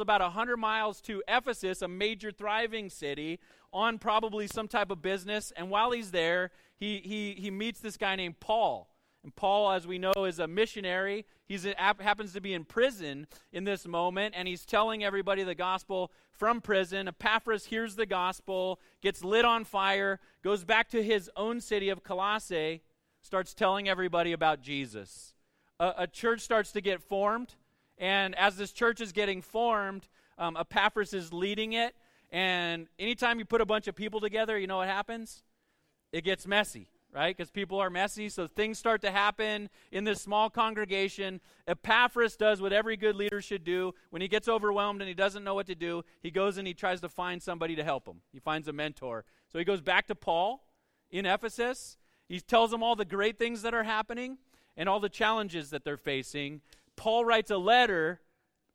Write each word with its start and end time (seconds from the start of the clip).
about 0.00 0.20
100 0.20 0.56
miles 0.56 1.00
to 1.02 1.22
Ephesus, 1.28 1.82
a 1.82 1.88
major 1.88 2.30
thriving 2.30 2.90
city, 2.90 3.38
on 3.72 3.98
probably 3.98 4.46
some 4.46 4.68
type 4.68 4.90
of 4.90 5.02
business. 5.02 5.52
And 5.56 5.70
while 5.70 5.92
he's 5.92 6.10
there, 6.10 6.50
he, 6.76 6.98
he, 6.98 7.40
he 7.40 7.50
meets 7.50 7.80
this 7.80 7.96
guy 7.96 8.16
named 8.16 8.40
Paul. 8.40 8.88
And 9.22 9.36
Paul, 9.36 9.70
as 9.72 9.86
we 9.86 9.98
know, 9.98 10.12
is 10.24 10.38
a 10.38 10.46
missionary. 10.46 11.26
He 11.46 11.58
happens 11.76 12.32
to 12.32 12.40
be 12.40 12.54
in 12.54 12.64
prison 12.64 13.26
in 13.52 13.64
this 13.64 13.86
moment, 13.86 14.34
and 14.36 14.48
he's 14.48 14.64
telling 14.64 15.04
everybody 15.04 15.42
the 15.42 15.54
gospel 15.54 16.10
from 16.32 16.62
prison. 16.62 17.06
Epaphras 17.06 17.66
hears 17.66 17.96
the 17.96 18.06
gospel, 18.06 18.80
gets 19.02 19.22
lit 19.22 19.44
on 19.44 19.64
fire, 19.64 20.20
goes 20.42 20.64
back 20.64 20.88
to 20.90 21.02
his 21.02 21.30
own 21.36 21.60
city 21.60 21.90
of 21.90 22.02
Colossae, 22.02 22.80
starts 23.20 23.52
telling 23.52 23.88
everybody 23.88 24.32
about 24.32 24.62
Jesus. 24.62 25.34
A, 25.78 25.92
a 25.98 26.06
church 26.06 26.40
starts 26.40 26.72
to 26.72 26.80
get 26.80 27.02
formed, 27.02 27.56
and 28.00 28.34
as 28.34 28.56
this 28.56 28.72
church 28.72 29.00
is 29.00 29.12
getting 29.12 29.42
formed, 29.42 30.08
um, 30.38 30.56
Epaphras 30.56 31.14
is 31.14 31.32
leading 31.32 31.74
it. 31.74 31.94
And 32.32 32.88
anytime 32.98 33.38
you 33.38 33.44
put 33.44 33.60
a 33.60 33.66
bunch 33.66 33.86
of 33.86 33.94
people 33.94 34.20
together, 34.20 34.58
you 34.58 34.66
know 34.66 34.78
what 34.78 34.88
happens? 34.88 35.44
It 36.12 36.24
gets 36.24 36.46
messy 36.46 36.88
right? 37.12 37.36
Because 37.36 37.50
people 37.50 37.78
are 37.78 37.90
messy, 37.90 38.28
so 38.28 38.46
things 38.46 38.78
start 38.78 39.02
to 39.02 39.10
happen 39.10 39.68
in 39.90 40.04
this 40.04 40.20
small 40.20 40.48
congregation. 40.50 41.40
Epaphras 41.66 42.36
does 42.36 42.60
what 42.60 42.72
every 42.72 42.96
good 42.96 43.16
leader 43.16 43.40
should 43.40 43.64
do. 43.64 43.94
When 44.10 44.22
he 44.22 44.28
gets 44.28 44.48
overwhelmed 44.48 45.00
and 45.00 45.08
he 45.08 45.14
doesn't 45.14 45.44
know 45.44 45.54
what 45.54 45.66
to 45.66 45.74
do, 45.74 46.04
he 46.22 46.30
goes 46.30 46.58
and 46.58 46.66
he 46.66 46.74
tries 46.74 47.00
to 47.00 47.08
find 47.08 47.42
somebody 47.42 47.76
to 47.76 47.84
help 47.84 48.06
him. 48.06 48.20
He 48.32 48.38
finds 48.38 48.68
a 48.68 48.72
mentor. 48.72 49.24
So 49.50 49.58
he 49.58 49.64
goes 49.64 49.80
back 49.80 50.06
to 50.08 50.14
Paul 50.14 50.64
in 51.10 51.26
Ephesus. 51.26 51.96
He 52.28 52.40
tells 52.40 52.72
him 52.72 52.82
all 52.82 52.94
the 52.94 53.04
great 53.04 53.38
things 53.38 53.62
that 53.62 53.74
are 53.74 53.82
happening 53.82 54.38
and 54.76 54.88
all 54.88 55.00
the 55.00 55.08
challenges 55.08 55.70
that 55.70 55.84
they're 55.84 55.96
facing. 55.96 56.60
Paul 57.00 57.24
writes 57.24 57.50
a 57.50 57.56
letter 57.56 58.20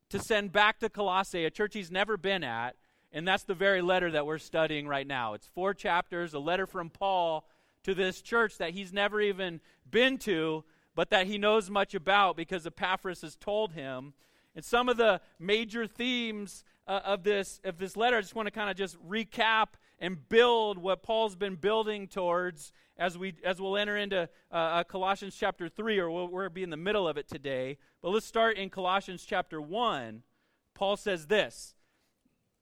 to 0.08 0.18
send 0.18 0.50
back 0.50 0.80
to 0.80 0.88
Colossae, 0.88 1.44
a 1.44 1.50
church 1.50 1.74
he's 1.74 1.92
never 1.92 2.16
been 2.16 2.42
at. 2.42 2.74
And 3.12 3.26
that's 3.26 3.44
the 3.44 3.54
very 3.54 3.80
letter 3.82 4.10
that 4.10 4.26
we're 4.26 4.38
studying 4.38 4.88
right 4.88 5.06
now. 5.06 5.34
It's 5.34 5.46
four 5.46 5.74
chapters, 5.74 6.34
a 6.34 6.40
letter 6.40 6.66
from 6.66 6.90
Paul 6.90 7.46
to 7.84 7.94
this 7.94 8.20
church 8.20 8.58
that 8.58 8.70
he's 8.70 8.92
never 8.92 9.20
even 9.20 9.60
been 9.88 10.18
to, 10.18 10.64
but 10.96 11.10
that 11.10 11.28
he 11.28 11.38
knows 11.38 11.70
much 11.70 11.94
about 11.94 12.36
because 12.36 12.66
Epaphras 12.66 13.20
has 13.20 13.36
told 13.36 13.74
him. 13.74 14.12
And 14.56 14.64
some 14.64 14.88
of 14.88 14.96
the 14.96 15.20
major 15.38 15.86
themes 15.86 16.64
uh, 16.88 17.02
of 17.04 17.22
this 17.22 17.60
of 17.62 17.78
this 17.78 17.96
letter, 17.96 18.16
I 18.16 18.22
just 18.22 18.34
want 18.34 18.48
to 18.48 18.50
kind 18.50 18.68
of 18.68 18.76
just 18.76 18.96
recap 19.08 19.68
and 19.98 20.28
build 20.28 20.78
what 20.78 21.02
Paul's 21.02 21.36
been 21.36 21.56
building 21.56 22.06
towards 22.06 22.72
as 22.98 23.16
we 23.18 23.34
as 23.44 23.60
we'll 23.60 23.76
enter 23.76 23.96
into 23.96 24.28
uh, 24.50 24.54
uh, 24.54 24.84
Colossians 24.84 25.36
chapter 25.38 25.68
three, 25.68 25.98
or 25.98 26.10
we'll, 26.10 26.28
we'll 26.28 26.48
be 26.48 26.62
in 26.62 26.70
the 26.70 26.76
middle 26.76 27.06
of 27.06 27.16
it 27.16 27.28
today. 27.28 27.78
But 28.02 28.10
let's 28.10 28.26
start 28.26 28.56
in 28.56 28.70
Colossians 28.70 29.24
chapter 29.26 29.60
one. 29.60 30.22
Paul 30.74 30.96
says 30.96 31.26
this, 31.26 31.74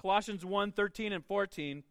Colossians 0.04 0.44
1, 0.44 0.72
13 0.72 1.12
and 1.12 1.24
14. 1.24 1.82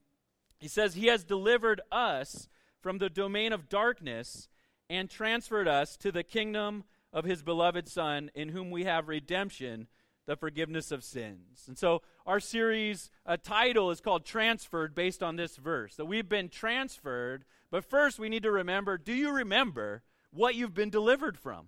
He 0.58 0.67
says, 0.67 0.94
He 0.94 1.08
has 1.08 1.23
delivered 1.23 1.81
us 1.91 2.47
from 2.80 3.00
the 3.00 3.09
domain 3.09 3.52
of 3.52 3.69
darkness 3.69 4.47
and 4.89 5.09
transferred 5.09 5.67
us 5.67 5.97
to 5.97 6.11
the 6.11 6.23
kingdom 6.23 6.83
of 7.11 7.25
his 7.25 7.41
beloved 7.41 7.88
Son, 7.88 8.30
in 8.33 8.50
whom 8.50 8.72
we 8.72 8.83
have 8.83 9.07
redemption, 9.07 9.88
the 10.25 10.35
forgiveness 10.35 10.91
of 10.91 11.03
sins. 11.03 11.66
And 11.67 11.77
so 11.77 12.02
our 12.25 12.39
series 12.39 13.09
title 13.43 13.91
is 13.91 14.02
called 14.02 14.25
Transferred, 14.25 14.95
based 14.95 15.21
on 15.21 15.35
this 15.35 15.57
verse 15.57 15.95
that 15.95 16.05
we've 16.05 16.29
been 16.29 16.49
transferred. 16.49 17.45
But 17.71 17.83
first, 17.83 18.19
we 18.19 18.29
need 18.29 18.44
to 18.44 18.51
remember 18.51 18.97
do 18.97 19.13
you 19.13 19.31
remember 19.31 20.03
what 20.31 20.55
you've 20.55 20.73
been 20.73 20.89
delivered 20.89 21.38
from? 21.38 21.67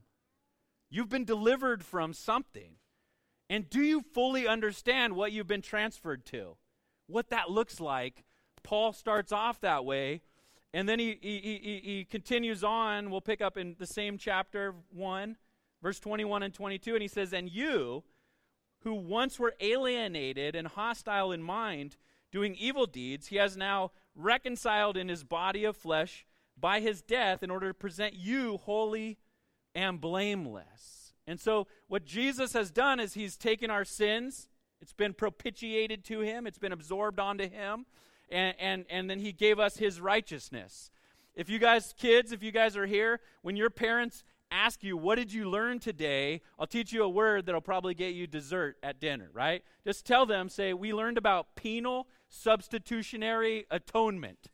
You've 0.90 1.10
been 1.10 1.26
delivered 1.26 1.84
from 1.84 2.14
something. 2.14 2.76
And 3.50 3.70
do 3.70 3.82
you 3.82 4.02
fully 4.02 4.48
understand 4.48 5.16
what 5.16 5.32
you've 5.32 5.48
been 5.48 5.62
transferred 5.62 6.26
to? 6.28 6.58
What 7.08 7.30
that 7.30 7.52
looks 7.52 7.80
like? 7.80 8.24
Paul 8.64 8.94
starts 8.94 9.32
off 9.32 9.62
that 9.62 9.86
way 9.86 10.22
and 10.76 10.90
then 10.90 11.00
he, 11.00 11.18
he, 11.22 11.40
he, 11.40 11.82
he 11.82 12.04
continues 12.04 12.62
on. 12.62 13.10
We'll 13.10 13.22
pick 13.22 13.42
up 13.42 13.56
in 13.56 13.78
the 13.80 13.88
same 13.88 14.18
chapter 14.18 14.76
1, 14.92 15.38
verse 15.82 16.02
21 16.02 16.44
and 16.44 16.54
22. 16.54 16.96
And 16.96 17.02
he 17.02 17.08
says, 17.08 17.32
And 17.32 17.50
you, 17.50 18.04
who 18.86 18.94
once 18.94 19.38
were 19.38 19.56
alienated 19.60 20.56
and 20.56 20.68
hostile 20.68 21.34
in 21.34 21.44
mind, 21.44 21.98
doing 22.32 22.56
evil 22.56 22.86
deeds, 22.86 23.28
he 23.28 23.36
has 23.36 23.58
now 23.58 23.92
reconciled 24.16 24.96
in 24.96 25.10
his 25.10 25.26
body 25.26 25.66
of 25.66 25.76
flesh 25.76 26.26
by 26.58 26.80
his 26.80 27.02
death 27.02 27.44
in 27.44 27.52
order 27.52 27.68
to 27.68 27.74
present 27.74 28.14
you 28.14 28.58
holy 28.58 29.18
and 29.74 30.00
blameless. 30.00 31.14
And 31.28 31.40
so, 31.40 31.68
what 31.88 32.06
Jesus 32.06 32.54
has 32.54 32.72
done 32.72 33.00
is 33.00 33.16
he's 33.16 33.36
taken 33.36 33.70
our 33.70 33.84
sins, 33.84 34.48
it's 34.80 34.94
been 34.94 35.14
propitiated 35.14 36.06
to 36.06 36.22
him, 36.22 36.48
it's 36.48 36.60
been 36.60 36.72
absorbed 36.72 37.20
onto 37.20 37.50
him 37.50 37.86
and, 38.30 38.56
and, 38.60 38.86
and 38.90 39.10
then 39.10 39.20
he 39.20 39.32
gave 39.32 39.60
us 39.60 39.78
his 39.78 40.00
righteousness. 40.00 40.92
If 41.36 41.50
you 41.50 41.60
guys, 41.60 41.94
kids, 41.98 42.32
if 42.32 42.42
you 42.42 42.52
guys 42.52 42.78
are 42.78 42.86
here, 42.86 43.20
when 43.42 43.56
your 43.56 43.70
parents 43.70 44.24
ask 44.56 44.84
you, 44.84 44.98
What 44.98 45.16
did 45.16 45.34
you 45.34 45.50
learn 45.50 45.80
today? 45.80 46.42
I'll 46.58 46.68
teach 46.68 46.94
you 46.94 47.04
a 47.04 47.10
word 47.10 47.46
that'll 47.46 47.62
probably 47.62 47.94
get 47.94 48.14
you 48.14 48.28
dessert 48.28 48.78
at 48.82 49.00
dinner, 49.00 49.30
right? 49.34 49.64
Just 49.86 50.06
tell 50.06 50.26
them, 50.26 50.50
say, 50.50 50.74
We 50.74 50.94
learned 50.94 51.18
about 51.18 51.56
penal 51.56 52.08
substitutionary 52.30 53.66
atonement. 53.70 54.48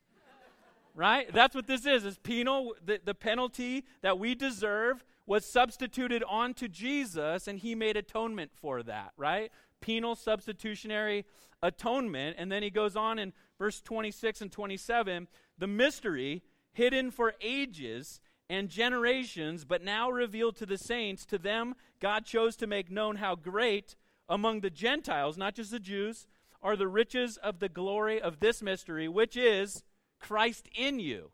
right? 0.96 1.32
That's 1.32 1.56
what 1.56 1.68
this 1.68 1.86
is. 1.86 2.04
Is 2.06 2.18
penal, 2.18 2.76
the, 2.84 3.00
the 3.04 3.14
penalty 3.14 3.86
that 4.02 4.18
we 4.20 4.36
deserve 4.36 5.04
was 5.26 5.46
substituted 5.46 6.24
onto 6.28 6.68
Jesus, 6.68 7.48
and 7.48 7.60
he 7.60 7.76
made 7.76 7.96
atonement 7.96 8.52
for 8.54 8.84
that, 8.84 9.12
right? 9.16 9.52
Penal 9.80 10.16
substitutionary 10.16 11.26
atonement. 11.64 12.36
And 12.40 12.52
then 12.52 12.64
he 12.64 12.70
goes 12.70 12.96
on 12.96 13.20
in 13.20 13.34
verse 13.58 13.82
26 13.82 14.42
and 14.42 14.52
27 14.52 15.28
the 15.58 15.68
mystery 15.68 16.42
hidden 16.74 17.12
for 17.12 17.34
ages 17.42 18.20
and 18.52 18.68
generations, 18.68 19.64
but 19.64 19.82
now 19.82 20.10
revealed 20.10 20.58
to 20.58 20.66
the 20.66 20.78
saints, 20.78 21.26
to 21.26 21.38
them 21.38 21.74
God 22.02 22.26
chose 22.26 22.58
to 22.58 22.68
make 22.68 22.92
known 22.92 23.16
how 23.16 23.34
great 23.34 23.96
among 24.28 24.60
the 24.60 24.70
Gentiles, 24.70 25.38
not 25.38 25.56
just 25.56 25.72
the 25.72 25.80
Jews, 25.80 26.28
are 26.62 26.76
the 26.76 26.90
riches 26.90 27.38
of 27.38 27.60
the 27.60 27.70
glory 27.70 28.22
of 28.22 28.42
this 28.42 28.62
mystery, 28.62 29.08
which 29.08 29.38
is 29.38 29.84
Christ 30.20 30.68
in 30.76 31.00
you, 31.00 31.32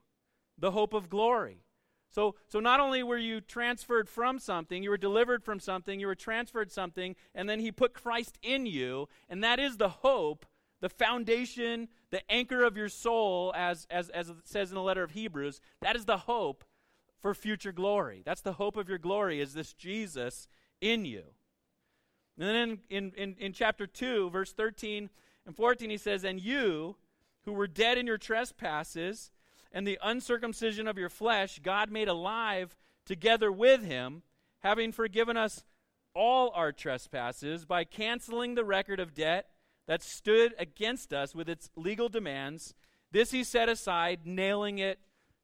the 0.59 0.71
hope 0.71 0.93
of 0.93 1.09
glory. 1.09 1.63
So, 2.11 2.35
so 2.47 2.59
not 2.59 2.79
only 2.79 3.01
were 3.01 3.17
you 3.17 3.41
transferred 3.41 4.07
from 4.07 4.37
something, 4.37 4.83
you 4.83 4.91
were 4.91 4.97
delivered 4.97 5.43
from 5.43 5.59
something, 5.59 5.99
you 5.99 6.07
were 6.07 6.15
transferred 6.15 6.71
something, 6.71 7.15
and 7.33 7.49
then 7.49 7.59
he 7.59 7.71
put 7.71 7.95
Christ 7.95 8.37
in 8.43 8.67
you, 8.67 9.09
and 9.27 9.43
that 9.43 9.59
is 9.59 9.77
the 9.77 9.89
hope 9.89 10.45
the 10.79 10.89
foundation, 10.89 11.87
the 12.11 12.31
anchor 12.31 12.63
of 12.63 12.77
your 12.77 12.89
soul, 12.89 13.51
as, 13.55 13.87
as, 13.89 14.09
as 14.09 14.29
it 14.29 14.35
says 14.43 14.69
in 14.69 14.75
the 14.75 14.81
letter 14.81 15.03
of 15.03 15.11
Hebrews, 15.11 15.59
that 15.81 15.95
is 15.95 16.05
the 16.05 16.17
hope 16.17 16.63
for 17.19 17.33
future 17.33 17.71
glory. 17.71 18.21
That's 18.25 18.41
the 18.41 18.53
hope 18.53 18.77
of 18.77 18.89
your 18.89 18.97
glory, 18.97 19.41
is 19.41 19.53
this 19.53 19.73
Jesus 19.73 20.47
in 20.81 21.05
you. 21.05 21.23
And 22.39 22.47
then 22.47 22.79
in, 22.89 23.11
in, 23.17 23.35
in 23.39 23.53
chapter 23.53 23.87
2, 23.87 24.29
verse 24.29 24.53
13 24.53 25.09
and 25.45 25.55
14, 25.55 25.89
he 25.89 25.97
says, 25.97 26.23
And 26.23 26.39
you, 26.39 26.95
who 27.45 27.53
were 27.53 27.67
dead 27.67 27.97
in 27.97 28.05
your 28.05 28.17
trespasses 28.17 29.31
and 29.71 29.87
the 29.87 29.97
uncircumcision 30.03 30.87
of 30.87 30.97
your 30.97 31.09
flesh, 31.09 31.59
God 31.63 31.89
made 31.89 32.07
alive 32.07 32.75
together 33.05 33.51
with 33.51 33.83
him, 33.83 34.21
having 34.59 34.91
forgiven 34.91 35.37
us 35.37 35.63
all 36.13 36.51
our 36.53 36.71
trespasses 36.71 37.65
by 37.65 37.83
canceling 37.83 38.55
the 38.55 38.65
record 38.65 38.99
of 38.99 39.13
debt 39.13 39.47
that 39.87 40.03
stood 40.03 40.53
against 40.59 41.13
us 41.13 41.33
with 41.33 41.47
its 41.47 41.69
legal 41.75 42.09
demands. 42.09 42.73
This 43.11 43.31
he 43.31 43.43
set 43.43 43.69
aside, 43.69 44.21
nailing 44.25 44.79
it 44.79 44.99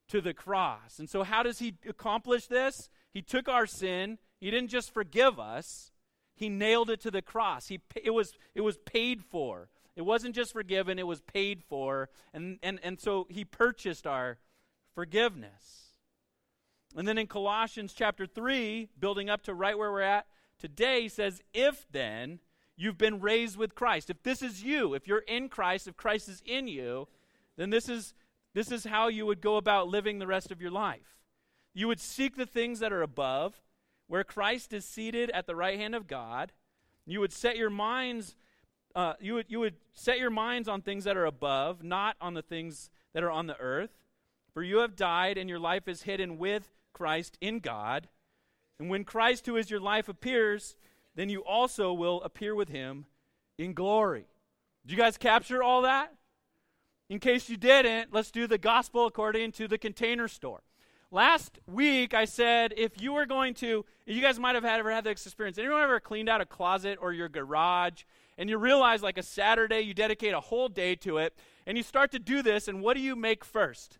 to 0.09 0.21
the 0.21 0.33
cross. 0.33 0.99
And 0.99 1.09
so, 1.09 1.23
how 1.23 1.43
does 1.43 1.59
he 1.59 1.75
accomplish 1.87 2.47
this? 2.47 2.89
He 3.11 3.21
took 3.21 3.47
our 3.47 3.65
sin, 3.65 4.17
he 4.39 4.51
didn't 4.51 4.69
just 4.69 4.93
forgive 4.93 5.39
us, 5.39 5.91
he 6.35 6.49
nailed 6.49 6.89
it 6.89 7.01
to 7.01 7.11
the 7.11 7.21
cross. 7.21 7.67
He, 7.67 7.79
it, 8.03 8.11
was, 8.11 8.33
it 8.55 8.61
was 8.61 8.77
paid 8.77 9.23
for. 9.23 9.69
It 9.95 10.01
wasn't 10.01 10.33
just 10.33 10.53
forgiven, 10.53 10.97
it 10.97 11.07
was 11.07 11.21
paid 11.21 11.63
for. 11.63 12.09
And, 12.33 12.57
and, 12.63 12.79
and 12.83 12.99
so 12.99 13.27
he 13.29 13.45
purchased 13.45 14.07
our 14.07 14.39
forgiveness. 14.95 15.93
And 16.95 17.07
then 17.07 17.17
in 17.17 17.27
Colossians 17.27 17.93
chapter 17.93 18.25
3, 18.25 18.89
building 18.99 19.29
up 19.29 19.43
to 19.43 19.53
right 19.53 19.77
where 19.77 19.91
we're 19.91 20.01
at 20.01 20.25
today, 20.59 21.03
he 21.03 21.09
says, 21.09 21.41
If 21.53 21.85
then 21.91 22.39
You've 22.75 22.97
been 22.97 23.19
raised 23.19 23.57
with 23.57 23.75
Christ. 23.75 24.09
If 24.09 24.23
this 24.23 24.41
is 24.41 24.63
you, 24.63 24.93
if 24.93 25.07
you're 25.07 25.19
in 25.19 25.47
Christ, 25.49 25.87
if 25.87 25.95
Christ 25.95 26.27
is 26.27 26.41
in 26.45 26.67
you, 26.67 27.07
then 27.55 27.69
this 27.69 27.87
is, 27.87 28.13
this 28.53 28.71
is 28.71 28.85
how 28.85 29.07
you 29.07 29.25
would 29.25 29.41
go 29.41 29.57
about 29.57 29.87
living 29.87 30.19
the 30.19 30.27
rest 30.27 30.51
of 30.51 30.61
your 30.61 30.71
life. 30.71 31.17
You 31.73 31.87
would 31.87 31.99
seek 31.99 32.35
the 32.35 32.45
things 32.45 32.79
that 32.79 32.93
are 32.93 33.01
above, 33.01 33.61
where 34.07 34.23
Christ 34.23 34.73
is 34.73 34.85
seated 34.85 35.29
at 35.31 35.47
the 35.47 35.55
right 35.55 35.79
hand 35.79 35.95
of 35.95 36.07
God. 36.07 36.51
You 37.05 37.19
would 37.19 37.33
set 37.33 37.57
your 37.57 37.71
minds, 37.71 38.35
uh, 38.95 39.13
you, 39.19 39.35
would, 39.35 39.45
you 39.49 39.59
would 39.59 39.75
set 39.93 40.19
your 40.19 40.29
minds 40.29 40.67
on 40.67 40.81
things 40.81 41.03
that 41.05 41.17
are 41.17 41.25
above, 41.25 41.83
not 41.83 42.15
on 42.21 42.35
the 42.35 42.41
things 42.41 42.91
that 43.13 43.23
are 43.23 43.31
on 43.31 43.47
the 43.47 43.59
earth. 43.59 43.91
For 44.53 44.61
you 44.61 44.77
have 44.79 44.95
died, 44.95 45.37
and 45.37 45.49
your 45.49 45.59
life 45.59 45.87
is 45.87 46.03
hidden 46.03 46.37
with 46.37 46.69
Christ 46.93 47.37
in 47.41 47.59
God. 47.59 48.07
And 48.79 48.89
when 48.89 49.03
Christ, 49.03 49.47
who 49.47 49.55
is 49.55 49.71
your 49.71 49.79
life, 49.79 50.07
appears, 50.07 50.75
then 51.15 51.29
you 51.29 51.43
also 51.43 51.91
will 51.91 52.21
appear 52.21 52.53
with 52.53 52.69
him 52.69 53.05
in 53.57 53.73
glory. 53.73 54.27
Do 54.85 54.93
you 54.93 54.99
guys 54.99 55.17
capture 55.17 55.63
all 55.63 55.81
that? 55.83 56.13
In 57.13 57.19
case 57.19 57.47
you 57.47 57.57
didn't, 57.57 58.11
let's 58.11 58.31
do 58.31 58.47
the 58.47 58.57
gospel 58.57 59.05
according 59.05 59.51
to 59.51 59.67
the 59.67 59.77
container 59.77 60.27
store. 60.27 60.63
Last 61.11 61.59
week, 61.67 62.15
I 62.15 62.25
said 62.25 62.73
if 62.75 62.99
you 62.99 63.13
were 63.13 63.27
going 63.27 63.53
to, 63.53 63.85
you 64.07 64.19
guys 64.19 64.39
might 64.39 64.55
have 64.55 64.63
had, 64.63 64.79
ever 64.79 64.91
had 64.91 65.03
this 65.03 65.27
experience. 65.27 65.59
Anyone 65.59 65.83
ever 65.83 65.99
cleaned 65.99 66.27
out 66.27 66.41
a 66.41 66.45
closet 66.47 66.97
or 66.99 67.13
your 67.13 67.29
garage, 67.29 68.01
and 68.35 68.49
you 68.49 68.57
realize 68.57 69.03
like 69.03 69.19
a 69.19 69.21
Saturday, 69.21 69.81
you 69.81 69.93
dedicate 69.93 70.33
a 70.33 70.39
whole 70.39 70.69
day 70.69 70.95
to 70.95 71.19
it, 71.19 71.37
and 71.67 71.77
you 71.77 71.83
start 71.83 72.11
to 72.13 72.17
do 72.17 72.41
this, 72.41 72.67
and 72.67 72.81
what 72.81 72.95
do 72.95 72.99
you 73.03 73.15
make 73.15 73.45
first? 73.45 73.99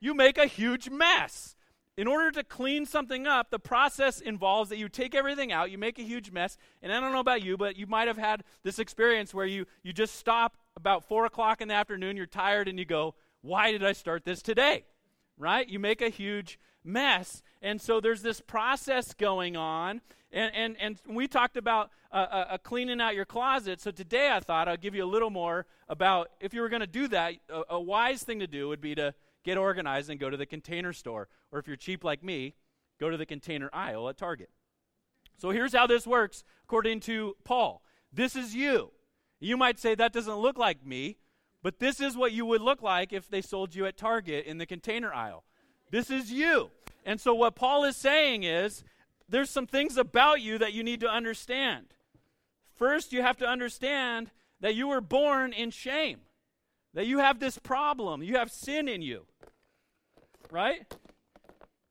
You 0.00 0.14
make 0.14 0.38
a 0.38 0.46
huge 0.46 0.88
mess. 0.88 1.54
In 1.98 2.06
order 2.06 2.30
to 2.30 2.44
clean 2.44 2.86
something 2.86 3.26
up, 3.26 3.50
the 3.50 3.58
process 3.58 4.20
involves 4.22 4.70
that 4.70 4.78
you 4.78 4.88
take 4.88 5.14
everything 5.14 5.52
out, 5.52 5.70
you 5.70 5.76
make 5.76 5.98
a 5.98 6.02
huge 6.02 6.30
mess, 6.30 6.56
and 6.80 6.92
I 6.92 7.00
don't 7.00 7.12
know 7.12 7.20
about 7.20 7.42
you, 7.42 7.58
but 7.58 7.76
you 7.76 7.86
might 7.86 8.08
have 8.08 8.16
had 8.16 8.42
this 8.62 8.78
experience 8.78 9.34
where 9.34 9.44
you, 9.44 9.66
you 9.82 9.92
just 9.92 10.14
stop 10.14 10.56
about 10.78 11.06
4 11.08 11.26
o'clock 11.26 11.60
in 11.60 11.68
the 11.68 11.74
afternoon, 11.74 12.16
you're 12.16 12.26
tired, 12.26 12.68
and 12.68 12.78
you 12.78 12.84
go, 12.84 13.14
Why 13.42 13.72
did 13.72 13.84
I 13.84 13.92
start 13.92 14.24
this 14.24 14.42
today? 14.42 14.84
right? 15.38 15.68
You 15.68 15.78
make 15.78 16.02
a 16.02 16.08
huge 16.08 16.58
mess. 16.84 17.42
And 17.62 17.80
so 17.80 18.00
there's 18.00 18.22
this 18.22 18.40
process 18.40 19.14
going 19.14 19.56
on. 19.56 20.00
And, 20.30 20.54
and, 20.54 20.76
and 20.80 21.00
we 21.08 21.26
talked 21.26 21.56
about 21.56 21.90
uh, 22.12 22.16
uh, 22.16 22.44
uh, 22.50 22.58
cleaning 22.58 23.00
out 23.00 23.14
your 23.14 23.24
closet. 23.24 23.80
So 23.80 23.90
today 23.90 24.30
I 24.30 24.40
thought 24.40 24.68
I'd 24.68 24.80
give 24.80 24.94
you 24.94 25.04
a 25.04 25.06
little 25.06 25.30
more 25.30 25.66
about 25.88 26.30
if 26.40 26.52
you 26.52 26.60
were 26.60 26.68
going 26.68 26.80
to 26.80 26.86
do 26.86 27.08
that, 27.08 27.34
a, 27.48 27.62
a 27.70 27.80
wise 27.80 28.22
thing 28.22 28.40
to 28.40 28.46
do 28.46 28.68
would 28.68 28.80
be 28.80 28.94
to 28.94 29.14
get 29.44 29.56
organized 29.56 30.10
and 30.10 30.20
go 30.20 30.28
to 30.28 30.36
the 30.36 30.46
container 30.46 30.92
store. 30.92 31.28
Or 31.50 31.58
if 31.58 31.66
you're 31.66 31.76
cheap 31.76 32.04
like 32.04 32.22
me, 32.22 32.54
go 33.00 33.08
to 33.08 33.16
the 33.16 33.26
container 33.26 33.70
aisle 33.72 34.08
at 34.08 34.18
Target. 34.18 34.50
So 35.38 35.50
here's 35.50 35.72
how 35.72 35.86
this 35.86 36.06
works 36.06 36.44
according 36.64 37.00
to 37.00 37.36
Paul. 37.44 37.82
This 38.12 38.36
is 38.36 38.54
you. 38.54 38.90
You 39.40 39.56
might 39.56 39.78
say 39.78 39.94
that 39.94 40.12
doesn't 40.12 40.36
look 40.36 40.58
like 40.58 40.84
me. 40.84 41.16
But 41.62 41.80
this 41.80 42.00
is 42.00 42.16
what 42.16 42.32
you 42.32 42.46
would 42.46 42.60
look 42.60 42.82
like 42.82 43.12
if 43.12 43.28
they 43.28 43.42
sold 43.42 43.74
you 43.74 43.86
at 43.86 43.96
Target 43.96 44.46
in 44.46 44.58
the 44.58 44.66
container 44.66 45.12
aisle. 45.12 45.44
This 45.90 46.10
is 46.10 46.30
you. 46.30 46.70
And 47.04 47.20
so, 47.20 47.34
what 47.34 47.56
Paul 47.56 47.84
is 47.84 47.96
saying 47.96 48.44
is 48.44 48.84
there's 49.28 49.50
some 49.50 49.66
things 49.66 49.96
about 49.96 50.40
you 50.40 50.58
that 50.58 50.72
you 50.72 50.82
need 50.82 51.00
to 51.00 51.08
understand. 51.08 51.86
First, 52.76 53.12
you 53.12 53.22
have 53.22 53.36
to 53.38 53.46
understand 53.46 54.30
that 54.60 54.74
you 54.74 54.88
were 54.88 55.00
born 55.00 55.52
in 55.52 55.70
shame, 55.70 56.20
that 56.94 57.06
you 57.06 57.18
have 57.18 57.40
this 57.40 57.58
problem, 57.58 58.22
you 58.22 58.36
have 58.36 58.50
sin 58.50 58.88
in 58.88 59.02
you. 59.02 59.26
Right? 60.50 60.82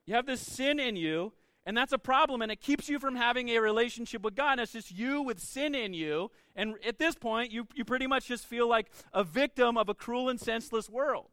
You 0.06 0.16
have 0.16 0.26
this 0.26 0.42
sin 0.42 0.80
in 0.80 0.96
you, 0.96 1.34
and 1.68 1.76
that's 1.76 1.92
a 1.92 1.98
problem, 1.98 2.42
and 2.42 2.50
it 2.50 2.62
keeps 2.62 2.88
you 2.88 2.98
from 2.98 3.18
having 3.18 3.50
a 3.50 3.60
relationship 3.60 4.22
with 4.22 4.36
God. 4.36 4.54
And 4.54 4.62
it's 4.62 4.72
just 4.72 4.90
you 4.90 5.22
with 5.22 5.38
sin 5.38 5.76
in 5.76 5.94
you. 5.94 6.32
And 6.56 6.76
at 6.88 6.98
this 6.98 7.14
point, 7.14 7.52
you, 7.52 7.68
you 7.76 7.84
pretty 7.84 8.08
much 8.08 8.26
just 8.26 8.46
feel 8.46 8.70
like 8.70 8.90
a 9.14 9.22
victim 9.22 9.78
of 9.78 9.90
a 9.90 9.94
cruel 9.94 10.30
and 10.30 10.40
senseless 10.40 10.90
world. 10.90 11.28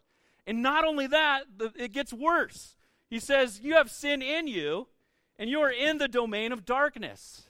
And 0.45 0.61
not 0.61 0.85
only 0.85 1.07
that, 1.07 1.45
the, 1.57 1.73
it 1.77 1.93
gets 1.93 2.13
worse. 2.13 2.75
He 3.09 3.21
says, 3.21 3.61
You 3.63 3.75
have 3.75 3.93
sin 3.93 4.23
in 4.23 4.49
you, 4.49 4.89
and 5.39 5.49
you 5.49 5.61
are 5.61 5.71
in 5.71 5.99
the 5.99 6.09
domain 6.09 6.51
of 6.51 6.65
darkness. 6.65 7.49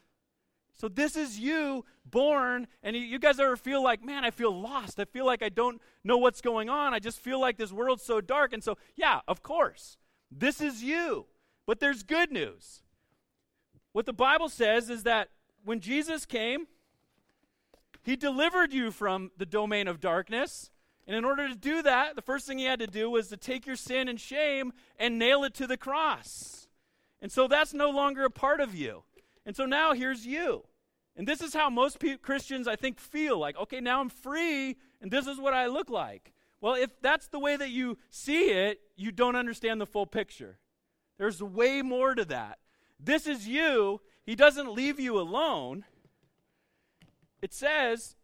So 0.74 0.86
this 0.86 1.16
is 1.16 1.38
you 1.38 1.86
born, 2.04 2.66
and 2.82 2.94
you 2.94 3.18
guys 3.18 3.40
ever 3.40 3.56
feel 3.56 3.82
like, 3.82 4.04
man, 4.04 4.26
I 4.26 4.30
feel 4.30 4.60
lost. 4.60 5.00
I 5.00 5.06
feel 5.06 5.24
like 5.24 5.42
I 5.42 5.48
don't 5.48 5.80
know 6.04 6.18
what's 6.18 6.42
going 6.42 6.68
on. 6.68 6.92
I 6.92 6.98
just 6.98 7.18
feel 7.18 7.40
like 7.40 7.56
this 7.56 7.72
world's 7.72 8.02
so 8.02 8.20
dark. 8.20 8.52
And 8.52 8.62
so, 8.62 8.76
yeah, 8.94 9.20
of 9.26 9.42
course, 9.42 9.96
this 10.30 10.60
is 10.60 10.82
you. 10.82 11.28
But 11.66 11.80
there's 11.80 12.02
good 12.02 12.30
news. 12.30 12.82
What 13.92 14.06
the 14.06 14.12
Bible 14.12 14.48
says 14.48 14.90
is 14.90 15.04
that 15.04 15.28
when 15.64 15.80
Jesus 15.80 16.26
came, 16.26 16.66
he 18.02 18.16
delivered 18.16 18.72
you 18.72 18.90
from 18.90 19.30
the 19.38 19.46
domain 19.46 19.88
of 19.88 20.00
darkness. 20.00 20.70
And 21.06 21.16
in 21.16 21.24
order 21.24 21.48
to 21.48 21.54
do 21.54 21.82
that, 21.82 22.16
the 22.16 22.22
first 22.22 22.46
thing 22.46 22.58
he 22.58 22.64
had 22.64 22.78
to 22.80 22.86
do 22.86 23.10
was 23.10 23.28
to 23.28 23.36
take 23.36 23.66
your 23.66 23.76
sin 23.76 24.08
and 24.08 24.20
shame 24.20 24.72
and 24.98 25.18
nail 25.18 25.44
it 25.44 25.54
to 25.54 25.66
the 25.66 25.76
cross. 25.76 26.68
And 27.22 27.32
so 27.32 27.48
that's 27.48 27.72
no 27.72 27.90
longer 27.90 28.24
a 28.24 28.30
part 28.30 28.60
of 28.60 28.74
you. 28.74 29.04
And 29.46 29.56
so 29.56 29.64
now 29.64 29.92
here's 29.92 30.26
you. 30.26 30.64
And 31.16 31.28
this 31.28 31.40
is 31.40 31.54
how 31.54 31.70
most 31.70 31.98
pe- 32.00 32.16
Christians, 32.16 32.66
I 32.66 32.76
think, 32.76 32.98
feel 32.98 33.38
like, 33.38 33.56
okay, 33.56 33.80
now 33.80 34.00
I'm 34.00 34.08
free, 34.08 34.76
and 35.00 35.10
this 35.10 35.26
is 35.26 35.38
what 35.38 35.54
I 35.54 35.66
look 35.66 35.88
like. 35.88 36.32
Well, 36.60 36.74
if 36.74 36.90
that's 37.00 37.28
the 37.28 37.38
way 37.38 37.56
that 37.56 37.70
you 37.70 37.98
see 38.10 38.50
it, 38.50 38.80
you 38.96 39.12
don't 39.12 39.36
understand 39.36 39.80
the 39.80 39.86
full 39.86 40.06
picture. 40.06 40.58
There's 41.18 41.42
way 41.42 41.82
more 41.82 42.14
to 42.14 42.24
that. 42.26 42.58
This 42.98 43.26
is 43.26 43.46
you. 43.46 44.00
He 44.24 44.34
doesn't 44.34 44.72
leave 44.72 44.98
you 44.98 45.18
alone. 45.18 45.84
It 47.42 47.52
says 47.52 48.16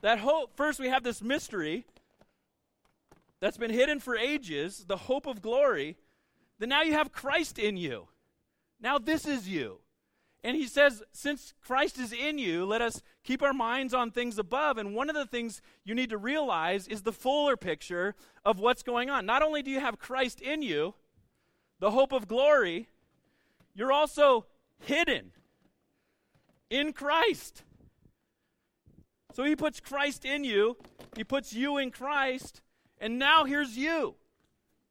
that 0.00 0.18
hope, 0.18 0.56
first, 0.56 0.80
we 0.80 0.88
have 0.88 1.02
this 1.02 1.22
mystery 1.22 1.84
that's 3.40 3.58
been 3.58 3.72
hidden 3.72 4.00
for 4.00 4.16
ages, 4.16 4.84
the 4.86 4.96
hope 4.96 5.26
of 5.26 5.42
glory. 5.42 5.96
Then 6.58 6.70
now 6.70 6.82
you 6.82 6.94
have 6.94 7.12
Christ 7.12 7.58
in 7.58 7.76
you. 7.76 8.08
Now 8.80 8.98
this 8.98 9.26
is 9.26 9.48
you. 9.48 9.78
And 10.44 10.56
he 10.56 10.66
says, 10.66 11.04
since 11.12 11.54
Christ 11.62 11.98
is 11.98 12.12
in 12.12 12.38
you, 12.38 12.64
let 12.64 12.82
us 12.82 13.00
keep 13.22 13.42
our 13.42 13.52
minds 13.52 13.94
on 13.94 14.10
things 14.10 14.38
above. 14.38 14.76
And 14.76 14.94
one 14.94 15.08
of 15.08 15.14
the 15.14 15.26
things 15.26 15.62
you 15.84 15.94
need 15.94 16.10
to 16.10 16.16
realize 16.16 16.88
is 16.88 17.02
the 17.02 17.12
fuller 17.12 17.56
picture 17.56 18.16
of 18.44 18.58
what's 18.58 18.82
going 18.82 19.08
on. 19.08 19.24
Not 19.24 19.42
only 19.42 19.62
do 19.62 19.70
you 19.70 19.78
have 19.78 20.00
Christ 20.00 20.40
in 20.40 20.62
you, 20.62 20.94
the 21.82 21.90
hope 21.90 22.12
of 22.12 22.28
glory, 22.28 22.88
you're 23.74 23.90
also 23.90 24.46
hidden 24.78 25.32
in 26.70 26.92
Christ. 26.92 27.64
So 29.32 29.42
he 29.42 29.56
puts 29.56 29.80
Christ 29.80 30.24
in 30.24 30.44
you, 30.44 30.76
he 31.16 31.24
puts 31.24 31.52
you 31.52 31.78
in 31.78 31.90
Christ, 31.90 32.60
and 33.00 33.18
now 33.18 33.46
here's 33.46 33.76
you. 33.76 34.14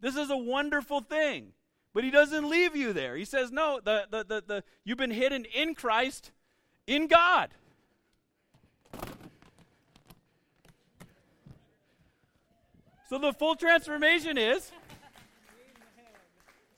This 0.01 0.17
is 0.17 0.29
a 0.29 0.35
wonderful 0.35 0.99
thing. 0.99 1.53
But 1.93 2.03
he 2.03 2.11
doesn't 2.11 2.49
leave 2.49 2.75
you 2.75 2.91
there. 2.91 3.15
He 3.15 3.23
says, 3.23 3.53
No, 3.53 3.79
the, 3.81 4.05
the, 4.11 4.25
the, 4.25 4.43
the, 4.45 4.63
you've 4.83 4.97
been 4.97 5.11
hidden 5.11 5.45
in 5.45 5.75
Christ, 5.75 6.31
in 6.87 7.07
God. 7.07 7.51
So 13.07 13.17
the 13.17 13.31
full 13.31 13.55
transformation 13.55 14.37
is 14.37 14.71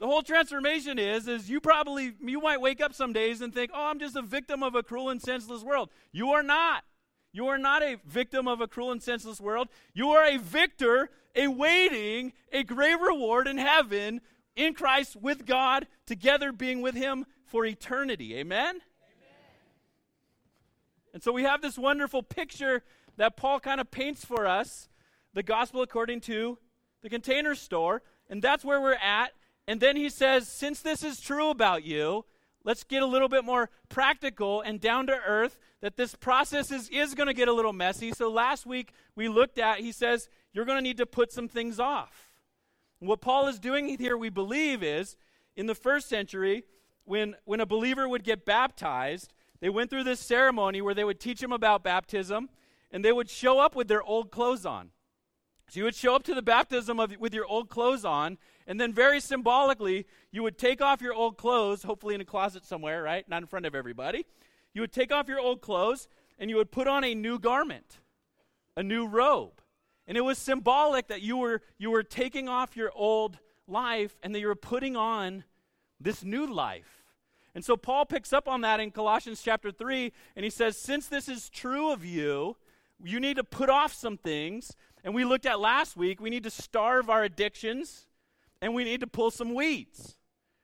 the 0.04 0.08
whole 0.08 0.22
transformation 0.22 1.00
is 1.00 1.30
is 1.30 1.50
you 1.50 1.62
probably 1.62 2.12
you 2.20 2.42
might 2.42 2.60
wake 2.60 2.82
up 2.82 2.94
some 2.94 3.14
days 3.14 3.40
and 3.40 3.54
think, 3.54 3.72
"Oh, 3.74 3.86
I'm 3.86 4.00
just 4.00 4.18
a 4.18 4.22
victim 4.22 4.62
of 4.62 4.76
a 4.76 4.84
cruel 4.84 5.10
and 5.10 5.22
senseless 5.22 5.64
world." 5.64 5.90
You 6.12 6.32
are 6.32 6.44
not. 6.44 6.84
You 7.32 7.48
are 7.48 7.58
not 7.58 7.82
a 7.82 7.96
victim 8.06 8.46
of 8.46 8.60
a 8.60 8.68
cruel 8.68 8.92
and 8.92 9.02
senseless 9.02 9.40
world. 9.40 9.70
You 9.94 10.10
are 10.10 10.26
a 10.26 10.36
victor 10.36 11.10
awaiting 11.38 12.34
a 12.52 12.64
great 12.64 13.00
reward 13.00 13.48
in 13.48 13.58
heaven 13.58 14.20
in 14.58 14.74
Christ 14.74 15.16
with 15.16 15.46
God, 15.46 15.88
together 16.06 16.52
being 16.52 16.82
with 16.82 16.96
Him 16.96 17.26
for 17.46 17.66
eternity. 17.66 18.36
Amen? 18.36 18.76
Amen? 18.76 18.82
And 21.14 21.24
so 21.24 21.32
we 21.32 21.44
have 21.44 21.62
this 21.62 21.78
wonderful 21.78 22.24
picture 22.24 22.84
that 23.16 23.38
Paul 23.38 23.62
kind 23.62 23.80
of 23.80 23.90
paints 23.90 24.26
for 24.26 24.46
us 24.46 24.90
the 25.34 25.44
gospel 25.44 25.82
according 25.82 26.20
to 26.22 26.58
the 27.02 27.10
container 27.10 27.56
store. 27.56 28.02
And 28.30 28.42
that's 28.42 28.66
where 28.66 28.82
we're 28.82 28.96
at. 28.96 29.32
And 29.68 29.80
then 29.80 29.96
he 29.96 30.10
says, 30.10 30.48
since 30.48 30.82
this 30.82 31.04
is 31.04 31.20
true 31.20 31.50
about 31.50 31.84
you, 31.84 32.26
let's 32.64 32.84
get 32.84 33.04
a 33.04 33.08
little 33.08 33.30
bit 33.30 33.46
more 33.46 33.70
practical 33.90 34.62
and 34.62 34.80
down 34.80 35.08
to 35.08 35.14
earth 35.26 35.60
that 35.82 35.98
this 35.98 36.16
process 36.16 36.72
is, 36.72 36.90
is 36.90 37.14
going 37.14 37.28
to 37.28 37.34
get 37.34 37.48
a 37.48 37.54
little 37.54 37.74
messy. 37.74 38.12
So 38.12 38.30
last 38.30 38.66
week 38.66 38.92
we 39.16 39.28
looked 39.28 39.58
at, 39.58 39.80
he 39.80 39.92
says, 39.92 40.30
you're 40.54 40.66
going 40.66 40.78
to 40.78 40.84
need 40.84 40.98
to 40.98 41.06
put 41.06 41.32
some 41.32 41.48
things 41.48 41.80
off. 41.80 42.30
what 43.00 43.22
Paul 43.22 43.48
is 43.48 43.60
doing 43.60 43.98
here, 43.98 44.18
we 44.18 44.30
believe, 44.30 44.84
is 44.84 45.18
in 45.56 45.66
the 45.66 45.76
first 45.76 46.08
century, 46.10 46.64
when, 47.06 47.36
when 47.46 47.60
a 47.60 47.66
believer 47.66 48.08
would 48.08 48.24
get 48.24 48.46
baptized, 48.46 49.34
they 49.60 49.70
went 49.70 49.90
through 49.90 50.04
this 50.04 50.20
ceremony 50.20 50.82
where 50.82 50.94
they 50.94 51.04
would 51.04 51.20
teach 51.20 51.40
them 51.40 51.52
about 51.52 51.84
baptism 51.84 52.50
and 52.92 53.04
they 53.04 53.12
would 53.12 53.30
show 53.30 53.60
up 53.60 53.76
with 53.76 53.88
their 53.88 54.04
old 54.04 54.32
clothes 54.32 54.66
on. 54.66 54.92
So 55.70 55.80
you 55.80 55.84
would 55.86 55.96
show 55.96 56.16
up 56.16 56.24
to 56.24 56.36
the 56.36 56.42
baptism 56.42 57.00
of, 57.00 57.16
with 57.20 57.34
your 57.34 57.46
old 57.46 57.70
clothes 57.70 58.06
on, 58.06 58.38
and 58.68 58.80
then, 58.80 58.94
very 58.94 59.20
symbolically, 59.20 60.06
you 60.32 60.44
would 60.44 60.58
take 60.58 60.82
off 60.82 61.02
your 61.02 61.14
old 61.14 61.38
clothes, 61.38 61.84
hopefully 61.84 62.16
in 62.16 62.22
a 62.22 62.26
closet 62.26 62.66
somewhere, 62.66 63.04
right? 63.04 63.28
Not 63.28 63.44
in 63.44 63.48
front 63.48 63.66
of 63.66 63.76
everybody. 63.76 64.26
You 64.74 64.82
would 64.82 64.94
take 64.94 65.12
off 65.12 65.28
your 65.28 65.40
old 65.40 65.62
clothes 65.62 66.08
and 66.40 66.50
you 66.50 66.56
would 66.56 66.72
put 66.72 66.88
on 66.88 67.04
a 67.04 67.14
new 67.14 67.40
garment, 67.40 68.00
a 68.76 68.84
new 68.84 69.06
robe. 69.06 69.62
And 70.08 70.18
it 70.18 70.22
was 70.22 70.38
symbolic 70.38 71.08
that 71.08 71.22
you 71.22 71.38
were, 71.38 71.62
you 71.78 71.92
were 71.92 72.04
taking 72.04 72.50
off 72.50 72.76
your 72.76 72.92
old 72.96 73.38
life 73.68 74.18
and 74.24 74.34
that 74.34 74.40
you 74.40 74.48
were 74.48 74.56
putting 74.56 74.96
on 74.96 75.44
this 76.00 76.24
new 76.24 76.46
life. 76.46 77.04
And 77.56 77.64
so 77.64 77.78
Paul 77.78 78.06
picks 78.06 78.34
up 78.34 78.48
on 78.48 78.62
that 78.62 78.80
in 78.80 78.92
Colossians 78.92 79.42
chapter 79.42 79.72
3, 79.72 80.12
and 80.36 80.44
he 80.44 80.50
says, 80.50 80.76
Since 80.76 81.08
this 81.08 81.30
is 81.30 81.50
true 81.50 81.92
of 81.92 82.04
you, 82.04 82.58
you 83.04 83.20
need 83.20 83.36
to 83.38 83.44
put 83.44 83.70
off 83.70 83.94
some 83.94 84.18
things. 84.18 84.76
And 85.04 85.14
we 85.14 85.24
looked 85.24 85.46
at 85.46 85.60
last 85.60 85.96
week, 85.96 86.20
we 86.20 86.32
need 86.32 86.44
to 86.44 86.50
starve 86.50 87.10
our 87.10 87.24
addictions 87.24 88.08
and 88.64 88.74
we 88.74 88.86
need 88.86 89.02
to 89.02 89.08
pull 89.08 89.30
some 89.30 89.54
weeds, 89.54 90.16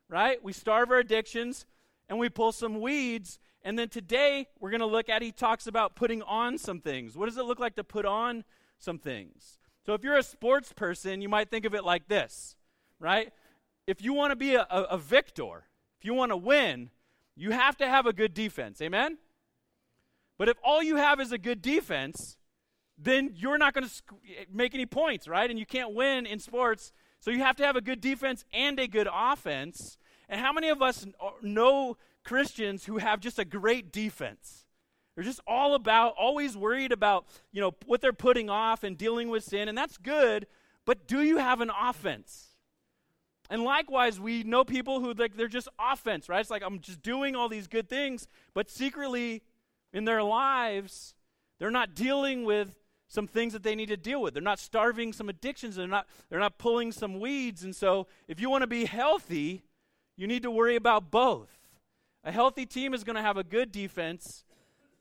right? 0.08 0.42
We 0.42 0.54
starve 0.54 0.90
our 0.90 1.00
addictions 1.00 1.66
and 2.08 2.18
we 2.18 2.30
pull 2.30 2.54
some 2.54 2.80
weeds. 2.80 3.40
And 3.62 3.78
then 3.78 3.90
today, 3.90 4.48
we're 4.58 4.70
going 4.70 4.80
to 4.80 4.86
look 4.86 5.10
at, 5.10 5.22
he 5.22 5.34
talks 5.34 5.68
about 5.68 5.98
putting 5.98 6.22
on 6.22 6.58
some 6.58 6.80
things. 6.80 7.18
What 7.18 7.26
does 7.26 7.38
it 7.38 7.44
look 7.44 7.60
like 7.60 7.76
to 7.76 7.84
put 7.84 8.06
on 8.06 8.46
some 8.78 9.00
things? 9.00 9.60
So 9.86 9.96
if 9.96 10.04
you're 10.06 10.16
a 10.16 10.24
sports 10.24 10.72
person, 10.72 11.22
you 11.22 11.28
might 11.28 11.52
think 11.52 11.66
of 11.66 11.76
it 11.76 11.84
like 11.84 12.08
this, 12.08 12.56
right? 13.02 13.34
If 13.86 14.02
you 14.02 14.14
want 14.14 14.32
to 14.32 14.38
be 14.38 14.56
a, 14.56 14.66
a, 14.70 14.82
a 14.92 14.98
victor, 14.98 15.66
if 16.00 16.06
you 16.06 16.14
want 16.14 16.32
to 16.32 16.38
win, 16.38 16.92
you 17.36 17.52
have 17.52 17.76
to 17.80 17.88
have 17.90 18.06
a 18.06 18.14
good 18.14 18.34
defense. 18.34 18.82
Amen? 18.82 19.18
But 20.38 20.48
if 20.48 20.56
all 20.64 20.82
you 20.82 20.96
have 20.96 21.20
is 21.20 21.34
a 21.34 21.38
good 21.38 21.62
defense, 21.62 22.38
then 22.98 23.32
you're 23.36 23.58
not 23.58 23.74
going 23.74 23.84
to 23.84 23.94
sc- 23.94 24.14
make 24.50 24.74
any 24.74 24.86
points, 24.86 25.28
right? 25.28 25.50
And 25.50 25.60
you 25.60 25.66
can't 25.66 25.94
win 25.94 26.26
in 26.26 26.40
sports. 26.40 26.94
So 27.20 27.32
you 27.32 27.40
have 27.40 27.56
to 27.58 27.66
have 27.66 27.76
a 27.76 27.82
good 27.82 28.02
defense 28.02 28.46
and 28.54 28.80
a 28.80 28.88
good 28.88 29.08
offense. 29.12 29.98
And 30.28 30.40
how 30.40 30.54
many 30.54 30.70
of 30.70 30.82
us 30.82 31.06
uh, 31.22 31.30
know 31.42 31.98
Christians 32.24 32.86
who 32.86 32.98
have 32.98 33.20
just 33.20 33.40
a 33.40 33.46
great 33.46 33.92
defense? 33.92 34.66
They're 35.16 35.26
just 35.26 35.42
all 35.46 35.76
about, 35.76 36.14
always 36.18 36.56
worried 36.56 36.92
about, 36.94 37.26
you 37.52 37.60
know, 37.60 37.74
what 37.86 38.00
they're 38.00 38.14
putting 38.14 38.50
off 38.50 38.84
and 38.84 38.98
dealing 38.98 39.28
with 39.30 39.44
sin, 39.44 39.68
and 39.68 39.78
that's 39.78 39.98
good, 39.98 40.48
but 40.86 41.08
do 41.08 41.22
you 41.22 41.38
have 41.38 41.60
an 41.60 41.70
offense? 41.70 42.48
And 43.50 43.64
likewise, 43.64 44.20
we 44.20 44.44
know 44.44 44.64
people 44.64 45.00
who 45.02 45.14
like 45.14 45.36
they're 45.36 45.48
just 45.48 45.68
offense, 45.80 46.30
right? 46.30 46.40
It's 46.40 46.50
like 46.50 46.64
I'm 46.64 46.80
just 46.80 47.02
doing 47.02 47.36
all 47.36 47.50
these 47.50 47.68
good 47.68 47.90
things, 47.90 48.28
but 48.54 48.70
secretly 48.70 49.42
in 49.92 50.06
their 50.06 50.24
lives, 50.24 51.16
they're 51.58 51.72
not 51.72 51.96
dealing 51.96 52.46
with 52.46 52.76
some 53.10 53.28
things 53.28 53.52
that 53.52 53.64
they 53.64 53.76
need 53.76 53.88
to 53.88 53.98
deal 53.98 54.22
with. 54.22 54.34
They're 54.34 54.42
not 54.42 54.60
starving 54.60 55.12
some 55.12 55.28
addictions, 55.28 55.76
they're 55.76 55.88
not 55.88 56.08
they're 56.30 56.40
not 56.40 56.58
pulling 56.58 56.94
some 56.94 57.20
weeds. 57.20 57.64
And 57.64 57.76
so, 57.76 58.08
if 58.30 58.40
you 58.40 58.50
want 58.50 58.62
to 58.62 58.68
be 58.68 58.86
healthy, 58.86 59.64
you 60.16 60.28
need 60.28 60.44
to 60.44 60.52
worry 60.52 60.78
about 60.78 61.12
both. 61.12 61.50
A 62.24 62.32
healthy 62.32 62.66
team 62.66 62.94
is 62.94 63.04
going 63.04 63.16
to 63.16 63.22
have 63.22 63.38
a 63.38 63.44
good 63.44 63.72
defense 63.72 64.46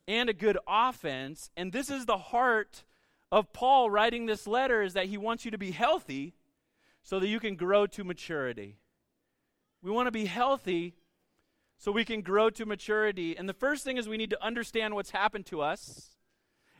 and 0.09 0.29
a 0.31 0.33
good 0.33 0.59
offense, 0.67 1.51
and 1.57 1.73
this 1.73 1.91
is 1.91 2.07
the 2.07 2.17
heart 2.17 2.85
of 3.31 3.53
Paul 3.53 3.91
writing 3.91 4.25
this 4.25 4.47
letter 4.47 4.83
is 4.83 4.95
that 4.95 5.07
he 5.07 5.19
wants 5.19 5.45
you 5.45 5.51
to 5.51 5.59
be 5.59 5.71
healthy 5.71 6.35
so 7.03 7.21
that 7.21 7.29
you 7.29 7.39
can 7.39 7.57
grow 7.57 7.87
to 7.87 8.05
maturity. 8.05 8.79
We 9.83 9.91
want 9.91 10.07
to 10.07 10.13
be 10.13 10.25
healthy 10.25 10.95
so 11.77 11.93
we 11.93 12.05
can 12.05 12.23
grow 12.23 12.49
to 12.51 12.65
maturity. 12.65 13.37
And 13.37 13.49
the 13.49 13.55
first 13.55 13.85
thing 13.85 13.99
is 13.99 14.09
we 14.09 14.17
need 14.17 14.31
to 14.31 14.43
understand 14.43 14.95
what's 14.95 15.11
happened 15.11 15.47
to 15.47 15.61
us. 15.61 16.17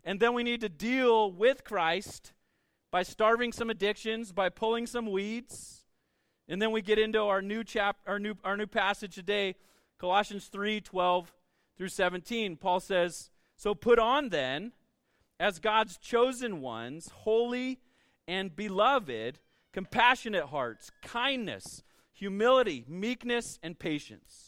And 0.05 0.21
then 0.21 0.35
we 0.35 0.43
need 0.43 0.61
to 0.63 0.69
deal 0.69 1.31
with 1.31 1.65
Christ 1.65 2.33
by 2.91 3.03
starving 3.03 3.53
some 3.53 3.71
addictions, 3.71 4.33
by 4.33 4.49
pulling 4.49 4.87
some 4.87 5.11
weeds. 5.11 5.85
And 6.49 6.63
then 6.63 6.73
we 6.73 6.81
get 6.81 6.99
into 6.99 7.21
our 7.21 7.43
new 7.43 7.63
chap 7.63 7.99
our 8.07 8.19
new 8.19 8.35
our 8.45 8.57
new 8.57 8.67
passage 8.67 9.15
today, 9.15 9.57
Colossians 9.99 10.47
3, 10.47 10.81
12 10.81 11.35
through 11.77 11.89
17. 11.89 12.57
Paul 12.57 12.81
says, 12.81 13.31
So 13.57 13.75
put 13.75 13.99
on 13.99 14.31
then, 14.31 14.73
as 15.39 15.59
God's 15.59 15.99
chosen 15.99 16.61
ones, 16.61 17.11
holy 17.15 17.81
and 18.27 18.55
beloved, 18.55 19.39
compassionate 19.73 20.47
hearts, 20.47 20.91
kindness, 21.03 21.83
humility, 22.13 22.85
meekness, 22.89 23.59
and 23.63 23.79
patience 23.79 24.48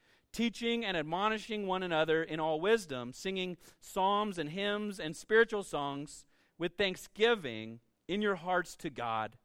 teaching 0.31 0.85
and 0.85 0.95
admonishing 0.95 1.67
one 1.67 1.83
another 1.83 2.23
in 2.23 2.39
all 2.39 2.59
wisdom, 2.59 3.13
singing 3.13 3.57
psalms 3.79 4.37
and 4.37 4.51
hymns 4.51 4.99
and 4.99 5.15
spiritual 5.15 5.63
songs 5.63 6.25
with 6.57 6.73
thanksgiving 6.77 7.79
in 8.07 8.21
your 8.21 8.35
hearts 8.35 8.75
to 8.77 8.89
God. 8.89 9.37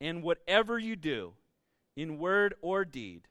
And 0.00 0.22
whatever 0.22 0.78
you 0.78 0.96
do, 0.96 1.34
in 1.96 2.18
word 2.18 2.54
or 2.60 2.84
deed, 2.84 3.28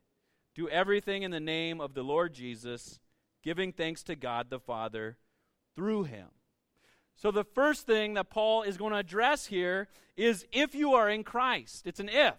do 0.55 0.69
everything 0.69 1.23
in 1.23 1.31
the 1.31 1.39
name 1.39 1.81
of 1.81 1.93
the 1.93 2.03
Lord 2.03 2.33
Jesus, 2.33 2.99
giving 3.43 3.71
thanks 3.71 4.03
to 4.03 4.15
God 4.15 4.49
the 4.49 4.59
Father 4.59 5.17
through 5.75 6.03
him. 6.03 6.27
So, 7.15 7.31
the 7.31 7.43
first 7.43 7.85
thing 7.85 8.15
that 8.15 8.29
Paul 8.29 8.63
is 8.63 8.77
going 8.77 8.93
to 8.93 8.99
address 8.99 9.47
here 9.47 9.87
is 10.15 10.45
if 10.51 10.73
you 10.73 10.93
are 10.93 11.09
in 11.09 11.23
Christ. 11.23 11.85
It's 11.85 11.99
an 11.99 12.09
if 12.09 12.35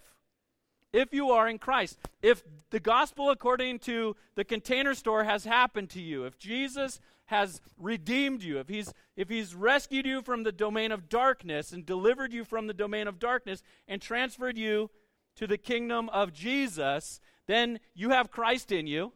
if 0.95 1.13
you 1.13 1.31
are 1.31 1.49
in 1.49 1.59
Christ. 1.59 1.99
If 2.23 2.45
the 2.71 2.81
gospel 2.81 3.31
according 3.31 3.81
to 3.81 4.17
the 4.37 4.45
container 4.45 4.95
store 4.95 5.25
has 5.25 5.45
happened 5.45 5.91
to 5.91 6.01
you, 6.01 6.25
if 6.25 6.39
Jesus 6.39 7.01
has 7.27 7.61
redeemed 7.79 8.43
you, 8.43 8.59
if 8.61 8.69
he's 8.69 8.93
if 9.17 9.29
he's 9.29 9.55
rescued 9.55 10.07
you 10.07 10.23
from 10.23 10.45
the 10.45 10.53
domain 10.53 10.93
of 10.93 11.09
darkness 11.09 11.73
and 11.73 11.85
delivered 11.85 12.33
you 12.33 12.45
from 12.45 12.67
the 12.67 12.75
domain 12.75 13.09
of 13.09 13.19
darkness 13.19 13.63
and 13.89 14.01
transferred 14.01 14.57
you 14.57 14.91
to 15.37 15.47
the 15.47 15.59
kingdom 15.59 16.09
of 16.11 16.33
Jesus, 16.33 17.21
then 17.47 17.81
you 17.95 18.11
have 18.11 18.31
Christ 18.31 18.71
in 18.73 18.87
you. 18.87 19.13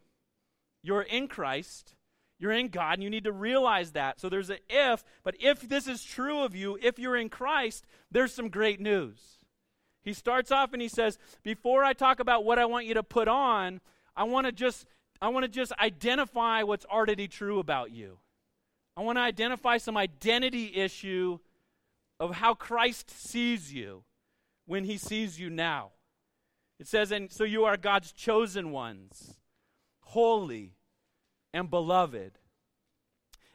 You're 0.82 1.02
in 1.02 1.28
Christ. 1.28 1.94
You're 2.40 2.52
in 2.52 2.68
God, 2.68 2.94
and 2.94 3.02
you 3.02 3.10
need 3.10 3.24
to 3.24 3.32
realize 3.32 3.92
that. 3.92 4.20
So 4.20 4.28
there's 4.28 4.50
an 4.50 4.58
if, 4.68 5.04
but 5.24 5.34
if 5.40 5.68
this 5.68 5.88
is 5.88 6.04
true 6.04 6.42
of 6.42 6.54
you, 6.54 6.78
if 6.80 6.98
you're 6.98 7.16
in 7.16 7.28
Christ, 7.28 7.84
there's 8.10 8.32
some 8.32 8.48
great 8.48 8.80
news. 8.80 9.37
He 10.08 10.14
starts 10.14 10.50
off 10.50 10.72
and 10.72 10.80
he 10.80 10.88
says, 10.88 11.18
Before 11.42 11.84
I 11.84 11.92
talk 11.92 12.18
about 12.18 12.42
what 12.42 12.58
I 12.58 12.64
want 12.64 12.86
you 12.86 12.94
to 12.94 13.02
put 13.02 13.28
on, 13.28 13.82
I 14.16 14.24
want 14.24 14.46
to 14.46 14.52
just 14.52 14.86
I 15.20 15.28
want 15.28 15.44
to 15.44 15.50
just 15.50 15.70
identify 15.78 16.62
what's 16.62 16.86
already 16.86 17.28
true 17.28 17.58
about 17.58 17.90
you. 17.90 18.18
I 18.96 19.02
want 19.02 19.18
to 19.18 19.22
identify 19.22 19.76
some 19.76 19.98
identity 19.98 20.74
issue 20.74 21.40
of 22.18 22.36
how 22.36 22.54
Christ 22.54 23.10
sees 23.10 23.72
you 23.72 24.04
when 24.64 24.84
he 24.84 24.96
sees 24.96 25.38
you 25.38 25.50
now. 25.50 25.90
It 26.80 26.86
says, 26.86 27.12
And 27.12 27.30
so 27.30 27.44
you 27.44 27.66
are 27.66 27.76
God's 27.76 28.10
chosen 28.12 28.70
ones, 28.70 29.36
holy 30.00 30.72
and 31.52 31.68
beloved. 31.68 32.38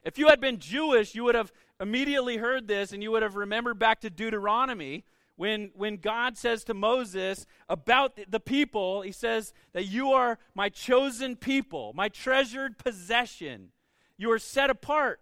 If 0.04 0.20
you 0.20 0.28
had 0.28 0.40
been 0.40 0.60
Jewish, 0.60 1.16
you 1.16 1.24
would 1.24 1.36
have 1.36 1.52
immediately 1.80 2.38
heard 2.38 2.68
this 2.68 2.92
and 2.92 3.02
you 3.02 3.10
would 3.10 3.24
have 3.24 3.38
remembered 3.38 3.80
back 3.80 4.02
to 4.02 4.12
Deuteronomy 4.12 5.04
when, 5.36 5.72
when 5.76 5.98
God 5.98 6.38
says 6.38 6.64
to 6.66 6.74
Moses 6.74 7.46
about 7.68 8.20
the 8.30 8.40
people, 8.40 9.02
he 9.02 9.12
says 9.12 9.54
that 9.74 9.86
you 9.86 10.12
are 10.12 10.38
my 10.54 10.70
chosen 10.70 11.36
people, 11.36 11.92
my 11.96 12.10
treasured 12.10 12.78
possession. 12.78 13.70
You 14.18 14.32
are 14.32 14.40
set 14.40 14.70
apart 14.70 15.20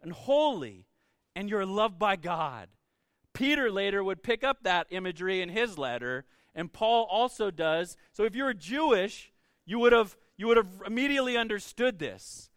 and 0.00 0.12
holy, 0.12 0.86
and 1.34 1.50
you're 1.50 1.66
loved 1.66 1.98
by 1.98 2.16
God. 2.16 2.68
Peter 3.34 3.70
later 3.70 4.02
would 4.02 4.22
pick 4.22 4.44
up 4.44 4.62
that 4.62 4.86
imagery 4.90 5.42
in 5.42 5.48
his 5.48 5.76
letter, 5.76 6.24
and 6.54 6.72
Paul 6.72 7.06
also 7.10 7.50
does. 7.50 7.96
So 8.12 8.24
if 8.24 8.34
you 8.34 8.44
were 8.44 8.54
Jewish, 8.54 9.32
you 9.66 9.78
would 9.80 9.92
have, 9.92 10.16
you 10.36 10.46
would 10.46 10.56
have 10.56 10.82
immediately 10.86 11.36
understood 11.36 11.98
this. 11.98 12.48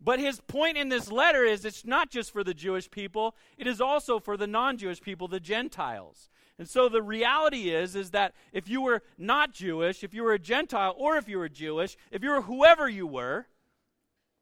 But 0.00 0.20
his 0.20 0.40
point 0.40 0.76
in 0.76 0.90
this 0.90 1.10
letter 1.10 1.44
is 1.44 1.64
it's 1.64 1.84
not 1.84 2.10
just 2.10 2.30
for 2.32 2.44
the 2.44 2.54
Jewish 2.54 2.90
people, 2.90 3.34
it 3.56 3.66
is 3.66 3.80
also 3.80 4.20
for 4.20 4.36
the 4.36 4.46
non 4.46 4.76
Jewish 4.76 5.00
people, 5.00 5.26
the 5.26 5.40
Gentiles. 5.40 6.30
And 6.58 6.68
so 6.68 6.88
the 6.88 7.02
reality 7.02 7.70
is 7.70 7.94
is 7.94 8.10
that 8.10 8.34
if 8.52 8.68
you 8.68 8.80
were 8.80 9.02
not 9.16 9.54
Jewish, 9.54 10.02
if 10.02 10.12
you 10.12 10.24
were 10.24 10.32
a 10.32 10.38
Gentile 10.38 10.94
or 10.96 11.16
if 11.16 11.28
you 11.28 11.38
were 11.38 11.48
Jewish, 11.48 11.96
if 12.10 12.22
you 12.22 12.30
were 12.30 12.42
whoever 12.42 12.88
you 12.88 13.06
were, 13.06 13.46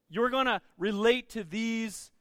you're 0.09 0.29
going 0.29 0.47
to 0.47 0.61
relate 0.77 1.29
to 1.31 1.43
these 1.43 2.11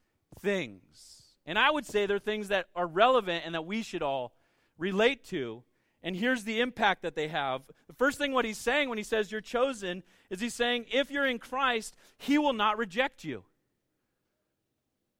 things. 0.40 1.22
And 1.46 1.58
I 1.58 1.70
would 1.70 1.86
say 1.86 2.04
they're 2.06 2.18
things 2.18 2.48
that 2.48 2.66
are 2.74 2.86
relevant 2.86 3.44
and 3.46 3.54
that 3.54 3.64
we 3.64 3.82
should 3.82 4.02
all 4.02 4.34
relate 4.76 5.24
to. 5.26 5.62
And 6.02 6.14
here's 6.14 6.44
the 6.44 6.60
impact 6.60 7.02
that 7.02 7.14
they 7.14 7.28
have. 7.28 7.62
The 7.86 7.94
first 7.94 8.18
thing 8.18 8.32
what 8.32 8.44
he's 8.44 8.58
saying 8.58 8.88
when 8.88 8.98
he 8.98 9.04
says 9.04 9.32
you're 9.32 9.40
chosen 9.40 10.02
is 10.28 10.40
he's 10.40 10.54
saying 10.54 10.86
if 10.92 11.10
you're 11.10 11.26
in 11.26 11.38
Christ, 11.38 11.96
he 12.18 12.36
will 12.36 12.52
not 12.52 12.76
reject 12.76 13.24
you. 13.24 13.44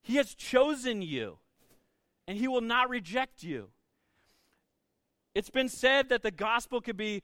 He 0.02 0.16
has 0.16 0.34
chosen 0.34 1.02
you, 1.02 1.38
and 2.28 2.38
he 2.38 2.46
will 2.46 2.60
not 2.60 2.88
reject 2.88 3.42
you. 3.42 3.70
It's 5.36 5.50
been 5.50 5.68
said 5.68 6.08
that 6.08 6.22
the 6.22 6.30
gospel 6.30 6.80
could 6.80 6.96
be 6.96 7.22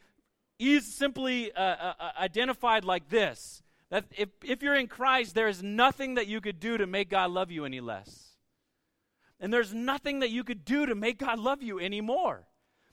simply 0.80 1.50
uh, 1.50 1.62
uh, 1.62 1.94
uh, 1.98 2.10
identified 2.20 2.84
like 2.84 3.08
this 3.08 3.62
that 3.88 4.04
if, 4.18 4.28
if 4.44 4.62
you're 4.62 4.74
in 4.74 4.86
Christ, 4.86 5.34
there 5.34 5.48
is 5.48 5.62
nothing 5.62 6.16
that 6.16 6.26
you 6.26 6.42
could 6.42 6.60
do 6.60 6.76
to 6.76 6.86
make 6.86 7.08
God 7.08 7.30
love 7.30 7.50
you 7.50 7.64
any 7.64 7.80
less. 7.80 8.36
And 9.40 9.50
there's 9.50 9.72
nothing 9.72 10.20
that 10.20 10.28
you 10.28 10.44
could 10.44 10.62
do 10.62 10.84
to 10.84 10.94
make 10.94 11.20
God 11.20 11.38
love 11.38 11.62
you 11.62 11.80
anymore. 11.80 12.48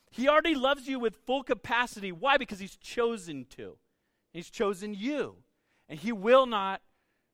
He 0.10 0.30
already 0.30 0.56
loves 0.56 0.88
you 0.88 1.00
with 1.00 1.18
full 1.26 1.44
capacity. 1.44 2.14
Why? 2.14 2.38
Because 2.38 2.60
He's 2.60 2.78
chosen 2.78 3.46
to. 3.58 3.76
He's 4.32 4.50
chosen 4.50 4.94
you. 4.94 5.36
And 5.90 6.00
He 6.00 6.14
will 6.14 6.46
not 6.46 6.82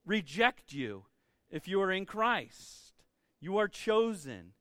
reject 0.08 0.74
you 0.74 1.06
if 1.52 1.68
you 1.68 1.80
are 1.82 1.92
in 1.92 2.08
Christ. 2.08 2.94
You 3.40 3.60
are 3.60 3.68
chosen. 3.68 4.54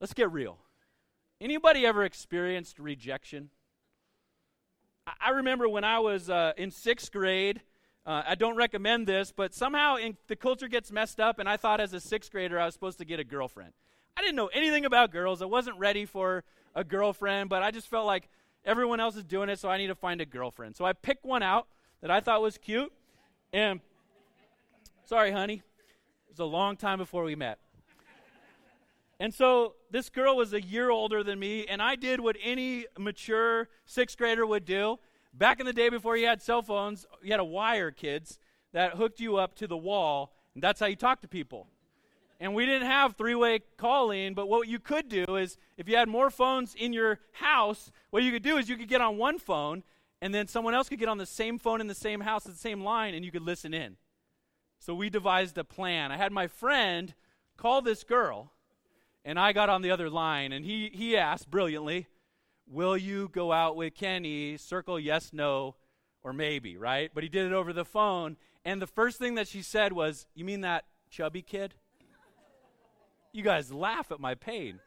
Let's 0.00 0.14
get 0.14 0.30
real. 0.30 0.58
Anybody 1.40 1.84
ever 1.84 2.02
experienced 2.02 2.78
rejection? 2.78 3.50
I 5.20 5.30
remember 5.30 5.68
when 5.68 5.84
I 5.84 5.98
was 5.98 6.30
uh, 6.30 6.52
in 6.56 6.70
sixth 6.70 7.12
grade. 7.12 7.60
Uh, 8.06 8.22
I 8.26 8.34
don't 8.36 8.56
recommend 8.56 9.06
this, 9.06 9.32
but 9.36 9.52
somehow 9.52 9.96
in, 9.96 10.16
the 10.28 10.36
culture 10.36 10.66
gets 10.66 10.90
messed 10.90 11.20
up, 11.20 11.38
and 11.38 11.48
I 11.48 11.56
thought 11.58 11.80
as 11.80 11.92
a 11.92 12.00
sixth 12.00 12.32
grader 12.32 12.58
I 12.58 12.64
was 12.64 12.74
supposed 12.74 12.98
to 12.98 13.04
get 13.04 13.20
a 13.20 13.24
girlfriend. 13.24 13.72
I 14.16 14.22
didn't 14.22 14.36
know 14.36 14.46
anything 14.46 14.86
about 14.86 15.12
girls. 15.12 15.42
I 15.42 15.44
wasn't 15.44 15.78
ready 15.78 16.06
for 16.06 16.42
a 16.74 16.82
girlfriend, 16.82 17.50
but 17.50 17.62
I 17.62 17.70
just 17.70 17.88
felt 17.88 18.06
like 18.06 18.28
everyone 18.64 18.98
else 18.98 19.14
is 19.16 19.24
doing 19.24 19.50
it, 19.50 19.58
so 19.58 19.68
I 19.68 19.76
need 19.76 19.88
to 19.88 19.94
find 19.94 20.20
a 20.20 20.26
girlfriend. 20.26 20.74
So 20.74 20.86
I 20.86 20.94
picked 20.94 21.24
one 21.24 21.42
out 21.42 21.66
that 22.00 22.10
I 22.10 22.20
thought 22.20 22.40
was 22.40 22.56
cute, 22.56 22.92
and 23.52 23.80
sorry, 25.04 25.32
honey, 25.32 25.56
it 25.56 26.30
was 26.30 26.38
a 26.38 26.44
long 26.44 26.76
time 26.76 26.98
before 26.98 27.24
we 27.24 27.34
met. 27.34 27.58
And 29.20 29.34
so 29.34 29.74
this 29.90 30.08
girl 30.08 30.36
was 30.36 30.52
a 30.52 30.60
year 30.60 30.90
older 30.90 31.22
than 31.22 31.38
me, 31.38 31.66
and 31.66 31.80
I 31.80 31.96
did 31.96 32.20
what 32.20 32.36
any 32.42 32.86
mature 32.98 33.68
sixth 33.84 34.18
grader 34.18 34.46
would 34.46 34.64
do. 34.64 34.98
Back 35.32 35.60
in 35.60 35.66
the 35.66 35.72
day 35.72 35.88
before 35.88 36.16
you 36.16 36.26
had 36.26 36.42
cell 36.42 36.62
phones, 36.62 37.06
you 37.22 37.30
had 37.30 37.40
a 37.40 37.44
wire, 37.44 37.90
kids, 37.90 38.38
that 38.72 38.94
hooked 38.94 39.20
you 39.20 39.36
up 39.36 39.54
to 39.56 39.66
the 39.66 39.76
wall, 39.76 40.34
and 40.54 40.62
that's 40.62 40.80
how 40.80 40.86
you 40.86 40.96
talk 40.96 41.20
to 41.22 41.28
people. 41.28 41.66
And 42.38 42.54
we 42.54 42.66
didn't 42.66 42.88
have 42.88 43.16
three 43.16 43.34
way 43.34 43.60
calling, 43.76 44.34
but 44.34 44.48
what 44.48 44.68
you 44.68 44.78
could 44.78 45.08
do 45.08 45.36
is 45.36 45.56
if 45.76 45.88
you 45.88 45.96
had 45.96 46.08
more 46.08 46.30
phones 46.30 46.74
in 46.74 46.92
your 46.92 47.20
house, 47.32 47.90
what 48.10 48.22
you 48.22 48.32
could 48.32 48.42
do 48.42 48.58
is 48.58 48.68
you 48.68 48.76
could 48.76 48.88
get 48.88 49.00
on 49.00 49.16
one 49.16 49.38
phone, 49.38 49.82
and 50.20 50.34
then 50.34 50.46
someone 50.46 50.74
else 50.74 50.88
could 50.88 50.98
get 50.98 51.08
on 51.08 51.18
the 51.18 51.26
same 51.26 51.58
phone 51.58 51.80
in 51.80 51.86
the 51.86 51.94
same 51.94 52.20
house, 52.20 52.44
the 52.44 52.52
same 52.52 52.82
line, 52.82 53.14
and 53.14 53.24
you 53.24 53.30
could 53.30 53.42
listen 53.42 53.72
in. 53.72 53.96
So 54.78 54.94
we 54.94 55.10
devised 55.10 55.56
a 55.58 55.64
plan. 55.64 56.12
I 56.12 56.16
had 56.16 56.32
my 56.32 56.46
friend 56.46 57.14
call 57.56 57.80
this 57.82 58.04
girl 58.04 58.52
and 59.26 59.40
I 59.40 59.52
got 59.52 59.68
on 59.68 59.82
the 59.82 59.90
other 59.90 60.08
line, 60.08 60.52
and 60.52 60.64
he, 60.64 60.88
he 60.94 61.16
asked 61.16 61.50
brilliantly, 61.50 62.06
Will 62.68 62.96
you 62.96 63.28
go 63.32 63.52
out 63.52 63.76
with 63.76 63.94
Kenny? 63.94 64.56
Circle 64.56 65.00
yes, 65.00 65.32
no, 65.32 65.74
or 66.22 66.32
maybe, 66.32 66.76
right? 66.76 67.10
But 67.12 67.24
he 67.24 67.28
did 67.28 67.44
it 67.46 67.52
over 67.52 67.72
the 67.72 67.84
phone. 67.84 68.36
And 68.64 68.80
the 68.80 68.86
first 68.86 69.18
thing 69.18 69.34
that 69.34 69.48
she 69.48 69.62
said 69.62 69.92
was, 69.92 70.26
You 70.34 70.44
mean 70.44 70.60
that 70.60 70.84
chubby 71.10 71.42
kid? 71.42 71.74
You 73.32 73.42
guys 73.42 73.72
laugh 73.72 74.12
at 74.12 74.20
my 74.20 74.36
pain. 74.36 74.78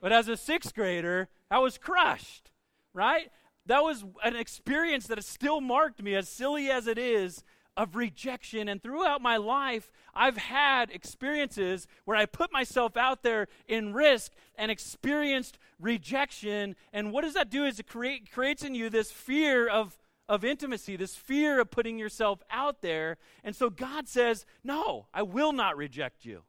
But 0.00 0.12
as 0.12 0.28
a 0.28 0.36
sixth 0.36 0.72
grader, 0.72 1.28
I 1.50 1.58
was 1.58 1.76
crushed, 1.76 2.52
right? 2.94 3.30
That 3.66 3.82
was 3.82 4.04
an 4.22 4.36
experience 4.36 5.08
that 5.08 5.18
has 5.18 5.26
still 5.26 5.60
marked 5.60 6.00
me, 6.00 6.14
as 6.14 6.28
silly 6.28 6.70
as 6.70 6.86
it 6.86 6.98
is, 6.98 7.42
of 7.76 7.94
rejection. 7.94 8.68
And 8.68 8.82
throughout 8.82 9.20
my 9.20 9.36
life, 9.36 9.90
I've 10.14 10.36
had 10.36 10.90
experiences 10.90 11.86
where 12.04 12.16
I 12.16 12.26
put 12.26 12.52
myself 12.52 12.96
out 12.96 13.22
there 13.22 13.48
in 13.68 13.92
risk 13.92 14.32
and 14.56 14.70
experienced 14.70 15.58
rejection. 15.78 16.74
And 16.92 17.12
what 17.12 17.22
does 17.22 17.34
that 17.34 17.50
do 17.50 17.64
is 17.64 17.78
it 17.78 17.86
create, 17.86 18.32
creates 18.32 18.62
in 18.62 18.74
you 18.74 18.88
this 18.88 19.10
fear 19.10 19.68
of, 19.68 19.96
of 20.28 20.44
intimacy, 20.44 20.96
this 20.96 21.14
fear 21.14 21.60
of 21.60 21.70
putting 21.70 21.98
yourself 21.98 22.42
out 22.50 22.80
there. 22.80 23.18
And 23.44 23.54
so 23.54 23.68
God 23.70 24.08
says, 24.08 24.46
No, 24.64 25.06
I 25.12 25.22
will 25.22 25.52
not 25.52 25.76
reject 25.76 26.24
you. 26.24 26.42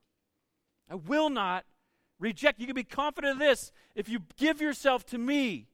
I 0.90 0.96
will 0.96 1.30
not 1.30 1.66
reject. 2.20 2.60
You 2.60 2.66
can 2.66 2.76
be 2.76 2.84
confident 2.84 3.34
of 3.34 3.40
this. 3.40 3.72
If 3.96 4.08
you 4.08 4.20
give 4.38 4.62
yourself 4.62 5.06
to 5.08 5.18
me, 5.18 5.68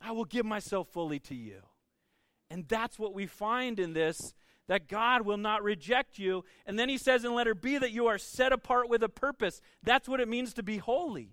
I 0.00 0.12
will 0.12 0.24
give 0.24 0.46
myself 0.46 0.88
fully 0.88 1.18
to 1.20 1.34
you. 1.34 1.60
And 2.50 2.66
that's 2.66 2.98
what 2.98 3.14
we 3.14 3.26
find 3.26 3.78
in 3.78 3.92
this 3.92 4.34
that 4.70 4.86
God 4.86 5.22
will 5.22 5.36
not 5.36 5.64
reject 5.64 6.16
you. 6.16 6.44
And 6.64 6.78
then 6.78 6.88
he 6.88 6.96
says 6.96 7.24
in 7.24 7.34
letter 7.34 7.56
B 7.56 7.76
that 7.78 7.90
you 7.90 8.06
are 8.06 8.18
set 8.18 8.52
apart 8.52 8.88
with 8.88 9.02
a 9.02 9.08
purpose. 9.08 9.60
That's 9.82 10.08
what 10.08 10.20
it 10.20 10.28
means 10.28 10.54
to 10.54 10.62
be 10.62 10.78
holy. 10.78 11.32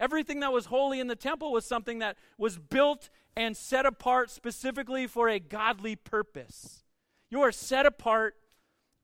Everything 0.00 0.40
that 0.40 0.52
was 0.52 0.66
holy 0.66 0.98
in 0.98 1.06
the 1.06 1.14
temple 1.14 1.52
was 1.52 1.64
something 1.64 2.00
that 2.00 2.16
was 2.38 2.58
built 2.58 3.08
and 3.36 3.56
set 3.56 3.86
apart 3.86 4.32
specifically 4.32 5.06
for 5.06 5.28
a 5.28 5.38
godly 5.38 5.94
purpose. 5.94 6.82
You 7.30 7.42
are 7.42 7.52
set 7.52 7.86
apart 7.86 8.34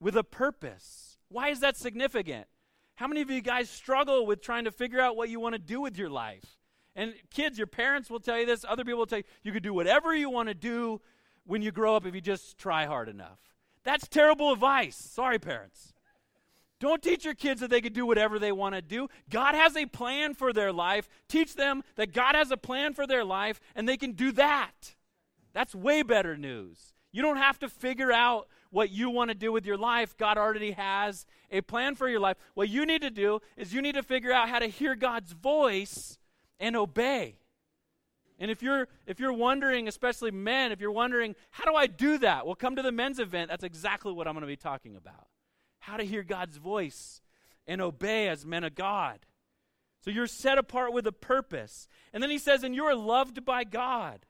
with 0.01 0.17
a 0.17 0.25
purpose. 0.25 1.17
Why 1.29 1.51
is 1.51 1.61
that 1.61 1.77
significant? 1.77 2.49
How 2.97 3.07
many 3.07 3.21
of 3.21 3.31
you 3.31 3.41
guys 3.41 3.71
struggle 3.71 4.27
with 4.27 4.43
trying 4.43 4.65
to 4.65 4.73
figure 4.73 5.01
out 5.01 5.17
what 5.17 5.29
you 5.29 5.39
want 5.39 5.55
to 5.55 5.61
do 5.61 5.81
with 5.81 5.97
your 5.97 6.11
life? 6.11 6.59
And 6.97 7.15
kids, 7.31 7.59
your 7.59 7.69
parents 7.69 8.11
will 8.11 8.19
tell 8.19 8.41
you 8.41 8.45
this, 8.45 8.65
other 8.69 8.83
people 8.83 8.99
will 8.99 9.07
tell 9.07 9.19
you 9.19 9.25
you 9.45 9.53
can 9.53 9.63
do 9.63 9.73
whatever 9.73 10.17
you 10.17 10.31
want 10.31 10.49
to 10.49 10.55
do 10.55 11.01
when 11.45 11.63
you 11.63 11.71
grow 11.71 11.95
up 11.95 12.07
if 12.07 12.15
you 12.17 12.21
just 12.21 12.59
try 12.59 12.85
hard 12.85 13.09
enough. 13.09 13.39
That's 13.89 14.07
terrible 14.07 14.53
advice. 14.53 14.97
Sorry, 14.97 15.39
parents. 15.39 15.95
Don't 16.79 17.03
teach 17.03 17.25
your 17.25 17.33
kids 17.33 17.63
that 17.63 17.71
they 17.71 17.81
can 17.81 17.95
do 17.95 18.05
whatever 18.05 18.39
they 18.39 18.53
want 18.53 18.75
to 18.75 18.83
do. 18.83 19.09
God 19.31 19.55
has 19.55 19.79
a 19.79 19.87
plan 19.87 20.35
for 20.35 20.53
their 20.53 20.75
life. 20.75 21.09
Teach 21.27 21.55
them 21.55 21.83
that 21.97 22.13
God 22.13 22.35
has 22.35 22.51
a 22.51 22.59
plan 22.59 22.93
for 22.93 23.07
their 23.07 23.25
life 23.25 23.61
and 23.75 23.89
they 23.89 23.97
can 23.97 24.13
do 24.13 24.31
that. 24.33 24.95
That's 25.55 25.75
way 25.75 26.03
better 26.03 26.37
news. 26.37 26.93
You 27.13 27.23
don't 27.23 27.39
have 27.39 27.59
to 27.61 27.69
figure 27.71 28.13
out 28.13 28.49
what 28.69 28.91
you 28.91 29.09
want 29.09 29.31
to 29.31 29.35
do 29.35 29.53
with 29.53 29.65
your 29.65 29.79
life. 29.79 30.15
God 30.19 30.37
already 30.37 30.73
has 30.73 31.25
a 31.51 31.63
plan 31.63 31.95
for 31.95 32.11
your 32.11 32.21
life. 32.21 32.37
What 32.53 32.69
you 32.69 32.85
need 32.85 33.01
to 33.01 33.11
do 33.11 33.41
is 33.57 33.73
you 33.73 33.81
need 33.81 33.95
to 33.95 34.03
figure 34.03 34.33
out 34.33 34.51
how 34.51 34.59
to 34.59 34.67
hear 34.67 34.97
God's 34.97 35.33
voice 35.33 36.19
and 36.61 36.77
obey. 36.77 37.37
And 38.39 38.51
if 38.51 38.63
you're 38.63 38.89
if 39.07 39.19
you're 39.19 39.33
wondering, 39.33 39.89
especially 39.89 40.31
men, 40.31 40.71
if 40.73 40.81
you're 40.81 40.93
wondering, 40.93 41.35
how 41.51 41.65
do 41.65 41.75
I 41.75 41.87
do 41.87 42.19
that? 42.19 42.47
Well, 42.47 42.55
come 42.55 42.77
to 42.77 42.83
the 42.83 42.93
men's 42.93 43.19
event. 43.19 43.51
That's 43.51 43.65
exactly 43.65 44.13
what 44.13 44.29
I'm 44.29 44.35
going 44.35 44.43
to 44.43 44.47
be 44.47 44.57
talking 44.57 44.97
about. 44.97 45.27
How 45.81 45.97
to 45.97 46.05
hear 46.05 46.23
God's 46.23 46.57
voice 46.57 47.21
and 47.67 47.81
obey 47.81 48.29
as 48.29 48.47
men 48.47 48.65
of 48.65 48.75
God. 48.75 49.21
So 50.05 50.11
you're 50.11 50.27
set 50.27 50.59
apart 50.59 50.93
with 50.93 51.07
a 51.07 51.13
purpose. 51.13 51.89
And 52.13 52.23
then 52.23 52.31
he 52.31 52.39
says, 52.39 52.63
and 52.63 52.75
you're 52.75 52.95
loved 52.95 53.45
by 53.45 53.65
God. 53.65 54.25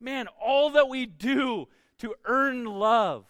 Man, 0.00 0.28
all 0.42 0.70
that 0.70 0.88
we 0.88 1.04
do 1.04 1.68
to 1.98 2.14
earn 2.24 2.64
love, 2.64 3.26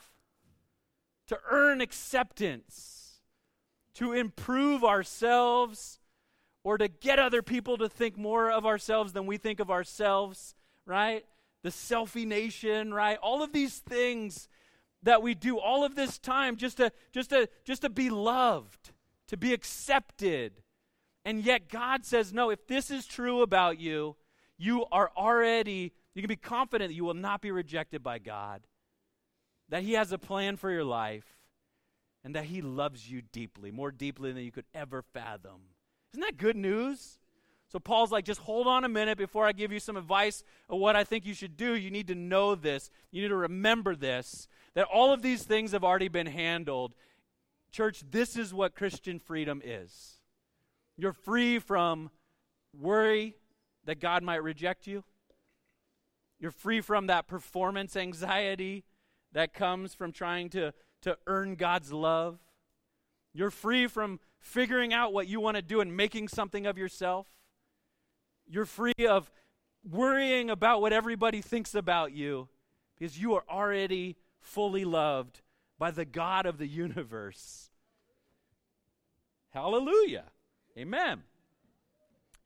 to 1.26 1.38
earn 1.50 1.80
acceptance, 1.80 3.20
to 3.94 4.12
improve 4.12 4.84
ourselves 4.84 5.98
or 6.62 6.78
to 6.78 6.88
get 6.88 7.18
other 7.18 7.42
people 7.42 7.78
to 7.78 7.88
think 7.88 8.16
more 8.16 8.50
of 8.50 8.66
ourselves 8.66 9.12
than 9.12 9.26
we 9.26 9.38
think 9.38 9.60
of 9.60 9.70
ourselves, 9.70 10.54
right? 10.86 11.24
The 11.62 11.70
selfie 11.70 12.26
nation, 12.26 12.92
right? 12.92 13.18
All 13.22 13.42
of 13.42 13.52
these 13.52 13.78
things 13.78 14.48
that 15.02 15.22
we 15.22 15.34
do 15.34 15.58
all 15.58 15.84
of 15.84 15.94
this 15.94 16.18
time 16.18 16.56
just 16.56 16.76
to 16.76 16.92
just 17.12 17.30
to 17.30 17.48
just 17.64 17.82
to 17.82 17.90
be 17.90 18.10
loved, 18.10 18.92
to 19.28 19.36
be 19.36 19.52
accepted. 19.52 20.62
And 21.24 21.42
yet 21.42 21.68
God 21.68 22.04
says, 22.04 22.32
"No, 22.32 22.50
if 22.50 22.66
this 22.66 22.90
is 22.90 23.06
true 23.06 23.42
about 23.42 23.78
you, 23.78 24.16
you 24.58 24.84
are 24.92 25.10
already 25.16 25.92
you 26.14 26.22
can 26.22 26.28
be 26.28 26.36
confident 26.36 26.90
that 26.90 26.94
you 26.94 27.04
will 27.04 27.14
not 27.14 27.40
be 27.40 27.50
rejected 27.50 28.02
by 28.02 28.18
God. 28.18 28.66
That 29.68 29.82
he 29.82 29.92
has 29.92 30.12
a 30.12 30.18
plan 30.18 30.56
for 30.56 30.70
your 30.70 30.84
life 30.84 31.38
and 32.22 32.34
that 32.34 32.46
he 32.46 32.60
loves 32.60 33.10
you 33.10 33.22
deeply, 33.22 33.70
more 33.70 33.90
deeply 33.90 34.32
than 34.32 34.44
you 34.44 34.52
could 34.52 34.66
ever 34.74 35.02
fathom." 35.02 35.60
Isn't 36.12 36.22
that 36.22 36.36
good 36.36 36.56
news? 36.56 37.18
So 37.68 37.78
Paul's 37.78 38.10
like, 38.10 38.24
just 38.24 38.40
hold 38.40 38.66
on 38.66 38.84
a 38.84 38.88
minute 38.88 39.16
before 39.16 39.46
I 39.46 39.52
give 39.52 39.70
you 39.70 39.78
some 39.78 39.96
advice 39.96 40.42
of 40.68 40.80
what 40.80 40.96
I 40.96 41.04
think 41.04 41.24
you 41.24 41.34
should 41.34 41.56
do. 41.56 41.74
You 41.74 41.90
need 41.90 42.08
to 42.08 42.16
know 42.16 42.56
this. 42.56 42.90
You 43.12 43.22
need 43.22 43.28
to 43.28 43.36
remember 43.36 43.94
this, 43.94 44.48
that 44.74 44.88
all 44.92 45.12
of 45.12 45.22
these 45.22 45.44
things 45.44 45.70
have 45.70 45.84
already 45.84 46.08
been 46.08 46.26
handled. 46.26 46.94
Church, 47.70 48.02
this 48.10 48.36
is 48.36 48.52
what 48.52 48.74
Christian 48.74 49.20
freedom 49.20 49.62
is. 49.64 50.20
You're 50.96 51.12
free 51.12 51.60
from 51.60 52.10
worry 52.76 53.36
that 53.84 54.00
God 54.00 54.24
might 54.24 54.42
reject 54.42 54.88
you. 54.88 55.04
You're 56.40 56.50
free 56.50 56.80
from 56.80 57.06
that 57.06 57.28
performance 57.28 57.96
anxiety 57.96 58.84
that 59.32 59.54
comes 59.54 59.94
from 59.94 60.10
trying 60.10 60.48
to, 60.50 60.72
to 61.02 61.16
earn 61.28 61.54
God's 61.54 61.92
love. 61.92 62.38
You're 63.32 63.50
free 63.50 63.86
from 63.86 64.18
figuring 64.40 64.92
out 64.92 65.12
what 65.12 65.28
you 65.28 65.40
want 65.40 65.56
to 65.56 65.62
do 65.62 65.80
and 65.80 65.96
making 65.96 66.28
something 66.28 66.66
of 66.66 66.76
yourself. 66.76 67.26
You're 68.46 68.64
free 68.64 69.06
of 69.08 69.30
worrying 69.88 70.50
about 70.50 70.80
what 70.80 70.92
everybody 70.92 71.40
thinks 71.40 71.74
about 71.74 72.12
you 72.12 72.48
because 72.98 73.18
you 73.18 73.34
are 73.34 73.44
already 73.48 74.16
fully 74.40 74.84
loved 74.84 75.40
by 75.78 75.90
the 75.90 76.04
God 76.04 76.46
of 76.46 76.58
the 76.58 76.66
universe. 76.66 77.70
Hallelujah. 79.50 80.24
Amen. 80.76 81.22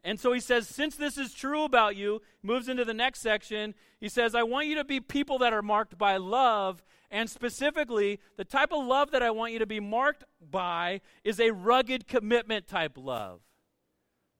And 0.04 0.20
so 0.20 0.32
he 0.32 0.40
says, 0.40 0.68
since 0.68 0.94
this 0.96 1.16
is 1.16 1.32
true 1.32 1.64
about 1.64 1.96
you, 1.96 2.20
moves 2.42 2.68
into 2.68 2.84
the 2.84 2.94
next 2.94 3.20
section. 3.20 3.74
He 4.00 4.08
says, 4.08 4.34
I 4.34 4.42
want 4.42 4.66
you 4.66 4.74
to 4.76 4.84
be 4.84 5.00
people 5.00 5.38
that 5.38 5.54
are 5.54 5.62
marked 5.62 5.96
by 5.96 6.18
love 6.18 6.84
and 7.14 7.30
specifically, 7.30 8.18
the 8.36 8.44
type 8.44 8.72
of 8.72 8.84
love 8.84 9.12
that 9.12 9.22
I 9.22 9.30
want 9.30 9.52
you 9.52 9.60
to 9.60 9.66
be 9.66 9.78
marked 9.78 10.24
by 10.50 11.00
is 11.22 11.38
a 11.38 11.52
rugged 11.52 12.08
commitment 12.08 12.66
type 12.66 12.94
love. 12.96 13.40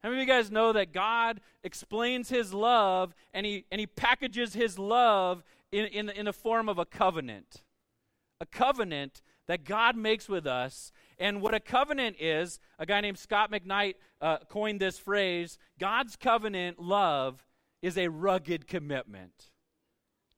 How 0.03 0.09
many 0.09 0.23
of 0.23 0.29
you 0.29 0.35
guys 0.35 0.51
know 0.51 0.73
that 0.73 0.93
God 0.93 1.41
explains 1.63 2.31
his 2.31 2.53
love 2.53 3.15
and 3.33 3.47
he, 3.47 3.65
and 3.71 3.79
he 3.79 3.87
packages 3.87 4.55
his 4.55 4.77
love 4.77 5.45
in, 5.71 5.87
in, 5.87 6.11
in 6.11 6.25
the 6.25 6.33
form 6.33 6.69
of 6.69 6.79
a 6.79 6.85
covenant? 6.85 7.63
A 8.41 8.47
covenant 8.47 9.23
that 9.47 9.63
God 9.63 9.95
makes 9.97 10.29
with 10.29 10.45
us. 10.45 10.91
And 11.19 11.41
what 11.41 11.55
a 11.55 11.61
covenant 11.61 12.17
is, 12.19 12.59
a 12.79 12.87
guy 12.87 13.01
named 13.01 13.19
Scot 13.19 13.51
McKnight 13.51 13.95
uh, 14.21 14.39
coined 14.49 14.81
this 14.81 14.99
phrase 14.99 15.59
God's 15.79 16.17
covenant 16.17 16.79
love 16.79 17.45
is 17.83 17.99
a 17.99 18.09
rugged 18.09 18.67
commitment. 18.67 19.51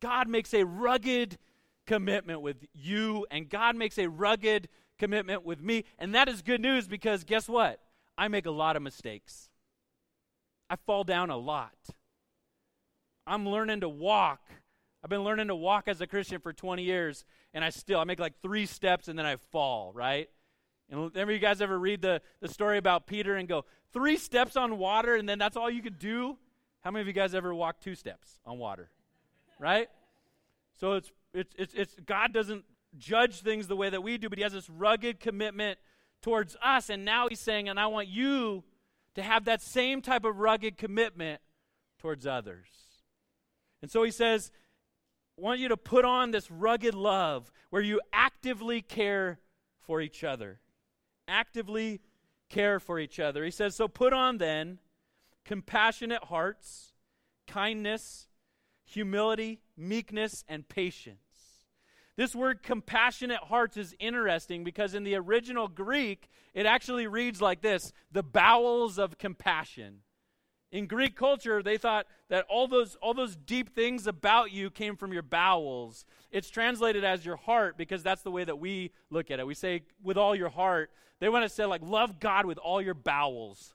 God 0.01 0.29
makes 0.29 0.53
a 0.53 0.65
rugged 0.65 1.39
commitment 1.87 2.41
with 2.43 2.67
you, 2.75 3.27
and 3.31 3.49
God 3.49 3.77
makes 3.77 3.99
a 3.99 4.09
rugged 4.09 4.69
commitment 4.99 5.45
with 5.45 5.63
me. 5.63 5.85
And 5.99 6.15
that 6.15 6.29
is 6.29 6.43
good 6.43 6.61
news 6.61 6.87
because 6.89 7.25
guess 7.25 7.49
what? 7.49 7.81
I 8.19 8.29
make 8.29 8.47
a 8.47 8.51
lot 8.51 8.77
of 8.77 8.83
mistakes. 8.83 9.49
I 10.69 10.77
fall 10.77 11.05
down 11.05 11.31
a 11.31 11.37
lot. 11.37 11.77
I'm 13.27 13.49
learning 13.49 13.81
to 13.81 13.89
walk. 13.89 14.41
I've 15.03 15.11
been 15.11 15.25
learning 15.25 15.49
to 15.49 15.55
walk 15.55 15.89
as 15.89 16.01
a 16.01 16.07
Christian 16.07 16.41
for 16.41 16.53
20 16.53 16.83
years, 16.83 17.25
and 17.55 17.65
I 17.65 17.71
still 17.71 18.01
I 18.01 18.05
make 18.05 18.19
like 18.19 18.41
three 18.43 18.67
steps 18.67 19.09
and 19.09 19.19
then 19.19 19.27
I 19.27 19.37
fall, 19.37 19.93
right? 19.95 20.29
And 20.91 21.01
remember 21.01 21.33
you 21.33 21.39
guys 21.39 21.61
ever 21.61 21.79
read 21.79 22.03
the, 22.03 22.23
the 22.41 22.49
story 22.49 22.79
about 22.79 23.07
Peter 23.07 23.37
and 23.37 23.49
go, 23.49 23.65
three 23.93 24.17
steps 24.17 24.57
on 24.57 24.79
water 24.79 25.17
and 25.17 25.29
then 25.29 25.39
that's 25.39 25.57
all 25.57 25.71
you 25.71 25.83
could 25.83 25.99
do? 25.99 26.37
How 26.83 26.91
many 26.91 27.01
of 27.01 27.07
you 27.09 27.13
guys 27.13 27.35
ever 27.35 27.53
walked 27.55 27.83
two 27.83 27.97
steps 27.97 28.39
on 28.45 28.59
water? 28.59 28.89
Right? 29.59 29.89
So 30.79 30.93
it's 30.93 31.11
it's 31.35 31.55
it's, 31.59 31.75
it's 31.75 31.97
God 32.07 32.33
doesn't 32.33 32.65
judge 32.97 33.41
things 33.41 33.67
the 33.67 33.77
way 33.77 33.91
that 33.91 34.03
we 34.03 34.19
do, 34.19 34.29
but 34.29 34.39
he 34.39 34.43
has 34.43 34.53
this 34.53 34.71
rugged 34.71 35.19
commitment 35.19 35.79
towards 36.23 36.57
us. 36.63 36.89
And 36.91 37.05
now 37.05 37.29
he's 37.29 37.41
saying, 37.41 37.69
and 37.69 37.81
I 37.81 37.87
want 37.89 38.09
you 38.09 38.63
to 39.17 39.23
have 39.23 39.47
that 39.47 39.63
same 39.63 40.03
type 40.03 40.25
of 40.25 40.39
rugged 40.39 40.77
commitment 40.77 41.41
towards 41.99 42.27
others. 42.27 42.69
And 43.83 43.91
so 43.91 44.03
he 44.03 44.11
says, 44.11 44.53
I 45.39 45.43
want 45.43 45.61
you 45.61 45.69
to 45.69 45.77
put 45.77 46.05
on 46.05 46.31
this 46.31 46.51
rugged 46.51 46.95
love 46.95 47.51
where 47.71 47.83
you 47.83 48.01
actively 48.13 48.81
care 48.81 49.39
for 49.81 50.01
each 50.01 50.25
other. 50.25 50.61
Actively 51.29 52.01
care 52.49 52.79
for 52.81 52.99
each 52.99 53.19
other. 53.19 53.45
He 53.45 53.51
says, 53.51 53.75
So 53.75 53.89
put 53.89 54.13
on 54.13 54.39
then 54.39 54.79
compassionate 55.45 56.25
hearts, 56.25 56.93
kindness, 57.47 58.29
humility, 58.85 59.61
meekness, 59.77 60.45
and 60.49 60.69
patience. 60.69 61.19
This 62.17 62.35
word 62.35 62.63
compassionate 62.63 63.41
hearts 63.45 63.77
is 63.77 63.95
interesting 63.99 64.65
because 64.65 64.95
in 64.95 65.05
the 65.05 65.17
original 65.17 65.69
Greek, 65.69 66.29
it 66.55 66.65
actually 66.65 67.07
reads 67.07 67.43
like 67.43 67.61
this 67.61 67.93
the 68.11 68.23
bowels 68.23 68.99
of 68.99 69.19
compassion. 69.19 70.01
In 70.73 70.87
Greek 70.87 71.17
culture, 71.17 71.63
they 71.63 71.79
thought 71.79 72.07
that 72.29 72.45
all 72.49 72.67
those, 72.67 72.97
all 72.97 73.15
those 73.15 73.37
deep 73.37 73.75
things 73.75 74.07
about 74.07 74.51
you 74.51 74.71
came 74.71 74.97
from 74.97 75.13
your 75.13 75.23
bowels. 75.23 76.05
It's 76.33 76.51
translated 76.51 77.05
as 77.05 77.25
your 77.25 77.37
heart 77.37 77.77
because 77.77 78.03
that's 78.03 78.23
the 78.23 78.31
way 78.31 78.45
that 78.45 78.59
we 78.59 78.91
look 79.11 79.31
at 79.31 79.39
it. 79.39 79.47
We 79.47 79.55
say, 79.55 79.83
with 80.03 80.17
all 80.17 80.35
your 80.35 80.49
heart. 80.49 80.91
They 81.19 81.29
want 81.29 81.45
to 81.45 81.49
say, 81.49 81.65
like, 81.65 81.83
love 81.83 82.21
God 82.21 82.47
with 82.47 82.59
all 82.59 82.83
your 82.83 82.95
bowels. 82.95 83.75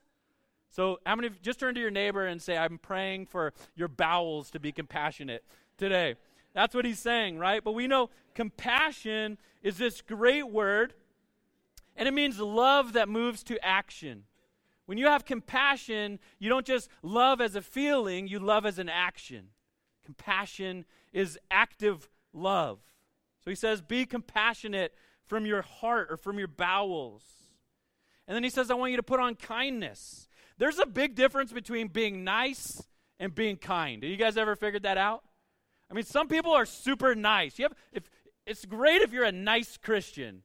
So, 0.69 0.99
how 1.05 1.15
many, 1.15 1.29
just 1.41 1.59
turn 1.59 1.75
to 1.75 1.81
your 1.81 1.91
neighbor 1.91 2.25
and 2.25 2.41
say, 2.41 2.57
I'm 2.57 2.77
praying 2.77 3.25
for 3.25 3.53
your 3.75 3.87
bowels 3.87 4.51
to 4.51 4.59
be 4.59 4.71
compassionate 4.71 5.43
today. 5.77 6.15
That's 6.53 6.75
what 6.75 6.85
he's 6.85 6.99
saying, 6.99 7.39
right? 7.39 7.63
But 7.63 7.71
we 7.71 7.87
know 7.87 8.09
compassion 8.35 9.37
is 9.63 9.77
this 9.77 10.01
great 10.01 10.49
word, 10.49 10.93
and 11.95 12.07
it 12.07 12.13
means 12.13 12.39
love 12.39 12.93
that 12.93 13.09
moves 13.09 13.43
to 13.43 13.63
action. 13.65 14.23
When 14.91 14.97
you 14.97 15.07
have 15.07 15.23
compassion, 15.23 16.19
you 16.37 16.49
don't 16.49 16.65
just 16.65 16.89
love 17.01 17.39
as 17.39 17.55
a 17.55 17.61
feeling, 17.61 18.27
you 18.27 18.39
love 18.39 18.65
as 18.65 18.77
an 18.77 18.89
action. 18.89 19.51
Compassion 20.03 20.83
is 21.13 21.39
active 21.49 22.09
love. 22.33 22.79
So 23.41 23.49
he 23.49 23.55
says, 23.55 23.79
be 23.79 24.05
compassionate 24.05 24.93
from 25.27 25.45
your 25.45 25.61
heart 25.61 26.09
or 26.11 26.17
from 26.17 26.37
your 26.37 26.49
bowels. 26.49 27.23
And 28.27 28.35
then 28.35 28.43
he 28.43 28.49
says, 28.49 28.69
I 28.69 28.73
want 28.73 28.91
you 28.91 28.97
to 28.97 29.03
put 29.03 29.21
on 29.21 29.35
kindness. 29.35 30.27
There's 30.57 30.77
a 30.77 30.85
big 30.85 31.15
difference 31.15 31.53
between 31.53 31.87
being 31.87 32.25
nice 32.25 32.83
and 33.17 33.33
being 33.33 33.55
kind. 33.55 34.03
Have 34.03 34.11
you 34.11 34.17
guys 34.17 34.35
ever 34.35 34.57
figured 34.57 34.83
that 34.83 34.97
out? 34.97 35.23
I 35.89 35.93
mean, 35.93 36.03
some 36.03 36.27
people 36.27 36.51
are 36.51 36.65
super 36.65 37.15
nice. 37.15 37.57
You 37.57 37.63
have, 37.63 37.75
if, 37.93 38.09
it's 38.45 38.65
great 38.65 39.01
if 39.01 39.13
you're 39.13 39.23
a 39.23 39.31
nice 39.31 39.77
Christian, 39.77 40.43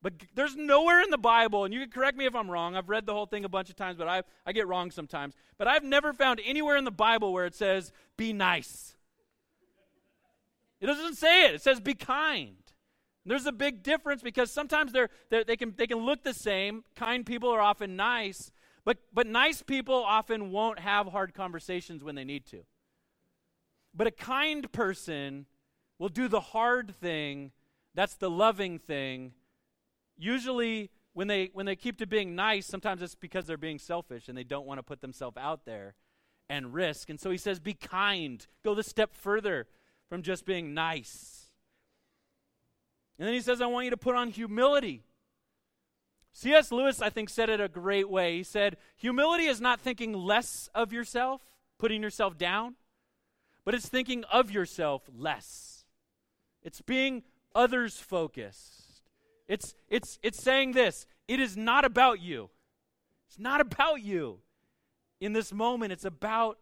but 0.00 0.12
there's 0.34 0.54
nowhere 0.54 1.02
in 1.02 1.10
the 1.10 1.18
Bible, 1.18 1.64
and 1.64 1.74
you 1.74 1.80
can 1.80 1.90
correct 1.90 2.16
me 2.16 2.26
if 2.26 2.34
I'm 2.34 2.50
wrong. 2.50 2.76
I've 2.76 2.88
read 2.88 3.04
the 3.04 3.12
whole 3.12 3.26
thing 3.26 3.44
a 3.44 3.48
bunch 3.48 3.68
of 3.68 3.76
times, 3.76 3.98
but 3.98 4.06
I, 4.06 4.22
I 4.46 4.52
get 4.52 4.68
wrong 4.68 4.90
sometimes. 4.90 5.34
But 5.56 5.66
I've 5.66 5.82
never 5.82 6.12
found 6.12 6.40
anywhere 6.44 6.76
in 6.76 6.84
the 6.84 6.90
Bible 6.92 7.32
where 7.32 7.46
it 7.46 7.54
says, 7.54 7.90
be 8.16 8.32
nice. 8.32 8.94
It 10.80 10.86
doesn't 10.86 11.16
say 11.16 11.46
it, 11.46 11.54
it 11.54 11.62
says, 11.62 11.80
be 11.80 11.94
kind. 11.94 12.56
And 13.24 13.30
there's 13.32 13.46
a 13.46 13.52
big 13.52 13.82
difference 13.82 14.22
because 14.22 14.52
sometimes 14.52 14.92
they're, 14.92 15.10
they're, 15.30 15.42
they, 15.42 15.56
can, 15.56 15.74
they 15.76 15.88
can 15.88 15.98
look 15.98 16.22
the 16.22 16.32
same. 16.32 16.84
Kind 16.94 17.26
people 17.26 17.50
are 17.50 17.60
often 17.60 17.96
nice, 17.96 18.52
but, 18.84 18.98
but 19.12 19.26
nice 19.26 19.62
people 19.62 19.96
often 19.96 20.52
won't 20.52 20.78
have 20.78 21.08
hard 21.08 21.34
conversations 21.34 22.04
when 22.04 22.14
they 22.14 22.24
need 22.24 22.46
to. 22.46 22.60
But 23.92 24.06
a 24.06 24.12
kind 24.12 24.70
person 24.70 25.46
will 25.98 26.08
do 26.08 26.28
the 26.28 26.40
hard 26.40 26.94
thing, 27.00 27.50
that's 27.94 28.14
the 28.14 28.30
loving 28.30 28.78
thing. 28.78 29.32
Usually, 30.18 30.90
when 31.14 31.28
they, 31.28 31.50
when 31.52 31.64
they 31.64 31.76
keep 31.76 31.96
to 31.98 32.06
being 32.06 32.34
nice, 32.34 32.66
sometimes 32.66 33.00
it's 33.00 33.14
because 33.14 33.46
they're 33.46 33.56
being 33.56 33.78
selfish 33.78 34.28
and 34.28 34.36
they 34.36 34.44
don't 34.44 34.66
want 34.66 34.78
to 34.78 34.82
put 34.82 35.00
themselves 35.00 35.36
out 35.36 35.64
there 35.64 35.94
and 36.48 36.74
risk. 36.74 37.08
And 37.08 37.18
so 37.18 37.30
he 37.30 37.38
says, 37.38 37.60
Be 37.60 37.74
kind. 37.74 38.46
Go 38.64 38.74
the 38.74 38.82
step 38.82 39.14
further 39.14 39.66
from 40.08 40.22
just 40.22 40.44
being 40.44 40.74
nice. 40.74 41.46
And 43.18 43.26
then 43.26 43.34
he 43.34 43.40
says, 43.40 43.60
I 43.60 43.66
want 43.66 43.84
you 43.84 43.90
to 43.90 43.96
put 43.96 44.14
on 44.14 44.30
humility. 44.30 45.04
C.S. 46.32 46.70
Lewis, 46.70 47.00
I 47.00 47.10
think, 47.10 47.30
said 47.30 47.48
it 47.48 47.60
a 47.60 47.68
great 47.68 48.08
way. 48.08 48.36
He 48.36 48.42
said, 48.42 48.76
Humility 48.96 49.46
is 49.46 49.60
not 49.60 49.80
thinking 49.80 50.12
less 50.12 50.68
of 50.74 50.92
yourself, 50.92 51.42
putting 51.78 52.02
yourself 52.02 52.36
down 52.36 52.74
but 53.68 53.74
it's 53.74 53.86
thinking 53.86 54.24
of 54.32 54.50
yourself 54.50 55.02
less. 55.14 55.84
It's 56.62 56.80
being 56.80 57.22
others 57.54 57.98
focused. 57.98 58.87
It's, 59.48 59.74
it's, 59.88 60.18
it's 60.22 60.42
saying 60.42 60.72
this 60.72 61.06
it 61.26 61.40
is 61.40 61.56
not 61.56 61.84
about 61.84 62.20
you. 62.20 62.50
It's 63.28 63.38
not 63.38 63.60
about 63.60 64.02
you. 64.02 64.38
In 65.20 65.32
this 65.32 65.52
moment, 65.52 65.92
it's 65.92 66.04
about 66.04 66.58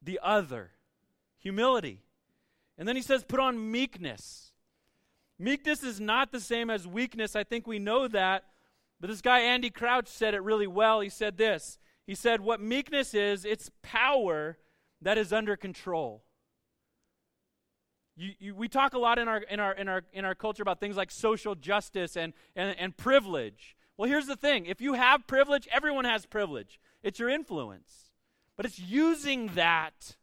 the 0.00 0.20
other. 0.22 0.70
Humility. 1.38 2.00
And 2.78 2.86
then 2.86 2.96
he 2.96 3.02
says, 3.02 3.24
put 3.24 3.40
on 3.40 3.70
meekness. 3.70 4.52
Meekness 5.38 5.82
is 5.82 6.00
not 6.00 6.30
the 6.30 6.40
same 6.40 6.70
as 6.70 6.86
weakness. 6.86 7.34
I 7.34 7.44
think 7.44 7.66
we 7.66 7.78
know 7.78 8.06
that. 8.08 8.44
But 9.00 9.10
this 9.10 9.20
guy, 9.20 9.40
Andy 9.40 9.70
Crouch, 9.70 10.06
said 10.06 10.34
it 10.34 10.42
really 10.42 10.68
well. 10.68 11.00
He 11.00 11.08
said 11.08 11.36
this 11.36 11.78
He 12.06 12.14
said, 12.14 12.40
What 12.40 12.60
meekness 12.60 13.14
is, 13.14 13.44
it's 13.44 13.70
power 13.82 14.56
that 15.00 15.18
is 15.18 15.32
under 15.32 15.56
control. 15.56 16.22
You, 18.16 18.32
you, 18.38 18.54
we 18.54 18.68
talk 18.68 18.94
a 18.94 18.98
lot 18.98 19.18
in 19.18 19.28
our, 19.28 19.38
in, 19.38 19.58
our, 19.58 19.72
in, 19.72 19.88
our, 19.88 20.02
in 20.12 20.24
our 20.24 20.34
culture 20.34 20.62
about 20.62 20.80
things 20.80 20.96
like 20.96 21.10
social 21.10 21.54
justice 21.54 22.16
and, 22.16 22.32
and, 22.54 22.76
and 22.78 22.96
privilege. 22.96 23.76
Well, 23.96 24.08
here's 24.08 24.26
the 24.26 24.36
thing 24.36 24.66
if 24.66 24.80
you 24.80 24.94
have 24.94 25.26
privilege, 25.26 25.68
everyone 25.72 26.04
has 26.04 26.26
privilege. 26.26 26.78
It's 27.02 27.18
your 27.18 27.28
influence. 27.28 28.10
But 28.56 28.66
it's 28.66 28.78
using 28.78 29.48
that 29.54 30.16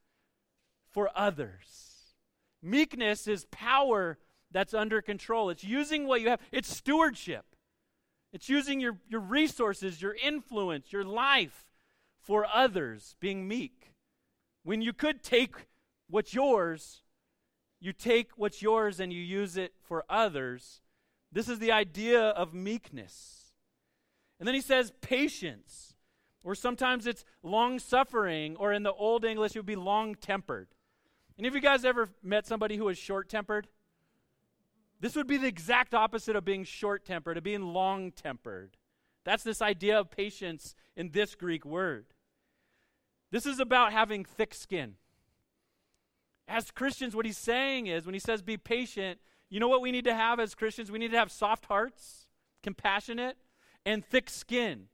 for 0.92 1.10
others. 1.16 2.14
Meekness 2.62 3.28
is 3.28 3.46
power 3.52 4.18
that's 4.52 4.74
under 4.74 5.02
control. 5.02 5.50
It's 5.50 5.64
using 5.64 6.08
what 6.08 6.22
you 6.22 6.30
have, 6.30 6.42
it's 6.52 6.74
stewardship. 6.74 7.46
It's 8.32 8.50
using 8.50 8.80
your, 8.80 8.98
your 9.08 9.22
resources, 9.22 10.02
your 10.02 10.16
influence, 10.24 10.94
your 10.94 11.04
life 11.04 11.66
for 12.20 12.46
others, 12.54 13.16
being 13.20 13.48
meek. 13.48 13.94
When 14.64 14.82
you 14.82 14.94
could 14.94 15.24
take 15.24 15.56
what's 16.10 16.34
yours, 16.34 17.02
you 17.80 17.94
take 17.94 18.32
what's 18.36 18.62
yours 18.62 19.00
and 19.00 19.14
you 19.14 19.22
use 19.22 19.58
it 19.58 19.74
for 19.82 20.04
others. 20.10 20.82
This 21.32 21.48
is 21.48 21.60
the 21.60 21.72
idea 21.72 22.22
of 22.22 22.54
meekness. 22.54 23.54
And 24.40 24.48
then 24.48 24.56
he 24.56 24.62
says 24.62 24.94
patience, 25.02 25.96
or 26.44 26.56
sometimes 26.56 27.06
it's 27.06 27.26
long 27.44 27.80
suffering, 27.80 28.56
or 28.56 28.72
in 28.72 28.84
the 28.84 28.94
old 28.94 29.26
English, 29.26 29.56
it 29.56 29.60
would 29.60 29.66
be 29.66 29.76
long 29.76 30.16
tempered. 30.16 30.70
Any 31.38 31.48
of 31.48 31.56
you 31.56 31.62
guys 31.62 31.86
ever 31.86 32.10
met 32.24 32.48
somebody 32.48 32.78
who 32.78 32.86
was 32.86 32.98
short 32.98 33.30
tempered? 33.30 33.68
This 35.00 35.16
would 35.16 35.28
be 35.28 35.38
the 35.38 35.48
exact 35.48 35.94
opposite 35.94 36.36
of 36.36 36.44
being 36.44 36.64
short 36.66 37.06
tempered, 37.06 37.38
of 37.38 37.44
being 37.44 37.74
long 37.74 38.12
tempered. 38.12 38.78
That's 39.24 39.44
this 39.44 39.62
idea 39.62 40.00
of 40.00 40.12
patience 40.12 40.76
in 40.96 41.12
this 41.12 41.36
Greek 41.36 41.66
word. 41.66 42.08
This 43.32 43.46
is 43.46 43.60
about 43.60 43.94
having 43.94 44.26
thick 44.26 44.54
skin. 44.54 44.96
As 46.50 46.72
Christians, 46.72 47.16
what 47.16 47.26
he's 47.26 47.38
saying 47.38 47.88
is 47.88 48.06
when 48.06 48.16
he 48.16 48.20
says 48.20 48.42
be 48.42 48.58
patient, 48.58 49.20
you 49.50 49.60
know 49.60 49.68
what 49.68 49.82
we 49.82 49.92
need 49.92 50.06
to 50.06 50.16
have 50.16 50.40
as 50.40 50.56
Christians? 50.56 50.92
We 50.92 50.98
need 51.00 51.12
to 51.12 51.18
have 51.18 51.32
soft 51.32 51.66
hearts, 51.66 52.26
compassionate, 52.64 53.38
and 53.86 54.04
thick 54.04 54.30
skin. 54.30 54.88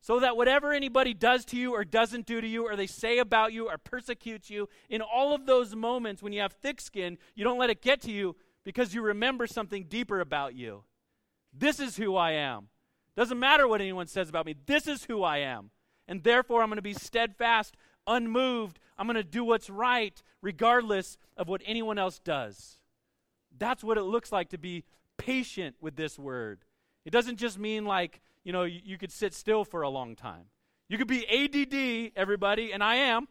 So 0.00 0.20
that 0.20 0.36
whatever 0.36 0.72
anybody 0.72 1.12
does 1.12 1.44
to 1.46 1.56
you 1.56 1.74
or 1.74 1.84
doesn't 1.84 2.26
do 2.26 2.40
to 2.40 2.46
you, 2.46 2.66
or 2.66 2.74
they 2.74 2.86
say 2.86 3.18
about 3.18 3.52
you 3.52 3.68
or 3.68 3.76
persecute 3.76 4.48
you, 4.48 4.68
in 4.88 5.02
all 5.02 5.34
of 5.34 5.46
those 5.46 5.74
moments 5.74 6.22
when 6.22 6.32
you 6.32 6.40
have 6.40 6.52
thick 6.54 6.80
skin, 6.80 7.18
you 7.34 7.44
don't 7.44 7.58
let 7.58 7.70
it 7.70 7.82
get 7.82 8.00
to 8.02 8.10
you 8.10 8.36
because 8.64 8.94
you 8.94 9.02
remember 9.02 9.46
something 9.46 9.84
deeper 9.84 10.20
about 10.20 10.54
you. 10.54 10.84
This 11.52 11.80
is 11.80 11.96
who 11.96 12.16
I 12.16 12.32
am. 12.32 12.68
Doesn't 13.16 13.38
matter 13.38 13.68
what 13.68 13.80
anyone 13.80 14.06
says 14.06 14.28
about 14.28 14.46
me. 14.46 14.54
This 14.64 14.86
is 14.86 15.04
who 15.04 15.22
I 15.22 15.38
am. 15.38 15.70
And 16.08 16.22
therefore, 16.24 16.62
I'm 16.62 16.68
going 16.68 16.76
to 16.76 16.82
be 16.82 16.94
steadfast, 16.94 17.76
unmoved. 18.06 18.78
I'm 18.98 19.06
going 19.06 19.16
to 19.16 19.24
do 19.24 19.44
what's 19.44 19.70
right, 19.70 20.20
regardless 20.42 21.18
of 21.36 21.48
what 21.48 21.62
anyone 21.64 21.98
else 21.98 22.18
does. 22.18 22.78
That's 23.58 23.82
what 23.82 23.98
it 23.98 24.02
looks 24.02 24.32
like 24.32 24.50
to 24.50 24.58
be 24.58 24.84
patient 25.16 25.76
with 25.80 25.96
this 25.96 26.18
word. 26.18 26.64
It 27.04 27.10
doesn't 27.10 27.36
just 27.36 27.58
mean 27.58 27.84
like, 27.84 28.20
you 28.44 28.52
know, 28.52 28.64
you, 28.64 28.80
you 28.84 28.98
could 28.98 29.12
sit 29.12 29.34
still 29.34 29.64
for 29.64 29.82
a 29.82 29.88
long 29.88 30.16
time. 30.16 30.44
You 30.88 30.98
could 30.98 31.08
be 31.08 31.26
ADD, 31.28 32.12
everybody, 32.16 32.72
and 32.72 32.82
I 32.82 32.96
am. 32.96 33.28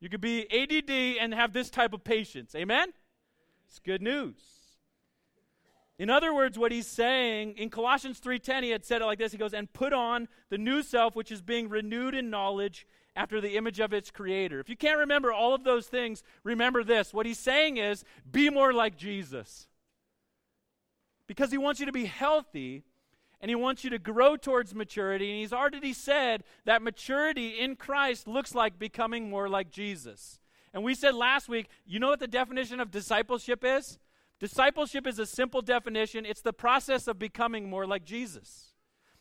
You 0.00 0.08
could 0.08 0.20
be 0.20 0.46
ADD 0.50 1.18
and 1.20 1.34
have 1.34 1.52
this 1.52 1.70
type 1.70 1.92
of 1.92 2.04
patience. 2.04 2.54
Amen? 2.54 2.88
It's 3.68 3.78
good 3.78 4.02
news. 4.02 4.55
In 5.98 6.10
other 6.10 6.34
words, 6.34 6.58
what 6.58 6.72
he's 6.72 6.86
saying 6.86 7.56
in 7.56 7.70
Colossians 7.70 8.20
3:10 8.20 8.62
he 8.62 8.70
had 8.70 8.84
said 8.84 9.00
it 9.00 9.06
like 9.06 9.18
this. 9.18 9.32
He 9.32 9.38
goes, 9.38 9.54
"And 9.54 9.72
put 9.72 9.92
on 9.92 10.28
the 10.50 10.58
new 10.58 10.82
self 10.82 11.16
which 11.16 11.32
is 11.32 11.40
being 11.40 11.68
renewed 11.68 12.14
in 12.14 12.28
knowledge 12.28 12.86
after 13.14 13.40
the 13.40 13.56
image 13.56 13.80
of 13.80 13.94
its 13.94 14.10
creator." 14.10 14.60
If 14.60 14.68
you 14.68 14.76
can't 14.76 14.98
remember 14.98 15.32
all 15.32 15.54
of 15.54 15.64
those 15.64 15.88
things, 15.88 16.22
remember 16.42 16.84
this. 16.84 17.14
What 17.14 17.24
he's 17.24 17.38
saying 17.38 17.78
is, 17.78 18.04
be 18.30 18.50
more 18.50 18.74
like 18.74 18.98
Jesus. 18.98 19.68
Because 21.26 21.50
he 21.50 21.58
wants 21.58 21.80
you 21.80 21.86
to 21.86 21.92
be 21.92 22.04
healthy 22.04 22.84
and 23.40 23.48
he 23.48 23.54
wants 23.54 23.82
you 23.82 23.90
to 23.90 23.98
grow 23.98 24.36
towards 24.36 24.74
maturity. 24.74 25.30
And 25.30 25.40
he's 25.40 25.52
already 25.52 25.92
said 25.92 26.44
that 26.64 26.82
maturity 26.82 27.58
in 27.58 27.74
Christ 27.76 28.28
looks 28.28 28.54
like 28.54 28.78
becoming 28.78 29.30
more 29.30 29.48
like 29.48 29.70
Jesus. 29.70 30.40
And 30.72 30.84
we 30.84 30.94
said 30.94 31.14
last 31.14 31.48
week, 31.48 31.68
you 31.86 31.98
know 31.98 32.08
what 32.08 32.20
the 32.20 32.28
definition 32.28 32.80
of 32.80 32.90
discipleship 32.90 33.64
is? 33.64 33.98
Discipleship 34.38 35.06
is 35.06 35.18
a 35.18 35.26
simple 35.26 35.62
definition 35.62 36.26
it's 36.26 36.42
the 36.42 36.52
process 36.52 37.06
of 37.06 37.18
becoming 37.18 37.70
more 37.70 37.86
like 37.86 38.04
Jesus. 38.04 38.72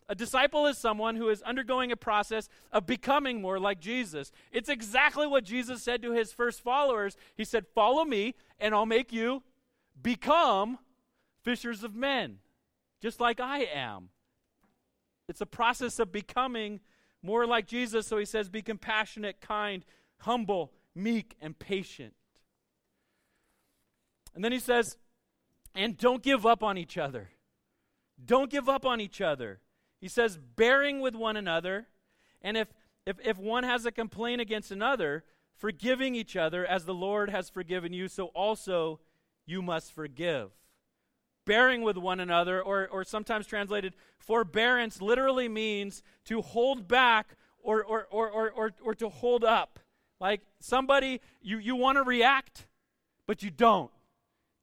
A 0.08 0.14
disciple 0.14 0.68
is 0.68 0.78
someone 0.78 1.16
who 1.16 1.30
is 1.30 1.42
undergoing 1.42 1.92
a 1.92 1.98
process 1.98 2.48
of 2.72 2.86
becoming 2.86 3.42
more 3.42 3.60
like 3.60 3.80
Jesus. 3.80 4.32
It's 4.52 4.70
exactly 4.70 5.26
what 5.26 5.44
Jesus 5.44 5.82
said 5.82 6.04
to 6.04 6.12
his 6.12 6.32
first 6.32 6.62
followers. 6.62 7.18
He 7.36 7.44
said, 7.44 7.66
Follow 7.74 8.06
me, 8.06 8.36
and 8.60 8.76
I'll 8.76 8.86
make 8.86 9.12
you 9.12 9.42
become 10.02 10.78
fishers 11.44 11.84
of 11.84 11.96
men 11.96 12.38
just 13.02 13.20
like 13.20 13.40
I 13.40 13.60
am. 13.60 14.10
It's 15.28 15.42
a 15.42 15.46
process 15.46 16.00
of 16.00 16.12
becoming 16.12 16.82
more 17.24 17.48
like 17.48 17.66
Jesus. 17.66 18.08
So 18.08 18.18
he 18.18 18.26
says, 18.26 18.50
Be 18.50 18.62
compassionate, 18.62 19.42
kind, 19.42 19.84
humble, 20.20 20.72
meek, 20.94 21.36
and 21.42 21.58
patient. 21.58 22.14
And 24.36 24.44
then 24.44 24.52
he 24.52 24.60
says, 24.60 24.98
And 25.76 25.98
don't 25.98 26.24
give 26.24 26.46
up 26.46 26.64
on 26.64 26.78
each 26.78 26.98
other. 26.98 27.30
Don't 28.24 28.50
give 28.50 28.70
up 28.70 28.86
on 28.86 29.02
each 29.02 29.22
other. 29.22 29.60
He 30.00 30.08
says, 30.08 30.40
Bearing 30.56 31.02
with 31.02 31.16
one 31.16 31.38
another. 31.38 31.88
And 32.42 32.56
if, 32.56 32.68
if, 33.06 33.18
if 33.24 33.38
one 33.38 33.64
has 33.64 33.86
a 33.86 33.92
complaint 33.92 34.40
against 34.40 34.72
another, 34.72 35.24
forgiving 35.56 36.16
each 36.16 36.36
other 36.36 36.66
as 36.66 36.86
the 36.86 36.94
Lord 36.94 37.30
has 37.30 37.50
forgiven 37.50 37.92
you, 37.92 38.08
so 38.08 38.28
also 38.28 39.00
you 39.46 39.62
must 39.62 39.94
forgive 39.94 40.52
bearing 41.46 41.84
with 41.84 41.98
one 41.98 42.20
another, 42.20 42.62
or, 42.62 42.88
or 42.88 43.04
sometimes 43.04 43.48
translated, 43.48 43.94
forbearance 44.18 45.02
literally 45.02 45.48
means 45.48 46.04
to 46.26 46.42
hold 46.42 46.88
back 46.88 47.36
or, 47.64 47.84
or, 47.84 48.08
or, 48.12 48.30
or, 48.30 48.52
or, 48.52 48.72
or 48.84 48.96
to 48.96 49.10
hold 49.10 49.44
up. 49.44 49.80
Like 50.20 50.42
somebody, 50.60 51.22
you, 51.42 51.58
you 51.60 51.76
want 51.76 51.98
to 51.98 52.04
react, 52.04 52.68
but 53.28 53.44
you 53.44 53.52
don't. 53.52 53.92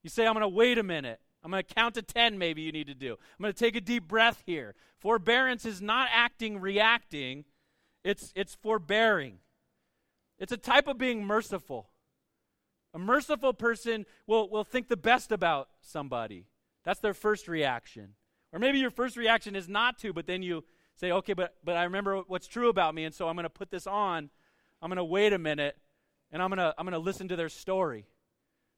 You 0.03 0.11
say, 0.11 0.27
I'm 0.27 0.35
going 0.35 0.43
to 0.43 0.49
wait 0.49 0.79
a 0.79 0.83
minute. 0.83 1.21
I'm 1.45 1.51
going 1.51 1.63
to 1.63 1.75
count 1.75 1.95
to 1.97 2.03
10, 2.03 2.39
maybe 2.39 2.63
you 2.63 2.71
need 2.71 2.87
to 2.87 2.95
do. 2.95 3.13
I'm 3.13 3.43
going 3.43 3.53
to 3.53 3.59
take 3.59 3.75
a 3.75 3.81
deep 3.81 4.07
breath 4.07 4.43
here. 4.47 4.75
Forbearance 5.01 5.65
is 5.65 5.83
not 5.83 6.09
acting, 6.13 6.61
reacting, 6.61 7.45
it's, 8.05 8.33
it's 8.37 8.55
forbearing. 8.55 9.39
It's 10.39 10.53
a 10.53 10.57
type 10.57 10.87
of 10.87 10.99
being 10.99 11.25
merciful. 11.25 11.89
A 12.95 12.99
merciful 12.99 13.53
person 13.53 14.07
will, 14.27 14.49
will 14.51 14.65
think 14.65 14.89
the 14.89 14.97
best 14.97 15.33
about 15.33 15.69
somebody. 15.81 16.47
That's 16.85 17.01
their 17.01 17.15
first 17.15 17.49
reaction. 17.49 18.15
Or 18.53 18.59
maybe 18.59 18.79
your 18.79 18.91
first 18.91 19.17
reaction 19.17 19.57
is 19.57 19.69
not 19.69 19.99
to, 20.01 20.13
but 20.13 20.27
then 20.27 20.43
you 20.43 20.65
say, 20.97 21.11
okay, 21.11 21.33
but, 21.33 21.55
but 21.65 21.77
I 21.77 21.85
remember 21.85 22.19
what's 22.27 22.47
true 22.47 22.69
about 22.69 22.95
me, 22.95 23.05
and 23.05 23.15
so 23.15 23.29
I'm 23.29 23.35
going 23.35 23.45
to 23.45 23.51
put 23.51 23.71
this 23.71 23.87
on. 23.87 24.31
I'm 24.81 24.89
going 24.89 24.97
to 24.97 25.05
wait 25.05 25.33
a 25.33 25.39
minute, 25.39 25.77
and 26.31 26.43
I'm 26.43 26.51
going 26.51 26.59
to 26.59 26.75
I'm 26.77 26.85
going 26.85 26.93
to 26.93 26.99
listen 26.99 27.29
to 27.29 27.37
their 27.37 27.49
story. 27.49 28.07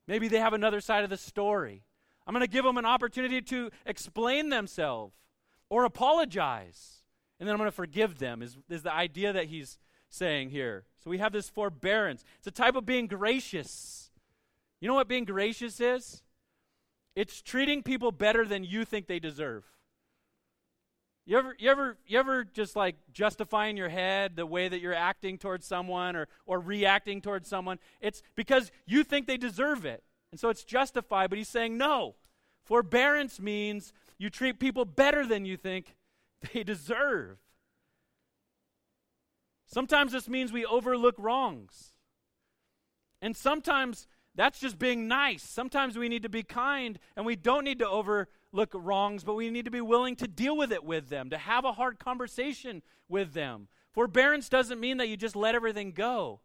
Maybe 0.06 0.28
they 0.28 0.38
have 0.38 0.52
another 0.52 0.80
side 0.80 1.04
of 1.04 1.10
the 1.10 1.16
story. 1.16 1.84
I'm 2.26 2.34
going 2.34 2.44
to 2.44 2.50
give 2.50 2.64
them 2.64 2.78
an 2.78 2.86
opportunity 2.86 3.40
to 3.42 3.70
explain 3.86 4.48
themselves 4.48 5.14
or 5.68 5.84
apologize. 5.84 7.02
And 7.38 7.48
then 7.48 7.54
I'm 7.54 7.58
going 7.58 7.68
to 7.68 7.76
forgive 7.76 8.18
them, 8.18 8.42
is, 8.42 8.56
is 8.68 8.82
the 8.82 8.92
idea 8.92 9.32
that 9.32 9.46
he's 9.46 9.78
saying 10.08 10.50
here. 10.50 10.84
So 11.02 11.10
we 11.10 11.18
have 11.18 11.32
this 11.32 11.48
forbearance. 11.48 12.24
It's 12.38 12.46
a 12.46 12.50
type 12.50 12.76
of 12.76 12.86
being 12.86 13.06
gracious. 13.06 14.10
You 14.80 14.88
know 14.88 14.94
what 14.94 15.08
being 15.08 15.24
gracious 15.24 15.80
is? 15.80 16.22
It's 17.16 17.42
treating 17.42 17.82
people 17.82 18.12
better 18.12 18.44
than 18.44 18.64
you 18.64 18.84
think 18.84 19.06
they 19.06 19.18
deserve. 19.18 19.64
You 21.26 21.38
ever, 21.38 21.56
you 21.58 21.70
ever, 21.70 21.96
you 22.06 22.18
ever 22.18 22.44
just 22.44 22.76
like 22.76 22.96
justify 23.12 23.66
in 23.66 23.76
your 23.76 23.88
head 23.88 24.36
the 24.36 24.44
way 24.44 24.68
that 24.68 24.80
you're 24.80 24.94
acting 24.94 25.38
towards 25.38 25.66
someone 25.66 26.16
or, 26.16 26.28
or 26.44 26.60
reacting 26.60 27.22
towards 27.22 27.48
someone? 27.48 27.78
It's 28.00 28.22
because 28.34 28.70
you 28.86 29.04
think 29.04 29.26
they 29.26 29.38
deserve 29.38 29.86
it. 29.86 30.04
And 30.30 30.38
so 30.38 30.50
it's 30.50 30.64
justified, 30.64 31.30
but 31.30 31.38
he's 31.38 31.48
saying 31.48 31.78
no. 31.78 32.16
Forbearance 32.64 33.40
means 33.40 33.92
you 34.18 34.28
treat 34.28 34.58
people 34.58 34.84
better 34.84 35.26
than 35.26 35.44
you 35.44 35.56
think 35.56 35.96
they 36.52 36.62
deserve. 36.62 37.38
Sometimes 39.66 40.12
this 40.12 40.28
means 40.28 40.52
we 40.52 40.66
overlook 40.66 41.14
wrongs. 41.18 41.92
And 43.22 43.34
sometimes 43.34 44.06
that's 44.34 44.58
just 44.58 44.78
being 44.78 45.08
nice. 45.08 45.42
Sometimes 45.42 45.96
we 45.96 46.08
need 46.08 46.24
to 46.24 46.28
be 46.28 46.42
kind 46.42 46.98
and 47.16 47.24
we 47.24 47.36
don't 47.36 47.64
need 47.64 47.78
to 47.78 47.88
overlook 47.88 48.28
wrongs, 48.74 49.24
but 49.24 49.34
we 49.34 49.50
need 49.50 49.64
to 49.64 49.70
be 49.70 49.80
willing 49.80 50.16
to 50.16 50.28
deal 50.28 50.56
with 50.56 50.72
it 50.72 50.84
with 50.84 51.08
them, 51.08 51.30
to 51.30 51.38
have 51.38 51.64
a 51.64 51.72
hard 51.72 51.98
conversation 51.98 52.82
with 53.08 53.32
them. 53.34 53.68
Forbearance 53.92 54.48
doesn't 54.48 54.80
mean 54.80 54.96
that 54.98 55.08
you 55.08 55.16
just 55.16 55.36
let 55.36 55.54
everything 55.54 55.92
go, 55.92 56.40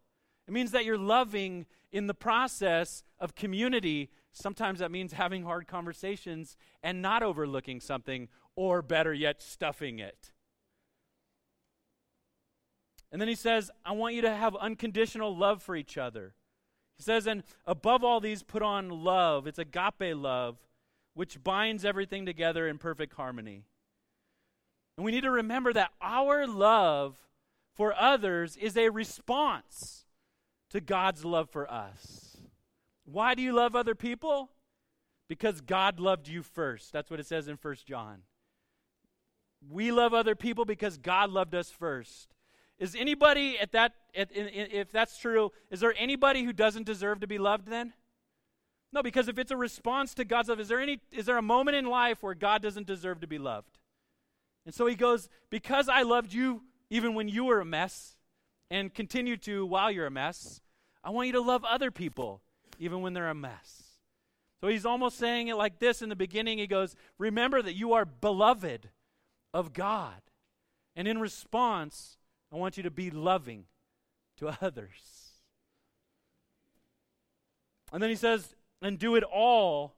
it 0.46 0.52
means 0.52 0.72
that 0.72 0.84
you're 0.84 0.98
loving 0.98 1.66
in 1.92 2.06
the 2.06 2.14
process 2.14 3.02
of 3.18 3.34
community. 3.34 4.10
Sometimes 4.32 4.78
that 4.78 4.92
means 4.92 5.12
having 5.12 5.42
hard 5.42 5.66
conversations 5.66 6.56
and 6.82 7.02
not 7.02 7.22
overlooking 7.22 7.80
something, 7.80 8.28
or 8.54 8.82
better 8.82 9.12
yet, 9.12 9.42
stuffing 9.42 9.98
it. 9.98 10.30
And 13.12 13.20
then 13.20 13.28
he 13.28 13.34
says, 13.34 13.70
I 13.84 13.92
want 13.92 14.14
you 14.14 14.22
to 14.22 14.34
have 14.34 14.54
unconditional 14.56 15.36
love 15.36 15.62
for 15.62 15.74
each 15.74 15.98
other. 15.98 16.34
He 16.96 17.02
says, 17.02 17.26
and 17.26 17.42
above 17.66 18.04
all 18.04 18.20
these, 18.20 18.42
put 18.42 18.62
on 18.62 18.88
love. 18.88 19.46
It's 19.46 19.58
agape 19.58 20.14
love, 20.14 20.58
which 21.14 21.42
binds 21.42 21.84
everything 21.84 22.26
together 22.26 22.68
in 22.68 22.78
perfect 22.78 23.14
harmony. 23.14 23.64
And 24.96 25.04
we 25.04 25.12
need 25.12 25.22
to 25.22 25.30
remember 25.30 25.72
that 25.72 25.92
our 26.00 26.46
love 26.46 27.16
for 27.74 27.94
others 27.94 28.56
is 28.56 28.76
a 28.76 28.90
response 28.90 30.04
to 30.70 30.80
God's 30.80 31.24
love 31.24 31.50
for 31.50 31.70
us. 31.70 32.36
Why 33.04 33.34
do 33.34 33.42
you 33.42 33.52
love 33.52 33.74
other 33.74 33.94
people? 33.94 34.50
Because 35.28 35.60
God 35.60 36.00
loved 36.00 36.28
you 36.28 36.42
first. 36.42 36.92
That's 36.92 37.10
what 37.10 37.20
it 37.20 37.26
says 37.26 37.48
in 37.48 37.56
First 37.56 37.86
John. 37.86 38.22
We 39.68 39.92
love 39.92 40.14
other 40.14 40.34
people 40.34 40.64
because 40.64 40.98
God 40.98 41.30
loved 41.30 41.54
us 41.54 41.70
first. 41.70 42.34
Is 42.78 42.94
anybody 42.94 43.58
at 43.58 43.72
that, 43.72 43.92
at, 44.14 44.32
in, 44.32 44.48
in, 44.48 44.70
if 44.70 44.90
that's 44.90 45.18
true, 45.18 45.52
is 45.70 45.80
there 45.80 45.94
anybody 45.98 46.44
who 46.44 46.52
doesn't 46.52 46.86
deserve 46.86 47.20
to 47.20 47.26
be 47.26 47.38
loved 47.38 47.68
then? 47.68 47.92
No, 48.92 49.02
because 49.02 49.28
if 49.28 49.38
it's 49.38 49.52
a 49.52 49.56
response 49.56 50.14
to 50.14 50.24
God's 50.24 50.48
love, 50.48 50.60
is 50.60 50.68
there 50.68 50.80
any 50.80 51.00
is 51.12 51.26
there 51.26 51.38
a 51.38 51.42
moment 51.42 51.76
in 51.76 51.86
life 51.86 52.22
where 52.22 52.34
God 52.34 52.62
doesn't 52.62 52.86
deserve 52.86 53.20
to 53.20 53.26
be 53.26 53.38
loved? 53.38 53.78
And 54.66 54.74
so 54.74 54.86
he 54.86 54.94
goes, 54.94 55.28
Because 55.48 55.88
I 55.88 56.02
loved 56.02 56.32
you 56.32 56.62
even 56.90 57.14
when 57.14 57.28
you 57.28 57.44
were 57.44 57.60
a 57.60 57.64
mess, 57.64 58.16
and 58.70 58.92
continue 58.92 59.36
to 59.36 59.64
while 59.66 59.90
you're 59.90 60.06
a 60.06 60.10
mess, 60.10 60.60
I 61.02 61.10
want 61.10 61.26
you 61.26 61.32
to 61.34 61.40
love 61.40 61.64
other 61.64 61.90
people 61.90 62.42
even 62.78 63.00
when 63.00 63.12
they're 63.12 63.28
a 63.28 63.34
mess. 63.34 63.84
So 64.60 64.68
he's 64.68 64.84
almost 64.84 65.18
saying 65.18 65.48
it 65.48 65.56
like 65.56 65.78
this 65.78 66.02
in 66.02 66.08
the 66.08 66.16
beginning. 66.16 66.58
He 66.58 66.66
goes, 66.66 66.94
Remember 67.18 67.62
that 67.62 67.74
you 67.74 67.92
are 67.92 68.04
beloved 68.04 68.90
of 69.54 69.72
God. 69.72 70.20
And 70.96 71.08
in 71.08 71.18
response, 71.18 72.18
I 72.52 72.56
want 72.56 72.76
you 72.76 72.82
to 72.82 72.90
be 72.90 73.10
loving 73.10 73.64
to 74.38 74.56
others. 74.60 75.32
And 77.92 78.02
then 78.02 78.10
he 78.10 78.16
says, 78.16 78.54
and 78.82 78.98
do 78.98 79.14
it 79.14 79.24
all 79.24 79.96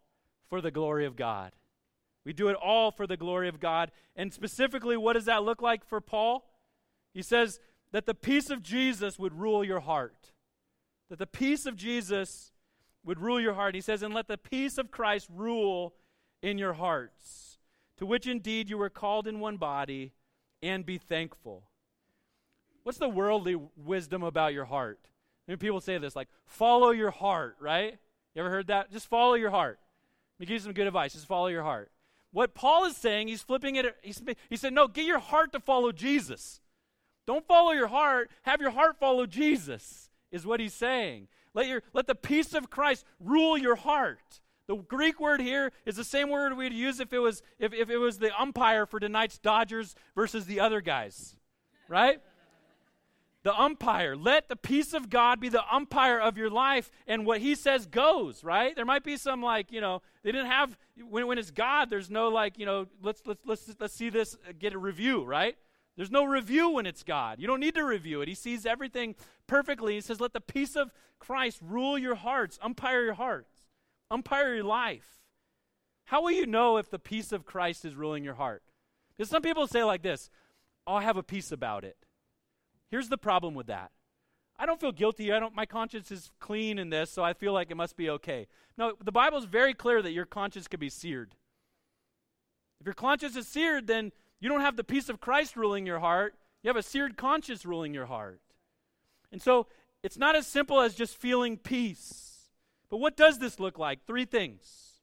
for 0.48 0.60
the 0.60 0.70
glory 0.70 1.06
of 1.06 1.16
God. 1.16 1.52
We 2.24 2.32
do 2.32 2.48
it 2.48 2.56
all 2.56 2.90
for 2.90 3.06
the 3.06 3.16
glory 3.16 3.48
of 3.48 3.60
God. 3.60 3.90
And 4.14 4.32
specifically, 4.32 4.96
what 4.96 5.14
does 5.14 5.24
that 5.24 5.42
look 5.42 5.60
like 5.60 5.84
for 5.84 6.00
Paul? 6.00 6.44
He 7.14 7.22
says 7.22 7.60
that 7.90 8.06
the 8.06 8.14
peace 8.14 8.50
of 8.50 8.62
Jesus 8.62 9.18
would 9.18 9.34
rule 9.34 9.64
your 9.64 9.80
heart. 9.80 10.32
That 11.10 11.18
the 11.18 11.26
peace 11.26 11.66
of 11.66 11.76
Jesus 11.76 12.52
would 13.04 13.18
rule 13.18 13.40
your 13.40 13.54
heart. 13.54 13.74
He 13.74 13.80
says, 13.80 14.02
and 14.02 14.14
let 14.14 14.28
the 14.28 14.38
peace 14.38 14.78
of 14.78 14.90
Christ 14.90 15.28
rule 15.32 15.94
in 16.42 16.58
your 16.58 16.74
hearts 16.74 17.52
to 18.02 18.06
which 18.06 18.26
indeed 18.26 18.68
you 18.68 18.76
were 18.76 18.90
called 18.90 19.28
in 19.28 19.38
one 19.38 19.56
body, 19.56 20.12
and 20.60 20.84
be 20.84 20.98
thankful. 20.98 21.62
What's 22.82 22.98
the 22.98 23.08
worldly 23.08 23.56
wisdom 23.76 24.24
about 24.24 24.54
your 24.54 24.64
heart? 24.64 24.98
I 25.46 25.52
mean, 25.52 25.58
people 25.58 25.80
say 25.80 25.98
this 25.98 26.16
like, 26.16 26.26
follow 26.44 26.90
your 26.90 27.12
heart, 27.12 27.56
right? 27.60 27.98
You 28.34 28.40
ever 28.42 28.50
heard 28.50 28.68
that? 28.68 28.90
Just 28.90 29.08
follow 29.08 29.34
your 29.34 29.50
heart. 29.50 29.78
Let 30.38 30.40
me 30.40 30.46
give 30.46 30.54
you 30.54 30.60
some 30.60 30.72
good 30.72 30.86
advice. 30.86 31.12
Just 31.12 31.26
follow 31.26 31.48
your 31.48 31.62
heart. 31.62 31.90
What 32.32 32.54
Paul 32.54 32.86
is 32.86 32.96
saying, 32.96 33.28
he's 33.28 33.42
flipping 33.42 33.76
it. 33.76 33.94
He's, 34.02 34.22
he 34.48 34.56
said, 34.56 34.72
no, 34.72 34.88
get 34.88 35.04
your 35.04 35.18
heart 35.18 35.52
to 35.52 35.60
follow 35.60 35.92
Jesus. 35.92 36.60
Don't 37.26 37.46
follow 37.46 37.72
your 37.72 37.88
heart. 37.88 38.30
Have 38.42 38.60
your 38.60 38.70
heart 38.70 38.96
follow 38.98 39.26
Jesus, 39.26 40.10
is 40.30 40.46
what 40.46 40.58
he's 40.58 40.74
saying. 40.74 41.28
Let, 41.54 41.68
your, 41.68 41.82
let 41.92 42.06
the 42.06 42.14
peace 42.14 42.54
of 42.54 42.70
Christ 42.70 43.04
rule 43.20 43.58
your 43.58 43.76
heart. 43.76 44.40
The 44.66 44.76
Greek 44.76 45.20
word 45.20 45.40
here 45.40 45.70
is 45.84 45.96
the 45.96 46.04
same 46.04 46.30
word 46.30 46.56
we'd 46.56 46.72
use 46.72 47.00
if 47.00 47.12
it 47.12 47.18
was 47.18 47.42
if, 47.58 47.74
if 47.74 47.90
it 47.90 47.98
was 47.98 48.18
the 48.18 48.30
umpire 48.40 48.86
for 48.86 48.98
tonight's 48.98 49.36
Dodgers 49.38 49.94
versus 50.14 50.46
the 50.46 50.60
other 50.60 50.80
guys. 50.80 51.36
Right? 51.88 52.20
The 53.42 53.58
umpire. 53.58 54.14
Let 54.16 54.48
the 54.48 54.56
peace 54.56 54.94
of 54.94 55.10
God 55.10 55.40
be 55.40 55.48
the 55.48 55.64
umpire 55.74 56.18
of 56.18 56.36
your 56.36 56.50
life, 56.50 56.90
and 57.06 57.26
what 57.26 57.40
He 57.40 57.54
says 57.54 57.86
goes. 57.86 58.44
Right? 58.44 58.74
There 58.74 58.84
might 58.84 59.04
be 59.04 59.16
some 59.16 59.42
like 59.42 59.72
you 59.72 59.80
know 59.80 60.02
they 60.22 60.32
didn't 60.32 60.50
have 60.50 60.76
when 61.08 61.26
when 61.26 61.38
it's 61.38 61.50
God. 61.50 61.90
There's 61.90 62.10
no 62.10 62.28
like 62.28 62.58
you 62.58 62.66
know 62.66 62.86
let's 63.02 63.22
let's 63.26 63.44
let's 63.44 63.74
let's 63.80 63.94
see 63.94 64.10
this 64.10 64.36
uh, 64.48 64.52
get 64.58 64.74
a 64.74 64.78
review. 64.78 65.24
Right? 65.24 65.56
There's 65.96 66.10
no 66.10 66.24
review 66.24 66.70
when 66.70 66.86
it's 66.86 67.02
God. 67.02 67.38
You 67.38 67.46
don't 67.46 67.60
need 67.60 67.74
to 67.74 67.84
review 67.84 68.22
it. 68.22 68.28
He 68.28 68.34
sees 68.34 68.64
everything 68.64 69.14
perfectly. 69.46 69.94
He 69.94 70.00
says, 70.00 70.20
"Let 70.20 70.32
the 70.32 70.40
peace 70.40 70.76
of 70.76 70.92
Christ 71.18 71.58
rule 71.62 71.98
your 71.98 72.14
hearts, 72.14 72.58
umpire 72.62 73.04
your 73.04 73.14
hearts, 73.14 73.66
umpire 74.10 74.54
your 74.54 74.64
life." 74.64 75.20
How 76.06 76.22
will 76.22 76.32
you 76.32 76.46
know 76.46 76.76
if 76.76 76.90
the 76.90 76.98
peace 76.98 77.32
of 77.32 77.44
Christ 77.44 77.84
is 77.84 77.94
ruling 77.94 78.24
your 78.24 78.34
heart? 78.34 78.62
Because 79.16 79.30
some 79.30 79.42
people 79.42 79.66
say 79.66 79.84
like 79.84 80.02
this, 80.02 80.30
oh, 80.86 80.94
"I 80.94 81.02
have 81.02 81.16
a 81.16 81.22
peace 81.22 81.52
about 81.52 81.84
it." 81.84 81.96
Here's 82.92 83.08
the 83.08 83.18
problem 83.18 83.54
with 83.54 83.68
that. 83.68 83.90
I 84.58 84.66
don't 84.66 84.78
feel 84.78 84.92
guilty. 84.92 85.32
I 85.32 85.40
don't 85.40 85.56
my 85.56 85.64
conscience 85.64 86.10
is 86.10 86.30
clean 86.38 86.78
in 86.78 86.90
this, 86.90 87.10
so 87.10 87.24
I 87.24 87.32
feel 87.32 87.54
like 87.54 87.70
it 87.70 87.76
must 87.76 87.96
be 87.96 88.10
okay. 88.10 88.46
No, 88.76 88.92
the 89.02 89.10
Bible 89.10 89.38
is 89.38 89.46
very 89.46 89.72
clear 89.72 90.02
that 90.02 90.12
your 90.12 90.26
conscience 90.26 90.68
can 90.68 90.78
be 90.78 90.90
seared. 90.90 91.34
If 92.80 92.86
your 92.86 92.94
conscience 92.94 93.34
is 93.34 93.48
seared, 93.48 93.86
then 93.86 94.12
you 94.40 94.48
don't 94.50 94.60
have 94.60 94.76
the 94.76 94.84
peace 94.84 95.08
of 95.08 95.20
Christ 95.20 95.56
ruling 95.56 95.86
your 95.86 96.00
heart. 96.00 96.34
You 96.62 96.68
have 96.68 96.76
a 96.76 96.82
seared 96.82 97.16
conscience 97.16 97.64
ruling 97.64 97.94
your 97.94 98.06
heart. 98.06 98.42
And 99.32 99.40
so 99.40 99.68
it's 100.02 100.18
not 100.18 100.36
as 100.36 100.46
simple 100.46 100.80
as 100.80 100.94
just 100.94 101.16
feeling 101.16 101.56
peace. 101.56 102.50
But 102.90 102.98
what 102.98 103.16
does 103.16 103.38
this 103.38 103.58
look 103.58 103.78
like? 103.78 104.04
Three 104.06 104.26
things. 104.26 104.98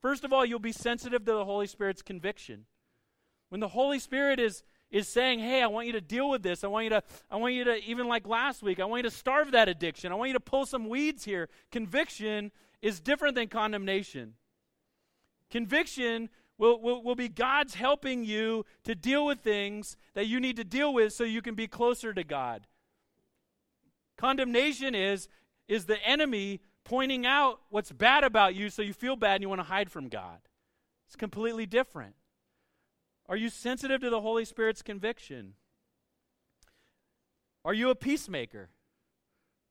First 0.00 0.24
of 0.24 0.32
all, 0.32 0.46
you'll 0.46 0.58
be 0.58 0.72
sensitive 0.72 1.26
to 1.26 1.32
the 1.32 1.44
Holy 1.44 1.66
Spirit's 1.66 2.00
conviction. 2.00 2.64
When 3.50 3.60
the 3.60 3.68
Holy 3.68 3.98
Spirit 3.98 4.40
is 4.40 4.62
is 4.90 5.08
saying, 5.08 5.38
"Hey, 5.40 5.62
I 5.62 5.66
want 5.66 5.86
you 5.86 5.92
to 5.92 6.00
deal 6.00 6.28
with 6.28 6.42
this. 6.42 6.64
I 6.64 6.68
want 6.68 6.84
you 6.84 6.90
to 6.90 7.02
I 7.30 7.36
want 7.36 7.54
you 7.54 7.64
to 7.64 7.76
even 7.84 8.08
like 8.08 8.26
last 8.26 8.62
week, 8.62 8.80
I 8.80 8.84
want 8.84 9.04
you 9.04 9.10
to 9.10 9.16
starve 9.16 9.52
that 9.52 9.68
addiction. 9.68 10.12
I 10.12 10.14
want 10.16 10.28
you 10.28 10.34
to 10.34 10.40
pull 10.40 10.66
some 10.66 10.88
weeds 10.88 11.24
here." 11.24 11.48
Conviction 11.70 12.50
is 12.82 13.00
different 13.00 13.34
than 13.34 13.48
condemnation. 13.48 14.34
Conviction 15.50 16.30
will, 16.58 16.80
will, 16.80 17.02
will 17.02 17.14
be 17.14 17.28
God's 17.28 17.74
helping 17.74 18.24
you 18.24 18.64
to 18.84 18.94
deal 18.94 19.24
with 19.24 19.40
things 19.40 19.96
that 20.14 20.26
you 20.26 20.38
need 20.38 20.56
to 20.56 20.64
deal 20.64 20.92
with 20.92 21.12
so 21.12 21.24
you 21.24 21.42
can 21.42 21.54
be 21.54 21.66
closer 21.66 22.12
to 22.12 22.22
God. 22.22 22.66
Condemnation 24.16 24.94
is 24.94 25.28
is 25.66 25.86
the 25.86 26.02
enemy 26.04 26.60
pointing 26.84 27.24
out 27.24 27.60
what's 27.70 27.92
bad 27.92 28.24
about 28.24 28.54
you 28.54 28.68
so 28.68 28.82
you 28.82 28.92
feel 28.92 29.16
bad 29.16 29.36
and 29.36 29.42
you 29.42 29.48
want 29.48 29.60
to 29.60 29.66
hide 29.66 29.90
from 29.90 30.08
God. 30.08 30.40
It's 31.06 31.16
completely 31.16 31.64
different. 31.64 32.14
Are 33.30 33.36
you 33.36 33.48
sensitive 33.48 34.00
to 34.00 34.10
the 34.10 34.20
Holy 34.20 34.44
Spirit's 34.44 34.82
conviction? 34.82 35.54
Are 37.64 37.72
you 37.72 37.88
a 37.88 37.94
peacemaker? 37.94 38.70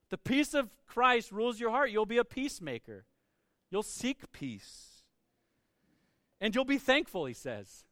The 0.09 0.17
peace 0.17 0.53
of 0.53 0.69
Christ 0.87 1.33
rules 1.33 1.59
your 1.59 1.69
heart. 1.69 1.91
You'll 1.91 2.05
be 2.05 2.17
a 2.17 2.23
peacemaker. 2.23 3.03
You'll 3.69 3.83
seek 3.83 4.31
peace. 4.31 5.03
And 6.39 6.55
you'll 6.55 6.63
be 6.63 6.77
thankful, 6.77 7.25
he 7.25 7.33
says. 7.33 7.83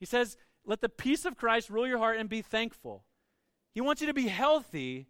He 0.00 0.04
says, 0.04 0.36
Let 0.66 0.80
the 0.80 0.88
peace 0.88 1.24
of 1.24 1.36
Christ 1.36 1.70
rule 1.70 1.86
your 1.86 1.98
heart 1.98 2.18
and 2.18 2.28
be 2.28 2.42
thankful. 2.42 3.04
He 3.72 3.80
wants 3.80 4.00
you 4.00 4.08
to 4.08 4.14
be 4.14 4.26
healthy 4.26 5.06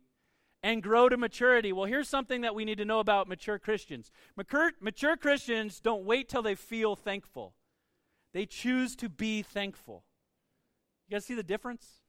and 0.62 0.82
grow 0.82 1.08
to 1.08 1.16
maturity. 1.16 1.72
Well, 1.72 1.86
here's 1.86 2.10
something 2.10 2.42
that 2.42 2.54
we 2.54 2.66
need 2.66 2.76
to 2.76 2.84
know 2.84 3.00
about 3.00 3.26
mature 3.26 3.58
Christians 3.58 4.10
mature, 4.36 4.72
mature 4.82 5.16
Christians 5.16 5.80
don't 5.80 6.04
wait 6.04 6.28
till 6.28 6.42
they 6.42 6.56
feel 6.56 6.94
thankful. 6.94 7.54
They 8.32 8.46
choose 8.46 8.96
to 8.96 9.08
be 9.08 9.42
thankful. 9.42 10.04
You 11.08 11.16
guys 11.16 11.24
see 11.24 11.34
the 11.34 11.42
difference? 11.42 12.00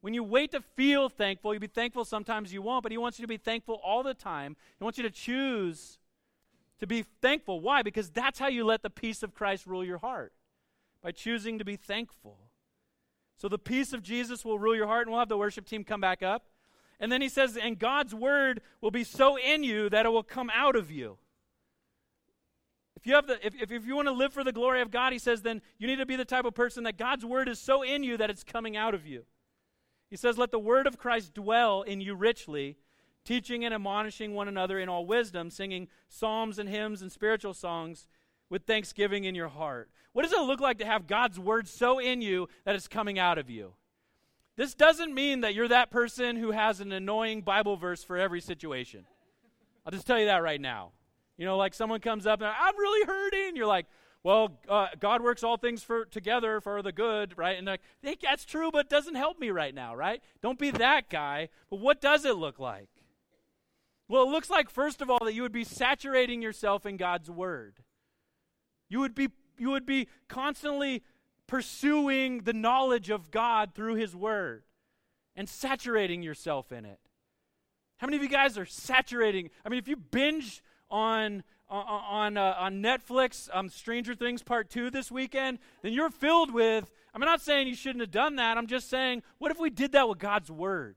When 0.00 0.14
you 0.14 0.24
wait 0.24 0.50
to 0.52 0.60
feel 0.60 1.08
thankful, 1.08 1.52
you'll 1.52 1.60
be 1.60 1.66
thankful 1.66 2.04
sometimes 2.04 2.52
you 2.52 2.62
won't, 2.62 2.82
but 2.82 2.90
He 2.90 2.98
wants 2.98 3.18
you 3.18 3.22
to 3.24 3.28
be 3.28 3.36
thankful 3.36 3.80
all 3.84 4.02
the 4.02 4.14
time. 4.14 4.56
He 4.78 4.84
wants 4.84 4.98
you 4.98 5.04
to 5.04 5.10
choose 5.10 5.98
to 6.78 6.86
be 6.86 7.04
thankful. 7.20 7.60
Why? 7.60 7.82
Because 7.82 8.10
that's 8.10 8.38
how 8.38 8.48
you 8.48 8.64
let 8.64 8.82
the 8.82 8.90
peace 8.90 9.22
of 9.22 9.34
Christ 9.34 9.66
rule 9.66 9.84
your 9.84 9.98
heart, 9.98 10.32
by 11.02 11.12
choosing 11.12 11.58
to 11.58 11.64
be 11.64 11.76
thankful. 11.76 12.38
So 13.36 13.48
the 13.48 13.58
peace 13.58 13.92
of 13.92 14.02
Jesus 14.02 14.44
will 14.44 14.58
rule 14.58 14.74
your 14.74 14.86
heart, 14.86 15.06
and 15.06 15.12
we'll 15.12 15.20
have 15.20 15.28
the 15.28 15.36
worship 15.36 15.66
team 15.66 15.84
come 15.84 16.00
back 16.00 16.22
up. 16.22 16.46
And 16.98 17.12
then 17.12 17.22
he 17.22 17.28
says, 17.28 17.56
and 17.56 17.78
God's 17.78 18.14
word 18.14 18.60
will 18.80 18.90
be 18.90 19.04
so 19.04 19.38
in 19.38 19.62
you 19.62 19.88
that 19.90 20.04
it 20.04 20.10
will 20.10 20.22
come 20.22 20.50
out 20.54 20.76
of 20.76 20.90
you. 20.90 21.18
If 23.00 23.06
you, 23.06 23.14
have 23.14 23.26
the, 23.26 23.46
if, 23.46 23.72
if, 23.72 23.86
you 23.86 23.96
want 23.96 24.08
to 24.08 24.12
live 24.12 24.32
for 24.32 24.44
the 24.44 24.52
glory 24.52 24.82
of 24.82 24.90
God, 24.90 25.14
he 25.14 25.18
says, 25.18 25.40
then 25.40 25.62
you 25.78 25.86
need 25.86 25.96
to 25.96 26.06
be 26.06 26.16
the 26.16 26.24
type 26.24 26.44
of 26.44 26.54
person 26.54 26.84
that 26.84 26.98
God's 26.98 27.24
word 27.24 27.48
is 27.48 27.58
so 27.58 27.82
in 27.82 28.04
you 28.04 28.18
that 28.18 28.28
it's 28.28 28.44
coming 28.44 28.76
out 28.76 28.94
of 28.94 29.06
you. 29.06 29.24
He 30.10 30.16
says, 30.16 30.36
Let 30.36 30.50
the 30.50 30.58
word 30.58 30.86
of 30.86 30.98
Christ 30.98 31.32
dwell 31.32 31.82
in 31.82 32.00
you 32.00 32.14
richly, 32.14 32.76
teaching 33.24 33.64
and 33.64 33.72
admonishing 33.72 34.34
one 34.34 34.48
another 34.48 34.78
in 34.78 34.88
all 34.88 35.06
wisdom, 35.06 35.50
singing 35.50 35.88
psalms 36.08 36.58
and 36.58 36.68
hymns 36.68 37.00
and 37.00 37.10
spiritual 37.10 37.54
songs 37.54 38.06
with 38.50 38.66
thanksgiving 38.66 39.24
in 39.24 39.34
your 39.34 39.48
heart. 39.48 39.88
What 40.12 40.22
does 40.22 40.32
it 40.32 40.40
look 40.40 40.60
like 40.60 40.78
to 40.78 40.86
have 40.86 41.06
God's 41.06 41.38
word 41.38 41.68
so 41.68 42.00
in 42.00 42.20
you 42.20 42.48
that 42.64 42.74
it's 42.74 42.88
coming 42.88 43.18
out 43.18 43.38
of 43.38 43.48
you? 43.48 43.74
This 44.56 44.74
doesn't 44.74 45.14
mean 45.14 45.40
that 45.40 45.54
you're 45.54 45.68
that 45.68 45.90
person 45.90 46.36
who 46.36 46.50
has 46.50 46.80
an 46.80 46.92
annoying 46.92 47.40
Bible 47.40 47.76
verse 47.76 48.02
for 48.02 48.18
every 48.18 48.40
situation. 48.40 49.06
I'll 49.86 49.92
just 49.92 50.06
tell 50.06 50.18
you 50.18 50.26
that 50.26 50.42
right 50.42 50.60
now. 50.60 50.90
You 51.40 51.46
know, 51.46 51.56
like 51.56 51.72
someone 51.72 52.00
comes 52.00 52.26
up 52.26 52.42
and 52.42 52.50
I'm 52.50 52.76
really 52.76 53.06
hurting. 53.06 53.56
You're 53.56 53.66
like, 53.66 53.86
well, 54.22 54.58
uh, 54.68 54.88
God 55.00 55.22
works 55.22 55.42
all 55.42 55.56
things 55.56 55.82
for 55.82 56.04
together 56.04 56.60
for 56.60 56.82
the 56.82 56.92
good, 56.92 57.38
right? 57.38 57.56
And 57.56 57.66
like, 57.66 57.80
hey, 58.02 58.18
that's 58.20 58.44
true, 58.44 58.70
but 58.70 58.80
it 58.80 58.88
doesn't 58.90 59.14
help 59.14 59.40
me 59.40 59.48
right 59.48 59.74
now, 59.74 59.96
right? 59.96 60.22
Don't 60.42 60.58
be 60.58 60.70
that 60.72 61.08
guy. 61.08 61.48
But 61.70 61.80
what 61.80 62.02
does 62.02 62.26
it 62.26 62.36
look 62.36 62.58
like? 62.58 62.90
Well, 64.06 64.24
it 64.24 64.28
looks 64.28 64.50
like 64.50 64.68
first 64.68 65.00
of 65.00 65.08
all 65.08 65.24
that 65.24 65.32
you 65.32 65.40
would 65.40 65.50
be 65.50 65.64
saturating 65.64 66.42
yourself 66.42 66.84
in 66.84 66.98
God's 66.98 67.30
word. 67.30 67.78
You 68.90 69.00
would 69.00 69.14
be 69.14 69.30
you 69.56 69.70
would 69.70 69.86
be 69.86 70.08
constantly 70.28 71.02
pursuing 71.46 72.42
the 72.42 72.52
knowledge 72.52 73.08
of 73.08 73.30
God 73.30 73.74
through 73.74 73.94
his 73.94 74.14
word 74.14 74.64
and 75.34 75.48
saturating 75.48 76.22
yourself 76.22 76.70
in 76.70 76.84
it. 76.84 77.00
How 77.96 78.06
many 78.06 78.18
of 78.18 78.22
you 78.22 78.28
guys 78.28 78.58
are 78.58 78.66
saturating? 78.66 79.48
I 79.64 79.70
mean, 79.70 79.78
if 79.78 79.88
you 79.88 79.96
binge 79.96 80.62
on 80.90 81.42
on 81.68 82.36
uh, 82.36 82.54
on 82.58 82.82
Netflix, 82.82 83.48
um, 83.52 83.68
Stranger 83.68 84.14
Things 84.14 84.42
Part 84.42 84.70
Two 84.70 84.90
this 84.90 85.10
weekend, 85.10 85.58
then 85.82 85.92
you're 85.92 86.10
filled 86.10 86.52
with. 86.52 86.90
I'm 87.14 87.20
not 87.20 87.40
saying 87.40 87.68
you 87.68 87.74
shouldn't 87.74 88.00
have 88.00 88.10
done 88.10 88.36
that. 88.36 88.56
I'm 88.56 88.66
just 88.66 88.88
saying, 88.88 89.22
what 89.38 89.50
if 89.50 89.58
we 89.58 89.70
did 89.70 89.92
that 89.92 90.08
with 90.08 90.18
God's 90.18 90.50
Word? 90.50 90.96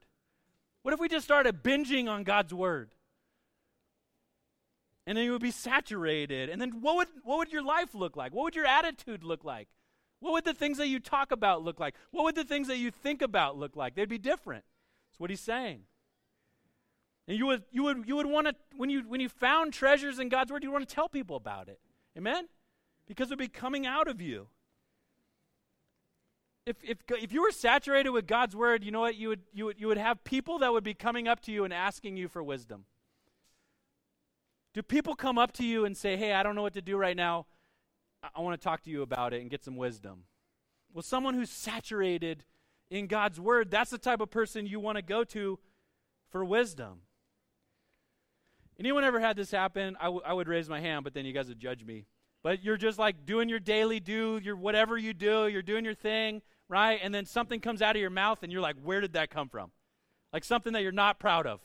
What 0.84 0.94
if 0.94 1.00
we 1.00 1.08
just 1.08 1.26
started 1.26 1.64
binging 1.64 2.08
on 2.08 2.24
God's 2.24 2.54
Word? 2.54 2.94
And 5.06 5.18
then 5.18 5.26
you 5.26 5.32
would 5.32 5.42
be 5.42 5.52
saturated. 5.52 6.50
And 6.50 6.62
then 6.62 6.82
what 6.82 6.96
would 6.96 7.08
what 7.24 7.38
would 7.38 7.52
your 7.52 7.64
life 7.64 7.94
look 7.94 8.16
like? 8.16 8.34
What 8.34 8.44
would 8.44 8.56
your 8.56 8.66
attitude 8.66 9.24
look 9.24 9.44
like? 9.44 9.68
What 10.20 10.34
would 10.34 10.46
the 10.46 10.54
things 10.54 10.78
that 10.78 10.88
you 10.88 11.00
talk 11.00 11.32
about 11.32 11.64
look 11.64 11.80
like? 11.80 11.96
What 12.12 12.24
would 12.24 12.36
the 12.36 12.46
things 12.46 12.68
that 12.70 12.78
you 12.78 12.92
think 12.92 13.22
about 13.22 13.58
look 13.58 13.76
like? 13.76 13.96
They'd 13.96 14.08
be 14.08 14.18
different. 14.18 14.64
That's 15.10 15.20
what 15.20 15.30
he's 15.30 15.42
saying. 15.42 15.82
And 17.28 17.38
you 17.38 17.46
would, 17.46 17.64
you 17.72 17.84
would, 17.84 18.04
you 18.06 18.16
would 18.16 18.26
want 18.26 18.48
to, 18.48 18.56
when 18.76 18.90
you, 18.90 19.04
when 19.08 19.22
you 19.22 19.30
found 19.30 19.72
treasures 19.72 20.20
in 20.20 20.30
God's 20.30 20.52
Word, 20.52 20.64
you 20.64 20.72
want 20.72 20.88
to 20.88 20.94
tell 20.94 21.08
people 21.08 21.36
about 21.36 21.70
it. 21.70 21.80
Amen? 22.18 22.48
Because 23.08 23.28
it 23.28 23.32
would 23.32 23.40
be 23.40 23.48
coming 23.48 23.86
out 23.86 24.08
of 24.08 24.22
you. 24.22 24.48
If, 26.66 26.78
if, 26.84 26.98
if 27.10 27.34
you 27.34 27.42
were 27.42 27.52
saturated 27.52 28.10
with 28.10 28.28
God's 28.28 28.56
Word, 28.56 28.84
you 28.84 28.92
know 28.92 29.02
what? 29.02 29.16
You 29.16 29.30
would, 29.30 29.42
you, 29.54 29.66
would, 29.66 29.80
you 29.80 29.88
would 29.88 29.98
have 29.98 30.24
people 30.24 30.60
that 30.60 30.72
would 30.72 30.84
be 30.84 30.94
coming 30.94 31.28
up 31.28 31.40
to 31.42 31.52
you 31.52 31.64
and 31.64 31.74
asking 31.74 32.18
you 32.18 32.28
for 32.28 32.44
wisdom. 32.44 32.86
Do 34.74 34.82
people 34.82 35.16
come 35.16 35.38
up 35.38 35.52
to 35.54 35.66
you 35.66 35.86
and 35.86 35.96
say, 35.96 36.18
hey, 36.18 36.34
I 36.34 36.44
don't 36.44 36.56
know 36.56 36.62
what 36.62 36.74
to 36.74 36.82
do 36.82 36.98
right 36.98 37.16
now? 37.16 37.46
I, 38.22 38.30
I 38.36 38.42
want 38.42 38.60
to 38.60 38.64
talk 38.64 38.82
to 38.84 38.90
you 38.90 39.02
about 39.02 39.34
it 39.34 39.42
and 39.42 39.50
get 39.50 39.64
some 39.64 39.78
wisdom? 39.78 40.24
Well, 40.94 41.04
someone 41.04 41.34
who's 41.34 41.50
saturated 41.50 42.44
in 42.90 43.08
God's 43.08 43.40
Word, 43.40 43.72
that's 43.72 43.92
the 43.92 43.98
type 43.98 44.20
of 44.20 44.30
person 44.30 44.68
you 44.68 44.80
want 44.80 44.98
to 44.98 45.02
go 45.02 45.24
to 45.26 45.60
for 46.30 46.44
wisdom. 46.46 47.02
Anyone 48.80 49.04
ever 49.04 49.20
had 49.20 49.36
this 49.36 49.52
happen? 49.52 49.96
I, 50.00 50.06
w- 50.06 50.22
I 50.26 50.34
would 50.34 50.48
raise 50.48 50.68
my 50.68 50.80
hand, 50.80 51.04
but 51.04 51.14
then 51.14 51.26
you 51.26 51.34
guys 51.34 51.48
would 51.48 51.60
judge 51.60 51.84
me. 51.84 52.06
but 52.44 52.64
you're 52.64 52.78
just 52.78 53.00
like 53.00 53.26
doing 53.26 53.48
your 53.50 53.60
daily 53.60 54.00
do, 54.00 54.40
your 54.44 54.56
whatever 54.56 54.98
you 54.98 55.14
do, 55.14 55.48
you're 55.48 55.62
doing 55.62 55.86
your 55.86 55.94
thing, 55.94 56.42
right? 56.68 57.00
And 57.02 57.16
then 57.16 57.26
something 57.26 57.62
comes 57.62 57.82
out 57.82 57.96
of 57.96 58.02
your 58.02 58.10
mouth 58.10 58.44
and 58.44 58.52
you're 58.52 58.62
like, 58.62 58.76
where 58.84 59.00
did 59.00 59.14
that 59.14 59.30
come 59.30 59.48
from? 59.48 59.72
Like 60.34 60.44
something 60.44 60.74
that 60.74 60.82
you're 60.82 60.92
not 60.92 61.20
proud 61.20 61.48
of. 61.48 61.62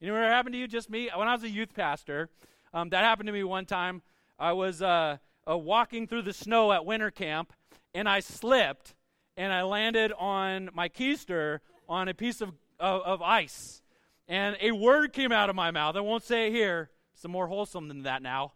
Know 0.00 0.12
what 0.12 0.24
happened 0.24 0.52
to 0.52 0.58
you? 0.58 0.68
Just 0.68 0.90
me? 0.90 1.08
When 1.14 1.26
I 1.26 1.32
was 1.32 1.44
a 1.44 1.48
youth 1.48 1.72
pastor, 1.72 2.28
um, 2.74 2.90
that 2.90 3.02
happened 3.04 3.28
to 3.28 3.32
me 3.32 3.42
one 3.42 3.64
time. 3.64 4.02
I 4.38 4.52
was 4.52 4.82
uh, 4.82 5.16
uh, 5.48 5.56
walking 5.56 6.06
through 6.06 6.22
the 6.22 6.34
snow 6.34 6.72
at 6.72 6.84
winter 6.84 7.10
camp 7.10 7.54
and 7.94 8.06
I 8.06 8.20
slipped 8.20 8.94
and 9.38 9.50
I 9.50 9.62
landed 9.62 10.12
on 10.18 10.68
my 10.74 10.90
keister 10.90 11.60
on 11.88 12.08
a 12.08 12.14
piece 12.14 12.42
of, 12.42 12.50
of, 12.78 13.00
of 13.02 13.22
ice. 13.22 13.80
And 14.28 14.56
a 14.60 14.72
word 14.72 15.12
came 15.12 15.32
out 15.32 15.50
of 15.50 15.56
my 15.56 15.70
mouth. 15.70 15.96
I 15.96 16.00
won't 16.00 16.24
say 16.24 16.48
it 16.48 16.52
here. 16.52 16.90
Some 17.14 17.30
more 17.30 17.46
wholesome 17.46 17.88
than 17.88 18.02
that 18.02 18.22
now. 18.22 18.52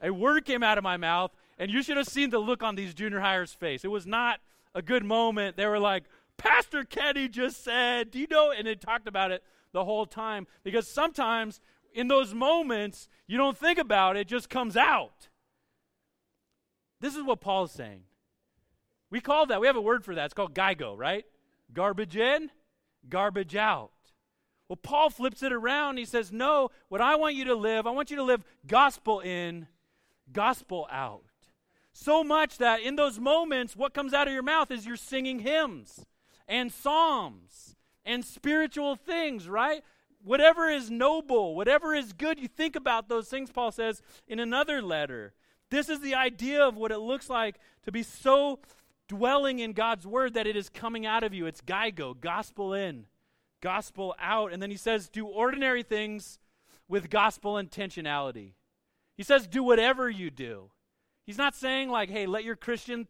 A 0.00 0.12
word 0.12 0.44
came 0.44 0.62
out 0.62 0.78
of 0.78 0.84
my 0.84 0.96
mouth, 0.96 1.32
and 1.58 1.70
you 1.70 1.82
should 1.82 1.96
have 1.96 2.06
seen 2.06 2.30
the 2.30 2.38
look 2.38 2.62
on 2.62 2.76
these 2.76 2.94
junior 2.94 3.20
highers' 3.20 3.52
face. 3.52 3.84
It 3.84 3.88
was 3.88 4.06
not 4.06 4.40
a 4.74 4.82
good 4.82 5.04
moment. 5.04 5.56
They 5.56 5.66
were 5.66 5.80
like, 5.80 6.04
Pastor 6.36 6.84
Kenny 6.84 7.28
just 7.28 7.64
said, 7.64 8.12
Do 8.12 8.18
you 8.18 8.28
know? 8.30 8.52
And 8.56 8.66
they 8.66 8.76
talked 8.76 9.08
about 9.08 9.32
it 9.32 9.42
the 9.72 9.84
whole 9.84 10.06
time. 10.06 10.46
Because 10.62 10.86
sometimes 10.86 11.60
in 11.92 12.08
those 12.08 12.32
moments, 12.32 13.08
you 13.26 13.36
don't 13.36 13.58
think 13.58 13.78
about 13.78 14.16
it, 14.16 14.20
it 14.20 14.28
just 14.28 14.48
comes 14.48 14.76
out. 14.76 15.28
This 17.00 17.16
is 17.16 17.24
what 17.24 17.40
Paul's 17.40 17.72
saying. 17.72 18.02
We 19.10 19.20
call 19.20 19.46
that, 19.46 19.60
we 19.60 19.66
have 19.66 19.76
a 19.76 19.80
word 19.80 20.04
for 20.04 20.14
that. 20.14 20.26
It's 20.26 20.34
called 20.34 20.54
GIGO, 20.54 20.96
right? 20.96 21.24
Garbage 21.72 22.16
in, 22.16 22.50
garbage 23.08 23.56
out. 23.56 23.90
Well, 24.68 24.76
Paul 24.76 25.10
flips 25.10 25.42
it 25.42 25.52
around. 25.52 25.96
He 25.96 26.04
says, 26.04 26.30
No, 26.30 26.70
what 26.88 27.00
I 27.00 27.16
want 27.16 27.34
you 27.34 27.44
to 27.44 27.54
live, 27.54 27.86
I 27.86 27.90
want 27.90 28.10
you 28.10 28.16
to 28.16 28.22
live 28.22 28.44
gospel 28.66 29.20
in, 29.20 29.66
gospel 30.32 30.86
out. 30.90 31.24
So 31.92 32.22
much 32.22 32.58
that 32.58 32.80
in 32.80 32.96
those 32.96 33.18
moments, 33.18 33.74
what 33.74 33.94
comes 33.94 34.14
out 34.14 34.28
of 34.28 34.34
your 34.34 34.42
mouth 34.42 34.70
is 34.70 34.86
you're 34.86 34.96
singing 34.96 35.40
hymns 35.40 36.04
and 36.46 36.72
psalms 36.72 37.74
and 38.04 38.24
spiritual 38.24 38.94
things, 38.94 39.48
right? 39.48 39.82
Whatever 40.22 40.68
is 40.68 40.90
noble, 40.90 41.56
whatever 41.56 41.94
is 41.94 42.12
good, 42.12 42.38
you 42.38 42.48
think 42.48 42.76
about 42.76 43.08
those 43.08 43.28
things, 43.28 43.50
Paul 43.50 43.72
says 43.72 44.02
in 44.26 44.38
another 44.38 44.80
letter. 44.82 45.34
This 45.70 45.88
is 45.88 46.00
the 46.00 46.14
idea 46.14 46.62
of 46.62 46.76
what 46.76 46.92
it 46.92 46.98
looks 46.98 47.28
like 47.28 47.56
to 47.84 47.92
be 47.92 48.02
so 48.02 48.60
dwelling 49.08 49.58
in 49.58 49.72
God's 49.72 50.06
word 50.06 50.34
that 50.34 50.46
it 50.46 50.56
is 50.56 50.68
coming 50.68 51.04
out 51.04 51.24
of 51.24 51.34
you. 51.34 51.46
It's 51.46 51.60
GIGO, 51.60 52.20
gospel 52.20 52.74
in, 52.74 53.06
gospel 53.60 54.14
out. 54.20 54.52
And 54.52 54.62
then 54.62 54.70
he 54.70 54.76
says, 54.76 55.08
do 55.08 55.26
ordinary 55.26 55.82
things 55.82 56.38
with 56.88 57.10
gospel 57.10 57.54
intentionality. 57.54 58.52
He 59.16 59.22
says, 59.22 59.46
do 59.46 59.62
whatever 59.62 60.08
you 60.08 60.30
do. 60.30 60.70
He's 61.26 61.38
not 61.38 61.54
saying, 61.54 61.90
like, 61.90 62.08
hey, 62.08 62.26
let 62.26 62.44
your 62.44 62.56
Christian 62.56 63.06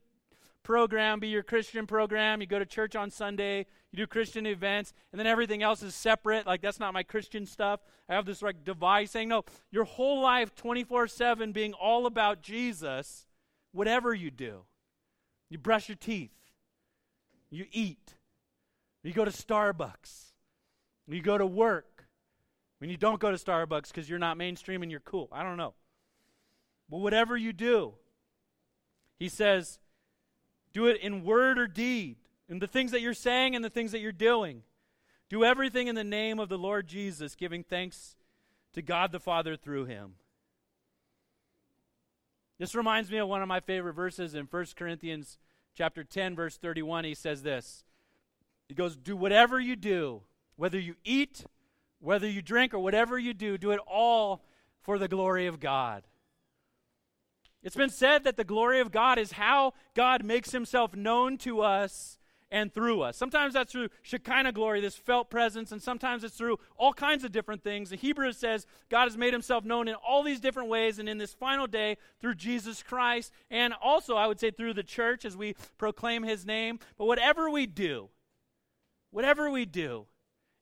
program 0.65 1.21
be 1.21 1.29
your 1.29 1.43
Christian 1.43 1.87
program. 1.87 2.41
You 2.41 2.47
go 2.47 2.59
to 2.59 2.67
church 2.67 2.97
on 2.97 3.11
Sunday, 3.11 3.67
you 3.93 3.97
do 3.97 4.07
Christian 4.07 4.45
events, 4.45 4.93
and 5.13 5.19
then 5.19 5.27
everything 5.27 5.63
else 5.63 5.83
is 5.83 5.95
separate. 5.95 6.47
Like, 6.47 6.61
that's 6.61 6.81
not 6.81 6.93
my 6.93 7.03
Christian 7.03 7.47
stuff. 7.47 7.81
I 8.09 8.15
have 8.15 8.27
this, 8.27 8.43
like, 8.43 8.65
device 8.65 9.13
saying, 9.13 9.29
no, 9.29 9.45
your 9.71 9.85
whole 9.85 10.21
life, 10.21 10.55
24 10.55 11.09
7, 11.09 11.53
being 11.53 11.73
all 11.75 12.07
about 12.07 12.43
Jesus, 12.43 13.27
whatever 13.73 14.13
you 14.13 14.31
do. 14.31 14.65
You 15.49 15.59
brush 15.59 15.89
your 15.89 15.97
teeth. 15.97 16.33
You 17.51 17.67
eat. 17.73 18.17
You 19.03 19.13
go 19.13 19.25
to 19.25 19.31
Starbucks. 19.31 20.33
You 21.09 21.23
go 21.23 21.39
to 21.39 21.47
work. 21.47 22.05
When 22.79 22.91
you 22.91 22.97
don't 22.97 23.19
go 23.19 23.31
to 23.31 23.37
Starbucks 23.37 23.89
because 23.89 24.09
you're 24.09 24.19
not 24.19 24.37
mainstream 24.37 24.83
and 24.83 24.91
you're 24.91 25.01
cool. 25.01 25.29
I 25.33 25.43
don't 25.43 25.57
know. 25.57 25.75
But 26.89 26.99
whatever 26.99 27.37
you 27.37 27.53
do, 27.53 27.95
he 29.19 29.29
says, 29.29 29.79
do 30.73 30.87
it 30.87 31.01
in 31.01 31.25
word 31.25 31.59
or 31.59 31.67
deed, 31.67 32.17
in 32.49 32.61
the 32.61 32.67
things 32.67 32.93
that 32.93 33.01
you're 33.01 33.15
saying 33.15 33.57
and 33.57 33.65
the 33.65 33.71
things 33.71 33.93
that 33.93 34.01
you're 34.01 34.13
doing. 34.13 34.63
Do 35.29 35.45
everything 35.45 35.89
in 35.89 35.95
the 35.95 36.05
name 36.05 36.39
of 36.39 36.49
the 36.49 36.57
Lord 36.57 36.87
Jesus, 36.87 37.35
giving 37.35 37.65
thanks 37.65 38.17
to 38.75 38.81
God 38.81 39.13
the 39.13 39.21
Father 39.21 39.57
through 39.57 39.87
him. 39.87 40.15
This 42.59 42.75
reminds 42.75 43.11
me 43.11 43.19
of 43.19 43.29
one 43.29 43.43
of 43.43 43.49
my 43.49 43.61
favorite 43.61 43.95
verses 43.95 44.35
in 44.35 44.47
1 44.47 44.67
Corinthians 44.77 45.39
chapter 45.75 46.05
10 46.05 46.35
verse 46.35 46.57
31. 46.57 47.05
He 47.05 47.15
says 47.15 47.43
this. 47.43 47.85
He 48.69 48.75
goes, 48.75 48.97
"Do 48.97 49.17
whatever 49.17 49.61
you 49.61 49.77
do, 49.77 50.23
whether 50.59 50.79
you 50.79 50.97
eat, 51.05 51.47
whether 52.01 52.29
you 52.29 52.43
drink 52.43 52.75
or 52.75 52.81
whatever 52.81 53.19
you 53.19 53.33
do, 53.33 53.57
do 53.57 53.71
it 53.71 53.81
all 53.87 54.45
for 54.83 54.99
the 54.99 55.09
glory 55.09 55.47
of 55.47 55.61
God." 55.61 56.07
It's 57.63 57.77
been 57.77 57.91
said 57.91 58.25
that 58.25 58.37
the 58.37 58.45
glory 58.45 58.81
of 58.81 58.93
God 58.93 59.19
is 59.19 59.33
how 59.33 59.73
God 59.95 60.25
makes 60.25 60.53
himself 60.53 60.95
known 60.95 61.39
to 61.39 61.61
us 61.61 62.19
and 62.51 62.73
through 62.73 63.03
us. 63.03 63.17
Sometimes 63.17 63.53
that's 63.53 63.73
through 63.73 63.91
Shekinah 64.01 64.53
glory, 64.53 64.81
this 64.81 64.97
felt 64.97 65.29
presence, 65.29 65.71
and 65.71 65.83
sometimes 65.83 66.25
it's 66.25 66.37
through 66.37 66.59
all 66.77 66.95
kinds 66.95 67.25
of 67.25 67.33
different 67.33 67.63
things. 67.63 67.91
The 67.91 67.97
Hebrews 67.97 68.39
says 68.39 68.67
God 68.89 69.05
has 69.05 69.19
made 69.19 69.35
himself 69.35 69.65
known 69.65 69.87
in 69.87 69.97
all 69.97 70.23
these 70.23 70.41
different 70.41 70.71
ways, 70.71 70.99
and 70.99 71.09
in 71.09 71.19
this 71.19 71.35
final 71.35 71.67
day 71.67 71.99
through 72.21 72.37
Jesus 72.37 72.83
Christ, 72.83 73.33
and 73.51 73.75
also, 73.75 74.17
I 74.17 74.27
would 74.27 74.41
say, 74.41 74.51
through 74.51 74.75
the 74.75 74.83
church 74.83 75.25
as 75.25 75.37
we 75.37 75.57
proclaim 75.77 76.23
his 76.23 76.47
name. 76.47 76.79
But 76.97 77.05
whatever 77.05 77.51
we 77.51 77.67
do, 77.67 78.09
whatever 79.11 79.51
we 79.51 79.67
do, 79.67 80.07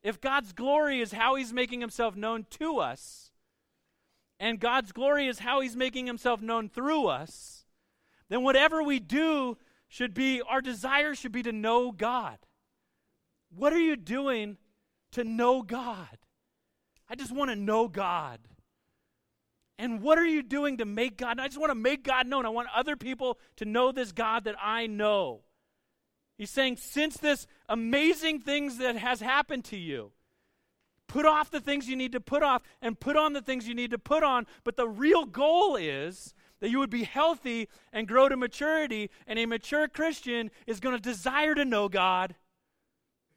if 0.03 0.21
God's 0.21 0.53
glory 0.53 1.01
is 1.01 1.11
how 1.11 1.35
he's 1.35 1.53
making 1.53 1.81
himself 1.81 2.15
known 2.15 2.45
to 2.51 2.79
us, 2.79 3.31
and 4.39 4.59
God's 4.59 4.91
glory 4.91 5.27
is 5.27 5.39
how 5.39 5.61
he's 5.61 5.75
making 5.75 6.05
himself 6.05 6.41
known 6.41 6.69
through 6.69 7.07
us, 7.07 7.65
then 8.29 8.43
whatever 8.43 8.83
we 8.83 8.99
do 8.99 9.57
should 9.87 10.13
be 10.13 10.41
our 10.41 10.61
desire 10.61 11.15
should 11.15 11.31
be 11.31 11.43
to 11.43 11.51
know 11.51 11.91
God. 11.91 12.37
What 13.49 13.73
are 13.73 13.79
you 13.79 13.95
doing 13.95 14.57
to 15.11 15.23
know 15.23 15.61
God? 15.61 16.17
I 17.09 17.15
just 17.15 17.31
want 17.31 17.49
to 17.49 17.55
know 17.55 17.87
God. 17.87 18.39
And 19.79 20.01
what 20.01 20.17
are 20.17 20.25
you 20.25 20.41
doing 20.43 20.77
to 20.77 20.85
make 20.85 21.17
God? 21.17 21.39
I 21.39 21.47
just 21.47 21.59
want 21.59 21.71
to 21.71 21.75
make 21.75 22.03
God 22.03 22.27
known. 22.27 22.45
I 22.45 22.49
want 22.49 22.67
other 22.75 22.95
people 22.95 23.39
to 23.57 23.65
know 23.65 23.91
this 23.91 24.11
God 24.11 24.43
that 24.45 24.55
I 24.61 24.87
know. 24.87 25.41
He's 26.37 26.51
saying, 26.51 26.77
since 26.77 27.17
this 27.17 27.47
amazing 27.67 28.41
things 28.41 28.77
that 28.77 28.95
has 28.95 29.21
happened 29.21 29.65
to 29.65 29.77
you, 29.77 30.11
put 31.07 31.25
off 31.25 31.49
the 31.49 31.59
things 31.59 31.89
you 31.89 31.95
need 31.95 32.11
to 32.11 32.19
put 32.19 32.43
off 32.43 32.61
and 32.81 32.99
put 32.99 33.15
on 33.15 33.33
the 33.33 33.41
things 33.41 33.67
you 33.67 33.73
need 33.73 33.91
to 33.91 33.97
put 33.97 34.23
on. 34.23 34.45
But 34.63 34.77
the 34.77 34.87
real 34.87 35.25
goal 35.25 35.75
is 35.75 36.35
that 36.59 36.69
you 36.69 36.79
would 36.79 36.89
be 36.89 37.03
healthy 37.03 37.69
and 37.91 38.07
grow 38.07 38.29
to 38.29 38.37
maturity. 38.37 39.09
And 39.25 39.39
a 39.39 39.45
mature 39.45 39.87
Christian 39.87 40.51
is 40.67 40.79
going 40.79 40.95
to 40.95 41.01
desire 41.01 41.55
to 41.55 41.65
know 41.65 41.89
God 41.89 42.35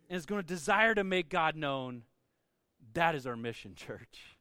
and 0.09 0.16
is 0.16 0.26
going 0.26 0.42
to 0.42 0.46
desire 0.46 0.94
to 0.94 1.05
make 1.05 1.28
God 1.28 1.57
known. 1.57 2.03
That 2.92 3.14
is 3.14 3.26
our 3.26 3.36
mission, 3.36 3.74
church. 3.74 4.36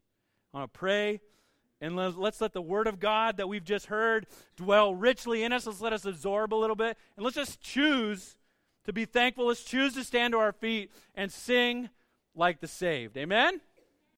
I 0.54 0.58
want 0.58 0.74
to 0.74 0.80
pray. 0.80 1.22
And 1.80 1.96
let's 1.96 2.42
let 2.42 2.52
the 2.52 2.62
word 2.62 2.88
of 2.88 3.00
God 3.00 3.38
that 3.38 3.48
we've 3.48 3.64
just 3.64 3.86
heard 3.86 4.28
dwell 4.58 4.94
richly 4.94 5.44
in 5.44 5.54
us. 5.54 5.66
Let's 5.66 5.80
let 5.80 5.94
us 5.94 6.04
absorb 6.04 6.54
a 6.54 6.56
little 6.56 6.76
bit. 6.76 6.98
And 7.16 7.24
let's 7.24 7.38
just 7.38 7.62
choose 7.62 8.36
to 8.90 8.94
be 8.94 9.06
thankful. 9.06 9.48
Let's 9.48 9.64
choose 9.64 9.94
to 9.94 10.04
stand 10.04 10.34
to 10.34 10.40
our 10.40 10.52
feet 10.52 10.92
and 11.16 11.32
sing 11.32 11.90
like 12.36 12.60
the 12.60 12.68
saved. 12.68 13.18
Amen? 13.18 13.62